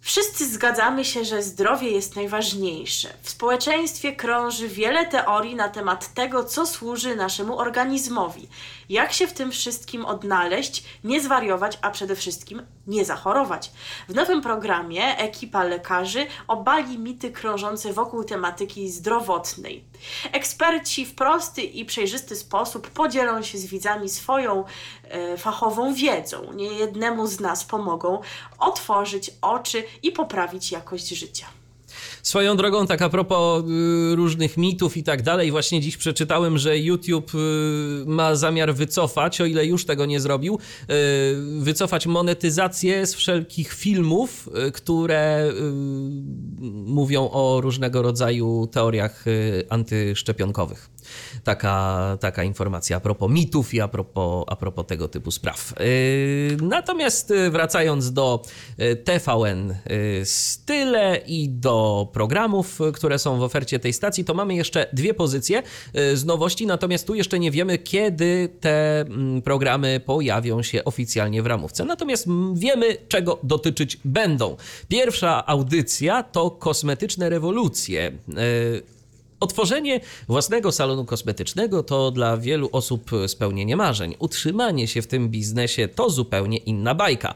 Wszyscy 0.00 0.48
zgadzamy 0.48 1.04
się, 1.04 1.24
że 1.24 1.42
zdrowie 1.42 1.90
jest 1.90 2.16
najważniejsze. 2.16 3.08
W 3.22 3.30
społeczeństwie 3.30 4.12
krąży 4.12 4.68
wiele 4.68 5.06
teorii 5.06 5.54
na 5.54 5.68
temat 5.68 6.14
tego, 6.14 6.44
co 6.44 6.66
służy 6.66 7.16
naszemu 7.16 7.58
organizmowi. 7.58 8.48
Jak 8.88 9.12
się 9.12 9.26
w 9.26 9.32
tym 9.32 9.50
wszystkim 9.50 10.04
odnaleźć, 10.04 10.84
nie 11.04 11.20
zwariować, 11.20 11.78
a 11.82 11.90
przede 11.90 12.16
wszystkim 12.16 12.62
nie 12.86 13.04
zachorować. 13.04 13.70
W 14.08 14.14
nowym 14.14 14.42
programie 14.42 15.18
ekipa 15.18 15.64
lekarzy 15.64 16.26
obali 16.48 16.98
mity 16.98 17.30
krążące 17.30 17.92
wokół 17.92 18.24
tematyki 18.24 18.90
zdrowotnej. 18.90 19.84
Eksperci 20.32 21.06
w 21.06 21.14
prosty 21.14 21.62
i 21.62 21.84
przejrzysty 21.84 22.36
sposób 22.36 22.90
podzielą 22.90 23.42
się 23.42 23.58
z 23.58 23.66
widzami 23.66 24.08
swoją 24.08 24.64
e, 25.04 25.36
fachową 25.36 25.94
wiedzą. 25.94 26.52
Niejednemu 26.52 27.26
z 27.26 27.40
nas 27.40 27.64
pomogą 27.64 28.20
otworzyć 28.58 29.30
oczy 29.40 29.84
i 30.02 30.12
poprawić 30.12 30.72
jakość 30.72 31.08
życia. 31.08 31.57
Swoją 32.22 32.56
drogą, 32.56 32.86
tak 32.86 33.02
a 33.02 33.08
propos 33.08 33.64
y, 33.64 34.16
różnych 34.16 34.56
mitów 34.56 34.96
i 34.96 35.02
tak 35.02 35.22
dalej, 35.22 35.50
właśnie 35.50 35.80
dziś 35.80 35.96
przeczytałem, 35.96 36.58
że 36.58 36.78
YouTube 36.78 37.34
y, 37.34 37.38
ma 38.06 38.34
zamiar 38.34 38.74
wycofać, 38.74 39.40
o 39.40 39.46
ile 39.46 39.66
już 39.66 39.84
tego 39.84 40.06
nie 40.06 40.20
zrobił, 40.20 40.58
y, 40.82 40.86
wycofać 41.60 42.06
monetyzację 42.06 43.06
z 43.06 43.14
wszelkich 43.14 43.72
filmów, 43.72 44.48
które 44.74 45.52
mówią 46.86 47.30
o 47.30 47.60
różnego 47.60 48.02
rodzaju 48.02 48.68
teoriach 48.72 49.24
antyszczepionkowych. 49.68 50.90
Taka, 51.44 52.16
taka 52.20 52.44
informacja 52.44 52.96
a 52.96 53.00
propos 53.00 53.30
mitów 53.30 53.74
i 53.74 53.80
a 53.80 53.88
propos, 53.88 54.44
a 54.46 54.56
propos 54.56 54.86
tego 54.86 55.08
typu 55.08 55.30
spraw. 55.30 55.74
Yy, 55.80 56.56
Natomiast 56.62 57.30
yy, 57.30 57.50
wracając 57.50 58.12
do 58.12 58.42
yy, 58.78 58.96
TVN 58.96 59.74
Style 60.24 61.20
i 61.26 61.48
do 61.48 62.08
programów, 62.12 62.78
które 62.94 63.18
są 63.18 63.38
w 63.38 63.42
ofercie 63.42 63.78
tej 63.78 63.92
stacji, 63.92 64.24
to 64.24 64.34
mamy 64.34 64.54
jeszcze 64.54 64.86
dwie 64.92 65.14
pozycje 65.14 65.62
z 66.14 66.24
nowości, 66.24 66.66
natomiast 66.66 67.06
tu 67.06 67.14
jeszcze 67.14 67.38
nie 67.38 67.50
wiemy, 67.50 67.78
kiedy 67.78 68.48
te 68.60 69.00
mm, 69.00 69.42
programy 69.42 70.00
pojawią 70.00 70.62
się 70.62 70.84
oficjalnie 70.84 71.42
w 71.42 71.46
ramówce. 71.46 71.84
Natomiast 71.84 72.26
mm, 72.26 72.56
wiemy, 72.56 72.96
czego 73.08 73.38
dotyczyć 73.42 73.98
będą. 74.04 74.56
Pierwsza 74.88 75.46
audycja 75.46 76.22
to 76.22 76.50
kosmetyczne 76.50 77.28
rewolucje. 77.28 78.12
Otworzenie 79.40 80.00
własnego 80.28 80.72
salonu 80.72 81.04
kosmetycznego 81.04 81.82
to 81.82 82.10
dla 82.10 82.36
wielu 82.36 82.68
osób 82.72 83.10
spełnienie 83.26 83.76
marzeń. 83.76 84.14
Utrzymanie 84.18 84.88
się 84.88 85.02
w 85.02 85.06
tym 85.06 85.28
biznesie 85.28 85.88
to 85.88 86.10
zupełnie 86.10 86.56
inna 86.56 86.94
bajka. 86.94 87.34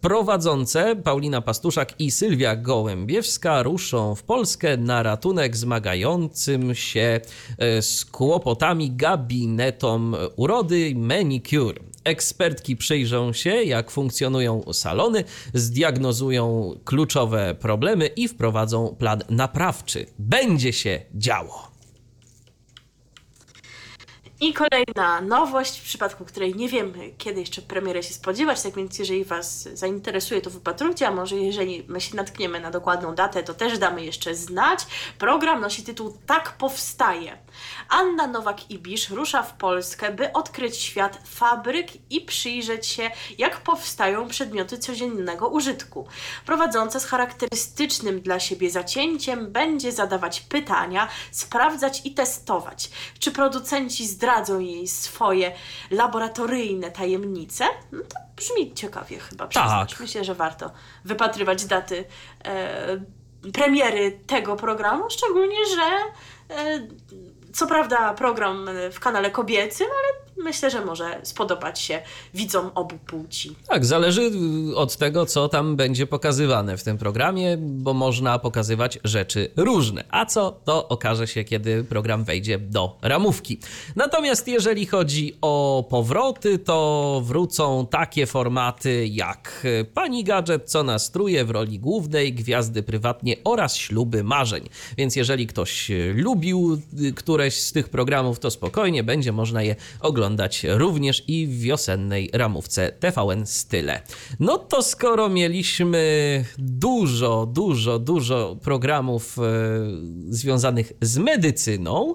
Prowadzące 0.00 0.96
Paulina 0.96 1.40
Pastuszak 1.40 1.94
i 1.98 2.10
Sylwia 2.10 2.56
Gołębiewska 2.56 3.62
ruszą 3.62 4.14
w 4.14 4.22
Polskę 4.22 4.76
na 4.76 5.02
ratunek 5.02 5.56
zmagającym 5.56 6.74
się 6.74 7.20
e, 7.58 7.82
z 7.82 8.04
kłopotami 8.04 8.90
gabinetom 8.90 10.16
urody 10.36 10.92
Manicure. 10.96 11.89
Ekspertki 12.04 12.76
przyjrzą 12.76 13.32
się, 13.32 13.50
jak 13.50 13.90
funkcjonują 13.90 14.72
salony, 14.72 15.24
zdiagnozują 15.54 16.74
kluczowe 16.84 17.54
problemy 17.54 18.06
i 18.06 18.28
wprowadzą 18.28 18.96
plan 18.98 19.22
naprawczy. 19.28 20.06
Będzie 20.18 20.72
się 20.72 21.00
działo. 21.14 21.70
I 24.42 24.54
kolejna 24.54 25.20
nowość, 25.20 25.80
w 25.80 25.84
przypadku 25.84 26.24
której 26.24 26.54
nie 26.54 26.68
wiemy, 26.68 27.10
kiedy 27.18 27.40
jeszcze 27.40 27.62
premiery 27.62 28.02
się 28.02 28.14
spodziewać, 28.14 28.62
tak 28.62 28.74
więc 28.74 28.98
jeżeli 28.98 29.24
Was 29.24 29.62
zainteresuje, 29.62 30.40
to 30.40 30.50
wypatrujcie, 30.50 31.08
a 31.08 31.10
może 31.10 31.36
jeżeli 31.36 31.84
my 31.88 32.00
się 32.00 32.16
natkniemy 32.16 32.60
na 32.60 32.70
dokładną 32.70 33.14
datę, 33.14 33.42
to 33.42 33.54
też 33.54 33.78
damy 33.78 34.04
jeszcze 34.04 34.34
znać. 34.34 34.86
Program 35.18 35.60
nosi 35.60 35.82
tytuł 35.82 36.16
Tak 36.26 36.56
powstaje. 36.56 37.38
Anna 37.88 38.26
Nowak-Ibisz 38.28 39.10
rusza 39.10 39.42
w 39.42 39.56
Polskę, 39.56 40.12
by 40.12 40.32
odkryć 40.32 40.76
świat 40.76 41.18
fabryk 41.24 41.88
i 42.10 42.20
przyjrzeć 42.20 42.86
się, 42.86 43.10
jak 43.38 43.60
powstają 43.60 44.28
przedmioty 44.28 44.78
codziennego 44.78 45.48
użytku. 45.48 46.06
Prowadząca 46.46 47.00
z 47.00 47.06
charakterystycznym 47.06 48.20
dla 48.20 48.40
siebie 48.40 48.70
zacięciem 48.70 49.52
będzie 49.52 49.92
zadawać 49.92 50.40
pytania, 50.40 51.08
sprawdzać 51.30 52.02
i 52.04 52.14
testować, 52.14 52.90
czy 53.18 53.32
producenci 53.32 54.06
zdradzą 54.06 54.58
jej 54.58 54.88
swoje 54.88 55.52
laboratoryjne 55.90 56.90
tajemnice. 56.90 57.64
No 57.92 58.00
to 58.00 58.16
brzmi 58.36 58.74
ciekawie 58.74 59.18
chyba. 59.18 59.46
przyznać. 59.46 59.90
Tak. 59.90 60.00
Myślę, 60.00 60.24
że 60.24 60.34
warto 60.34 60.70
wypatrywać 61.04 61.64
daty 61.64 62.04
e, 62.44 63.00
premiery 63.52 64.20
tego 64.26 64.56
programu, 64.56 65.10
szczególnie, 65.10 65.56
że 65.74 65.82
e, 66.56 66.88
co 67.52 67.66
prawda 67.66 68.14
program 68.14 68.70
w 68.92 69.00
kanale 69.00 69.30
kobiecym, 69.30 69.86
ale 69.86 70.29
myślę, 70.44 70.70
że 70.70 70.84
może 70.84 71.20
spodobać 71.22 71.80
się 71.80 72.02
widzom 72.34 72.70
obu 72.74 72.98
płci. 73.06 73.56
Tak, 73.68 73.84
zależy 73.84 74.30
y, 74.70 74.76
od 74.76 74.96
tego, 74.96 75.26
co 75.26 75.48
tam 75.48 75.76
będzie 75.76 76.06
pokazywane 76.06 76.76
w 76.76 76.82
tym 76.82 76.98
programie, 76.98 77.56
bo 77.58 77.94
można 77.94 78.38
pokazywać 78.38 78.98
rzeczy 79.04 79.50
różne. 79.56 80.04
A 80.10 80.26
co, 80.26 80.60
to 80.64 80.88
okaże 80.88 81.26
się, 81.26 81.44
kiedy 81.44 81.84
program 81.84 82.24
wejdzie 82.24 82.58
do 82.58 82.98
ramówki. 83.02 83.58
Natomiast 83.96 84.48
jeżeli 84.48 84.86
chodzi 84.86 85.36
o 85.40 85.84
powroty, 85.90 86.58
to 86.58 87.22
wrócą 87.24 87.86
takie 87.86 88.26
formaty 88.26 89.06
jak 89.06 89.62
y, 89.64 89.84
Pani 89.94 90.24
Gadżet, 90.24 90.70
co 90.70 90.82
nastruje 90.82 91.44
w 91.44 91.50
roli 91.50 91.78
głównej, 91.78 92.32
Gwiazdy 92.32 92.82
prywatnie 92.82 93.36
oraz 93.44 93.76
Śluby 93.76 94.24
marzeń. 94.24 94.68
Więc 94.96 95.16
jeżeli 95.16 95.46
ktoś 95.46 95.90
y, 95.90 96.14
lubił 96.16 96.80
któreś 97.16 97.60
z 97.60 97.72
tych 97.72 97.88
programów, 97.88 98.38
to 98.40 98.50
spokojnie 98.50 99.04
będzie 99.04 99.32
można 99.32 99.62
je 99.62 99.76
oglądać 100.00 100.29
również 100.68 101.24
i 101.28 101.46
w 101.46 101.60
wiosennej 101.60 102.30
ramówce 102.32 102.92
TVN 102.92 103.46
Style. 103.46 104.02
No 104.40 104.58
to 104.58 104.82
skoro 104.82 105.28
mieliśmy 105.28 106.44
dużo, 106.58 107.46
dużo, 107.46 107.98
dużo 107.98 108.56
programów 108.62 109.38
e, 109.38 109.42
związanych 110.28 110.92
z 111.00 111.18
medycyną 111.18 112.14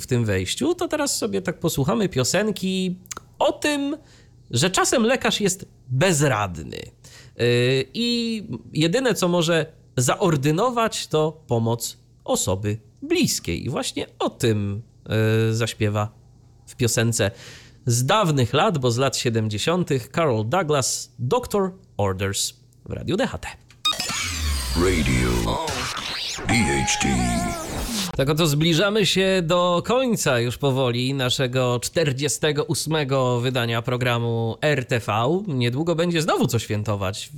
w 0.00 0.06
tym 0.06 0.24
wejściu, 0.24 0.74
to 0.74 0.88
teraz 0.88 1.18
sobie 1.18 1.42
tak 1.42 1.58
posłuchamy 1.58 2.08
piosenki 2.08 2.96
o 3.38 3.52
tym, 3.52 3.96
że 4.50 4.70
czasem 4.70 5.02
lekarz 5.02 5.40
jest 5.40 5.66
bezradny. 5.88 6.76
E, 6.76 7.44
I 7.94 8.42
jedyne, 8.72 9.14
co 9.14 9.28
może 9.28 9.66
zaordynować, 9.96 11.06
to 11.06 11.42
pomoc 11.46 11.96
osoby 12.24 12.78
bliskiej. 13.02 13.64
I 13.64 13.70
właśnie 13.70 14.06
o 14.18 14.30
tym 14.30 14.82
e, 15.50 15.54
zaśpiewa 15.54 16.21
w 16.72 16.76
piosence 16.76 17.30
z 17.86 18.06
dawnych 18.06 18.52
lat, 18.54 18.78
bo 18.78 18.90
z 18.90 18.98
lat 18.98 19.16
70. 19.16 19.90
Carol 20.14 20.48
Douglas, 20.48 21.12
Doctor 21.18 21.72
Orders 21.96 22.54
w 22.88 22.92
Radiu 22.92 23.16
DHT. 23.16 23.46
Radio 24.76 25.66
DHT 26.48 27.06
Tak 28.16 28.30
oto 28.30 28.46
zbliżamy 28.46 29.06
się 29.06 29.42
do 29.44 29.82
końca 29.86 30.40
już 30.40 30.58
powoli 30.58 31.14
naszego 31.14 31.80
48 31.82 32.94
wydania 33.42 33.82
programu 33.82 34.56
RTV. 34.62 35.12
Niedługo 35.48 35.94
będzie 35.94 36.22
znowu 36.22 36.46
co 36.46 36.58
świętować. 36.58 37.30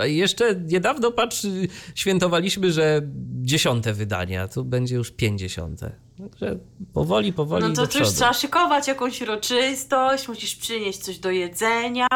A 0.00 0.06
jeszcze 0.06 0.54
niedawno, 0.66 1.12
patrz, 1.12 1.46
świętowaliśmy, 1.94 2.72
że 2.72 3.02
dziesiąte 3.42 3.92
wydanie, 3.92 4.42
a 4.42 4.48
tu 4.48 4.64
będzie 4.64 4.94
już 4.96 5.10
pięćdziesiąte. 5.10 6.03
Także 6.18 6.58
powoli, 6.92 7.32
powoli 7.32 7.64
No 7.68 7.74
to 7.86 7.98
już 7.98 8.08
trzeba 8.08 8.32
szykować 8.32 8.88
jakąś 8.88 9.22
uroczystość, 9.22 10.28
musisz 10.28 10.56
przynieść 10.56 10.98
coś 10.98 11.18
do 11.18 11.30
jedzenia 11.30 12.06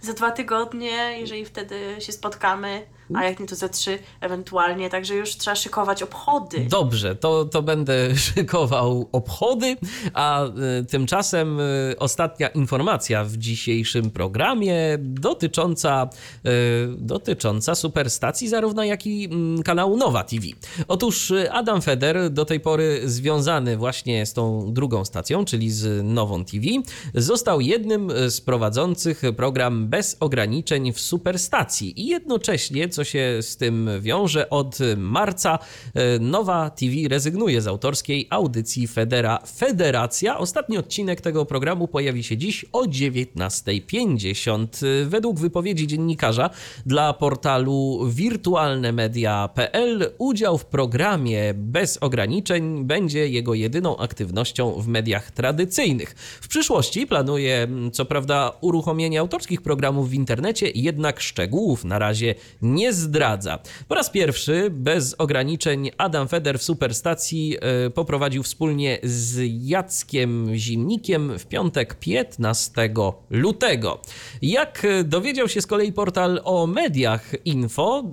za 0.00 0.12
dwa 0.12 0.30
tygodnie, 0.30 1.18
jeżeli 1.20 1.44
wtedy 1.44 1.96
się 1.98 2.12
spotkamy, 2.12 2.86
a 3.16 3.24
jak 3.24 3.40
nie 3.40 3.46
to 3.46 3.56
za 3.56 3.68
trzy 3.68 3.98
ewentualnie, 4.20 4.90
także 4.90 5.14
już 5.14 5.36
trzeba 5.36 5.54
szykować 5.56 6.02
obchody. 6.02 6.66
Dobrze, 6.70 7.16
to, 7.16 7.44
to 7.44 7.62
będę 7.62 8.16
szykował 8.34 9.08
obchody, 9.12 9.76
a 10.14 10.44
y, 10.44 10.84
tymczasem 10.84 11.60
y, 11.60 11.94
ostatnia 11.98 12.48
informacja 12.48 13.24
w 13.24 13.36
dzisiejszym 13.36 14.10
programie 14.10 14.98
dotycząca, 14.98 16.08
y, 16.46 16.50
dotycząca 16.98 17.74
superstacji 17.74 18.48
zarówno 18.48 18.84
jak 18.84 19.06
i 19.06 19.24
mm, 19.24 19.62
kanału 19.62 19.96
Nowa 19.96 20.24
TV. 20.24 20.46
Otóż 20.88 21.30
y, 21.30 21.52
Adam 21.52 21.82
Feder, 21.82 22.30
do 22.30 22.44
tej 22.44 22.60
pory 22.60 23.00
związany 23.04 23.76
właśnie 23.76 24.26
z 24.26 24.32
tą 24.32 24.72
drugą 24.72 25.04
stacją, 25.04 25.44
czyli 25.44 25.70
z 25.70 26.04
Nową 26.04 26.44
TV, 26.44 26.66
został 27.14 27.60
jednym 27.60 28.30
z 28.30 28.40
prowadzących 28.40 29.22
program 29.36 29.88
bez 29.88 30.16
ograniczeń 30.20 30.92
w 30.92 31.00
superstacji 31.00 32.00
i 32.00 32.06
jednocześnie, 32.06 32.88
co 32.88 33.01
się 33.04 33.38
z 33.40 33.56
tym 33.56 33.90
wiąże, 34.00 34.50
od 34.50 34.78
marca 34.96 35.58
e, 35.94 36.18
Nowa 36.18 36.70
TV 36.70 36.94
rezygnuje 37.08 37.60
z 37.60 37.66
autorskiej 37.66 38.26
audycji 38.30 38.86
Federa 38.86 39.38
Federacja. 39.56 40.38
Ostatni 40.38 40.78
odcinek 40.78 41.20
tego 41.20 41.44
programu 41.44 41.88
pojawi 41.88 42.24
się 42.24 42.36
dziś 42.36 42.66
o 42.72 42.82
19.50. 42.82 44.66
Według 45.06 45.40
wypowiedzi 45.40 45.86
dziennikarza 45.86 46.50
dla 46.86 47.12
portalu 47.12 48.00
wirtualnemedia.pl 48.08 50.12
udział 50.18 50.58
w 50.58 50.66
programie 50.66 51.54
bez 51.54 51.96
ograniczeń 51.96 52.84
będzie 52.84 53.28
jego 53.28 53.54
jedyną 53.54 53.96
aktywnością 53.96 54.72
w 54.72 54.88
mediach 54.88 55.30
tradycyjnych. 55.30 56.14
W 56.40 56.48
przyszłości 56.48 57.06
planuje 57.06 57.68
co 57.92 58.04
prawda 58.04 58.52
uruchomienie 58.60 59.20
autorskich 59.20 59.62
programów 59.62 60.10
w 60.10 60.14
internecie, 60.14 60.70
jednak 60.74 61.20
szczegółów 61.20 61.84
na 61.84 61.98
razie 61.98 62.34
nie 62.62 62.91
zdradza. 62.92 63.58
Po 63.88 63.94
raz 63.94 64.10
pierwszy 64.10 64.70
bez 64.70 65.14
ograniczeń 65.18 65.90
Adam 65.98 66.28
Feder 66.28 66.58
w 66.58 66.62
Superstacji 66.62 67.56
e, 67.60 67.90
poprowadził 67.90 68.42
wspólnie 68.42 68.98
z 69.02 69.40
Jackiem 69.62 70.50
Zimnikiem 70.54 71.38
w 71.38 71.46
piątek 71.46 71.94
15 71.94 72.94
lutego. 73.30 74.00
Jak 74.42 74.84
e, 74.84 75.04
dowiedział 75.04 75.48
się 75.48 75.60
z 75.60 75.66
kolei 75.66 75.92
portal 75.92 76.40
o 76.44 76.66
mediach 76.66 77.32
info, 77.44 78.04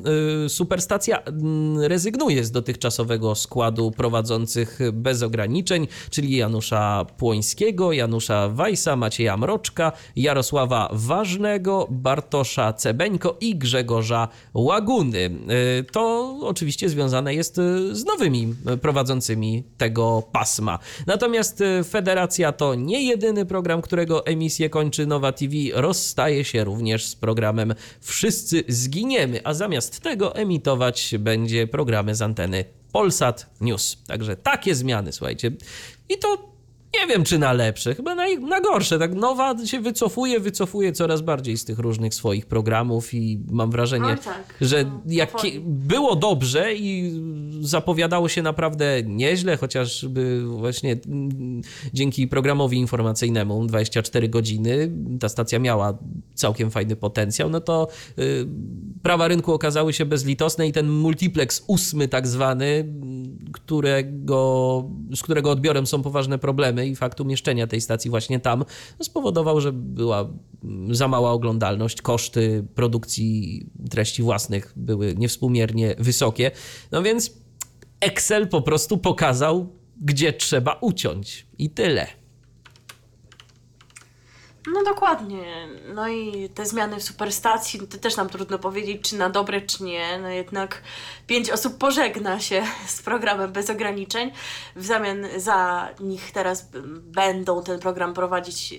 e, 0.45 0.49
Superstacja 0.49 1.21
mm, 1.21 1.81
rezygnuje 1.81 2.43
z 2.43 2.51
dotychczasowego 2.51 3.35
składu 3.35 3.91
prowadzących 3.91 4.79
bez 4.93 5.23
ograniczeń, 5.23 5.87
czyli 6.09 6.37
Janusza 6.37 7.05
Płońskiego, 7.17 7.91
Janusza 7.91 8.49
Wajsa, 8.49 8.95
Macieja 8.95 9.37
Mroczka, 9.37 9.91
Jarosława 10.15 10.89
Ważnego, 10.91 11.87
Bartosza 11.89 12.73
Cebeńko 12.73 13.37
i 13.41 13.55
Grzegorza 13.55 14.27
Łaguny. 14.59 15.17
Y, 15.79 15.83
To 15.91 16.35
oczywiście 16.41 16.89
związane 16.89 17.35
jest 17.35 17.57
y, 17.57 17.95
z 17.95 18.05
nowymi 18.05 18.55
y, 18.73 18.77
prowadzącymi 18.77 19.63
tego 19.77 20.23
pasma. 20.31 20.79
Natomiast 21.07 21.63
Federacja 21.89 22.51
to 22.51 22.75
nie 22.75 23.03
jedyny 23.03 23.45
program, 23.45 23.81
którego 23.81 24.25
emisję 24.25 24.69
kończy 24.69 25.05
Nowa 25.05 25.31
TV. 25.31 25.53
Rozstaje 25.73 26.43
się 26.43 26.63
również 26.63 27.05
z 27.05 27.15
programem 27.15 27.73
Wszyscy 28.01 28.63
zginiemy, 28.67 29.41
a 29.43 29.53
zamiast 29.53 29.99
tego 29.99 30.35
emitować 30.35 31.15
będzie 31.19 31.67
programy 31.67 32.15
z 32.15 32.21
anteny 32.21 32.65
Polsat 32.91 33.49
News. 33.61 33.97
Także 34.07 34.35
takie 34.35 34.75
zmiany, 34.75 35.11
słuchajcie. 35.11 35.51
I 36.09 36.17
to 36.17 36.49
nie 36.93 37.07
wiem, 37.07 37.23
czy 37.23 37.39
na 37.39 37.53
lepsze, 37.53 37.95
chyba 37.95 38.15
na, 38.15 38.25
na 38.39 38.61
gorsze. 38.61 38.99
Tak 38.99 39.13
nowa 39.13 39.65
się 39.65 39.79
wycofuje, 39.79 40.39
wycofuje 40.39 40.91
coraz 40.91 41.21
bardziej 41.21 41.57
z 41.57 41.65
tych 41.65 41.79
różnych 41.79 42.15
swoich 42.15 42.45
programów 42.45 43.13
i 43.13 43.39
mam 43.51 43.71
wrażenie, 43.71 44.05
Oj, 44.05 44.17
tak. 44.17 44.53
że 44.61 44.83
No, 44.83 45.01
jak 45.05 45.31
było 45.63 46.15
dobrze 46.15 46.75
i 46.75 47.21
zapowiadało 47.61 48.29
się 48.29 48.41
naprawdę 48.41 49.03
nieźle, 49.03 49.57
chociażby 49.57 50.43
właśnie 50.45 50.97
mm, 51.07 51.61
dzięki 51.93 52.27
programowi 52.27 52.77
informacyjnemu 52.77 53.65
24 53.65 54.29
godziny 54.29 54.91
ta 55.19 55.29
stacja 55.29 55.59
miała 55.59 55.97
całkiem 56.35 56.71
fajny 56.71 56.95
potencjał, 56.95 57.49
no 57.49 57.61
to 57.61 57.87
y, 58.19 58.47
prawa 59.03 59.27
rynku 59.27 59.53
okazały 59.53 59.93
się 59.93 60.05
bezlitosne 60.05 60.67
i 60.67 60.71
ten 60.71 60.89
multiplex 60.89 61.63
ósmy 61.67 62.07
tak 62.07 62.27
zwany, 62.27 62.93
którego, 63.51 64.89
z 65.15 65.23
którego 65.23 65.51
odbiorem 65.51 65.87
są 65.87 66.01
poważne 66.01 66.39
problemy 66.39 66.78
i 66.87 66.95
fakt 66.95 67.21
umieszczenia 67.21 67.67
tej 67.67 67.81
stacji 67.81 68.09
właśnie 68.09 68.39
tam 68.39 68.65
spowodował, 69.01 69.61
że 69.61 69.73
była 69.73 70.29
mm, 70.63 70.95
za 70.95 71.07
mała 71.07 71.31
oglądalność, 71.31 72.01
koszty 72.01 72.65
produkcji 72.75 73.65
treści 73.89 74.23
własnych 74.23 74.73
były 74.75 75.15
niewspółmiernie 75.15 75.95
wysokie. 75.99 76.51
No 76.91 77.03
więc 77.03 77.33
Excel 77.99 78.47
po 78.47 78.61
prostu 78.61 78.97
pokazał, 78.97 79.69
gdzie 80.01 80.33
trzeba 80.33 80.77
uciąć 80.81 81.47
i 81.57 81.69
tyle. 81.69 82.18
No 84.73 84.83
dokładnie. 84.83 85.67
No 85.93 86.07
i 86.07 86.49
te 86.49 86.65
zmiany 86.65 86.99
w 86.99 87.03
superstacji, 87.03 87.87
to 87.87 87.97
też 87.97 88.15
nam 88.15 88.29
trudno 88.29 88.59
powiedzieć, 88.59 89.09
czy 89.09 89.15
na 89.17 89.29
dobre, 89.29 89.61
czy 89.61 89.83
nie. 89.83 90.19
No 90.21 90.29
jednak 90.29 90.81
pięć 91.27 91.49
osób 91.49 91.77
pożegna 91.77 92.39
się 92.39 92.63
z 92.87 93.01
programem 93.01 93.51
bez 93.51 93.69
ograniczeń. 93.69 94.31
W 94.75 94.85
zamian 94.85 95.27
za 95.37 95.89
nich 95.99 96.31
teraz 96.31 96.67
będą 97.01 97.63
ten 97.63 97.79
program 97.79 98.13
prowadzić 98.13 98.73
e, 98.73 98.77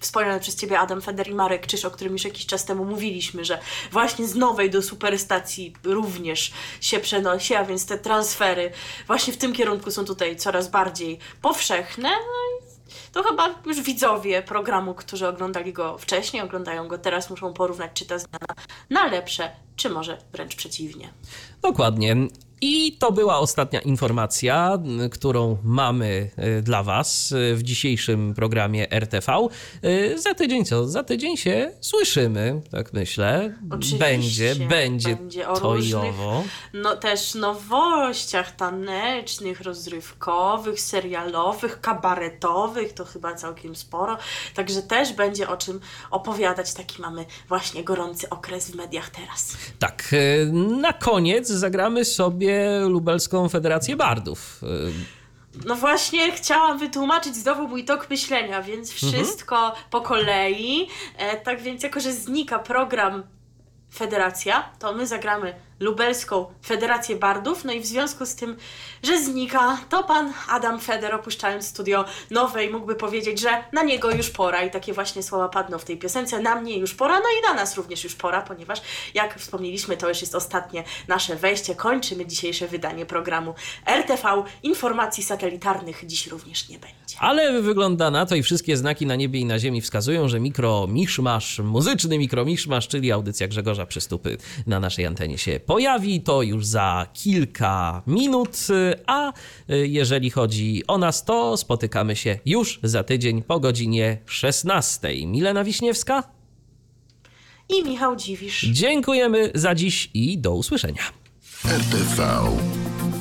wspomniany 0.00 0.40
przez 0.40 0.56
Ciebie 0.56 0.78
Adam 0.78 1.02
Feder 1.02 1.28
i 1.28 1.34
Marek 1.34 1.66
Czyż, 1.66 1.84
o 1.84 1.90
którym 1.90 2.12
już 2.12 2.24
jakiś 2.24 2.46
czas 2.46 2.64
temu 2.64 2.84
mówiliśmy, 2.84 3.44
że 3.44 3.58
właśnie 3.92 4.26
z 4.26 4.34
nowej 4.34 4.70
do 4.70 4.82
superstacji 4.82 5.72
również 5.84 6.52
się 6.80 7.00
przenosi, 7.00 7.54
a 7.54 7.64
więc 7.64 7.86
te 7.86 7.98
transfery 7.98 8.72
właśnie 9.06 9.32
w 9.32 9.36
tym 9.36 9.52
kierunku 9.52 9.90
są 9.90 10.04
tutaj 10.04 10.36
coraz 10.36 10.68
bardziej 10.68 11.18
powszechne. 11.42 12.08
No 12.08 12.71
to 13.12 13.22
chyba 13.22 13.54
już 13.66 13.80
widzowie 13.80 14.42
programu, 14.42 14.94
którzy 14.94 15.28
oglądali 15.28 15.72
go 15.72 15.98
wcześniej, 15.98 16.42
oglądają 16.42 16.88
go 16.88 16.98
teraz, 16.98 17.30
muszą 17.30 17.52
porównać, 17.52 17.90
czy 17.94 18.06
ta 18.06 18.18
zmiana 18.18 18.54
na 18.90 19.06
lepsze, 19.06 19.50
czy 19.76 19.90
może 19.90 20.18
wręcz 20.32 20.56
przeciwnie. 20.56 21.12
Dokładnie. 21.62 22.16
I 22.64 22.96
to 22.98 23.12
była 23.12 23.38
ostatnia 23.38 23.80
informacja, 23.80 24.78
którą 25.12 25.58
mamy 25.64 26.30
y, 26.58 26.62
dla 26.62 26.82
Was 26.82 27.32
y, 27.32 27.56
w 27.56 27.62
dzisiejszym 27.62 28.34
programie 28.34 28.90
RTV. 28.90 29.48
Y, 29.84 30.18
Za 30.18 30.34
tydzień 30.34 30.64
co? 30.64 30.88
Za 30.88 31.04
tydzień 31.04 31.36
się 31.36 31.72
słyszymy, 31.80 32.60
tak 32.70 32.92
myślę. 32.92 33.54
Oczywiście, 33.70 33.98
będzie, 33.98 34.54
będzie, 34.66 35.16
będzie 35.16 35.48
o 35.48 35.60
to 35.60 35.74
i 35.74 35.76
różnych 35.76 36.04
owo. 36.04 36.44
No 36.72 36.96
też 36.96 37.34
nowościach 37.34 38.56
tanecznych, 38.56 39.60
rozrywkowych, 39.60 40.80
serialowych, 40.80 41.80
kabaretowych, 41.80 42.92
to 42.92 43.04
chyba 43.04 43.34
całkiem 43.34 43.76
sporo. 43.76 44.18
Także 44.54 44.82
też 44.82 45.12
będzie 45.12 45.48
o 45.48 45.56
czym 45.56 45.80
opowiadać. 46.10 46.74
Taki 46.74 47.02
mamy 47.02 47.24
właśnie 47.48 47.84
gorący 47.84 48.28
okres 48.28 48.70
w 48.70 48.74
mediach 48.74 49.10
teraz. 49.10 49.56
Tak, 49.78 50.14
na 50.80 50.92
koniec 50.92 51.48
zagramy 51.48 52.04
sobie 52.04 52.51
Lubelską 52.88 53.48
Federację 53.48 53.96
Bardów. 53.96 54.60
Y, 54.62 54.92
No 55.66 55.74
właśnie, 55.74 56.32
chciałam 56.32 56.78
wytłumaczyć 56.78 57.36
znowu 57.36 57.68
mój 57.68 57.84
tok 57.84 58.10
myślenia, 58.10 58.62
więc 58.62 58.92
wszystko 58.92 59.74
po 59.90 60.00
kolei. 60.00 60.88
E, 61.16 61.36
tak 61.36 61.62
więc, 61.62 61.82
jako 61.82 62.00
że 62.00 62.12
znika 62.12 62.58
program 62.58 63.22
Federacja, 63.94 64.70
to 64.78 64.92
my 64.92 65.06
zagramy 65.06 65.54
lubelską 65.82 66.46
Federację 66.66 67.16
Bardów. 67.16 67.64
No 67.64 67.72
i 67.72 67.80
w 67.80 67.86
związku 67.86 68.26
z 68.26 68.34
tym, 68.34 68.56
że 69.02 69.22
znika, 69.22 69.78
to 69.88 70.04
pan 70.04 70.32
Adam 70.48 70.80
Feder, 70.80 71.14
opuszczając 71.14 71.66
studio 71.66 72.04
nowej, 72.30 72.70
mógłby 72.70 72.94
powiedzieć, 72.94 73.40
że 73.40 73.64
na 73.72 73.82
niego 73.82 74.10
już 74.10 74.30
pora. 74.30 74.62
I 74.62 74.70
takie 74.70 74.92
właśnie 74.92 75.22
słowa 75.22 75.48
padną 75.48 75.78
w 75.78 75.84
tej 75.84 75.96
piosence. 75.96 76.40
Na 76.40 76.56
mnie 76.56 76.78
już 76.78 76.94
pora, 76.94 77.14
no 77.14 77.26
i 77.40 77.48
na 77.48 77.54
nas 77.54 77.76
również 77.76 78.04
już 78.04 78.14
pora, 78.14 78.42
ponieważ, 78.42 78.82
jak 79.14 79.38
wspomnieliśmy, 79.38 79.96
to 79.96 80.08
już 80.08 80.20
jest 80.20 80.34
ostatnie 80.34 80.84
nasze 81.08 81.36
wejście. 81.36 81.74
Kończymy 81.74 82.26
dzisiejsze 82.26 82.68
wydanie 82.68 83.06
programu 83.06 83.54
RTV. 83.86 84.44
Informacji 84.62 85.24
satelitarnych 85.24 86.06
dziś 86.06 86.26
również 86.26 86.68
nie 86.68 86.78
będzie. 86.78 87.16
Ale 87.18 87.62
wygląda 87.62 88.10
na 88.10 88.26
to 88.26 88.34
i 88.34 88.42
wszystkie 88.42 88.76
znaki 88.76 89.06
na 89.06 89.16
niebie 89.16 89.40
i 89.40 89.44
na 89.44 89.58
ziemi 89.58 89.80
wskazują, 89.80 90.28
że 90.28 90.40
mikro 90.40 90.86
miszmasz, 90.86 91.58
muzyczny 91.58 92.18
mikro 92.18 92.44
miszmasz, 92.44 92.88
czyli 92.88 93.12
audycja 93.12 93.48
Grzegorza 93.48 93.86
Przystupy 93.86 94.36
na 94.66 94.80
naszej 94.80 95.06
antenie 95.06 95.38
się 95.38 95.60
pojawi. 95.72 96.20
To 96.20 96.42
już 96.42 96.66
za 96.66 97.06
kilka 97.12 98.02
minut, 98.06 98.56
a 99.06 99.32
y, 99.70 99.88
jeżeli 99.88 100.30
chodzi 100.30 100.82
o 100.88 100.98
nas, 100.98 101.24
to 101.24 101.56
spotykamy 101.56 102.16
się 102.16 102.38
już 102.46 102.80
za 102.82 103.04
tydzień 103.04 103.42
po 103.42 103.60
godzinie 103.60 104.18
16. 104.26 105.26
Milena 105.26 105.64
Wiśniewska, 105.64 106.22
I 107.68 107.84
Michał 107.84 108.16
Dziwisz. 108.16 108.60
dziękujemy 108.60 109.50
za 109.54 109.74
dziś 109.74 110.10
i 110.14 110.38
do 110.38 110.54
usłyszenia. 110.54 111.02
RTV. 111.64 112.38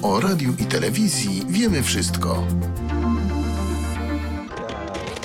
O 0.02 0.19
radiu 0.19 0.53
i 0.60 0.65
telewizji 0.65 1.41
wiemy 1.49 1.84
wszystko. 1.84 2.48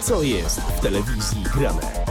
Co 0.03 0.23
jest 0.23 0.61
w 0.61 0.81
telewizji 0.81 1.43
grane? 1.55 2.06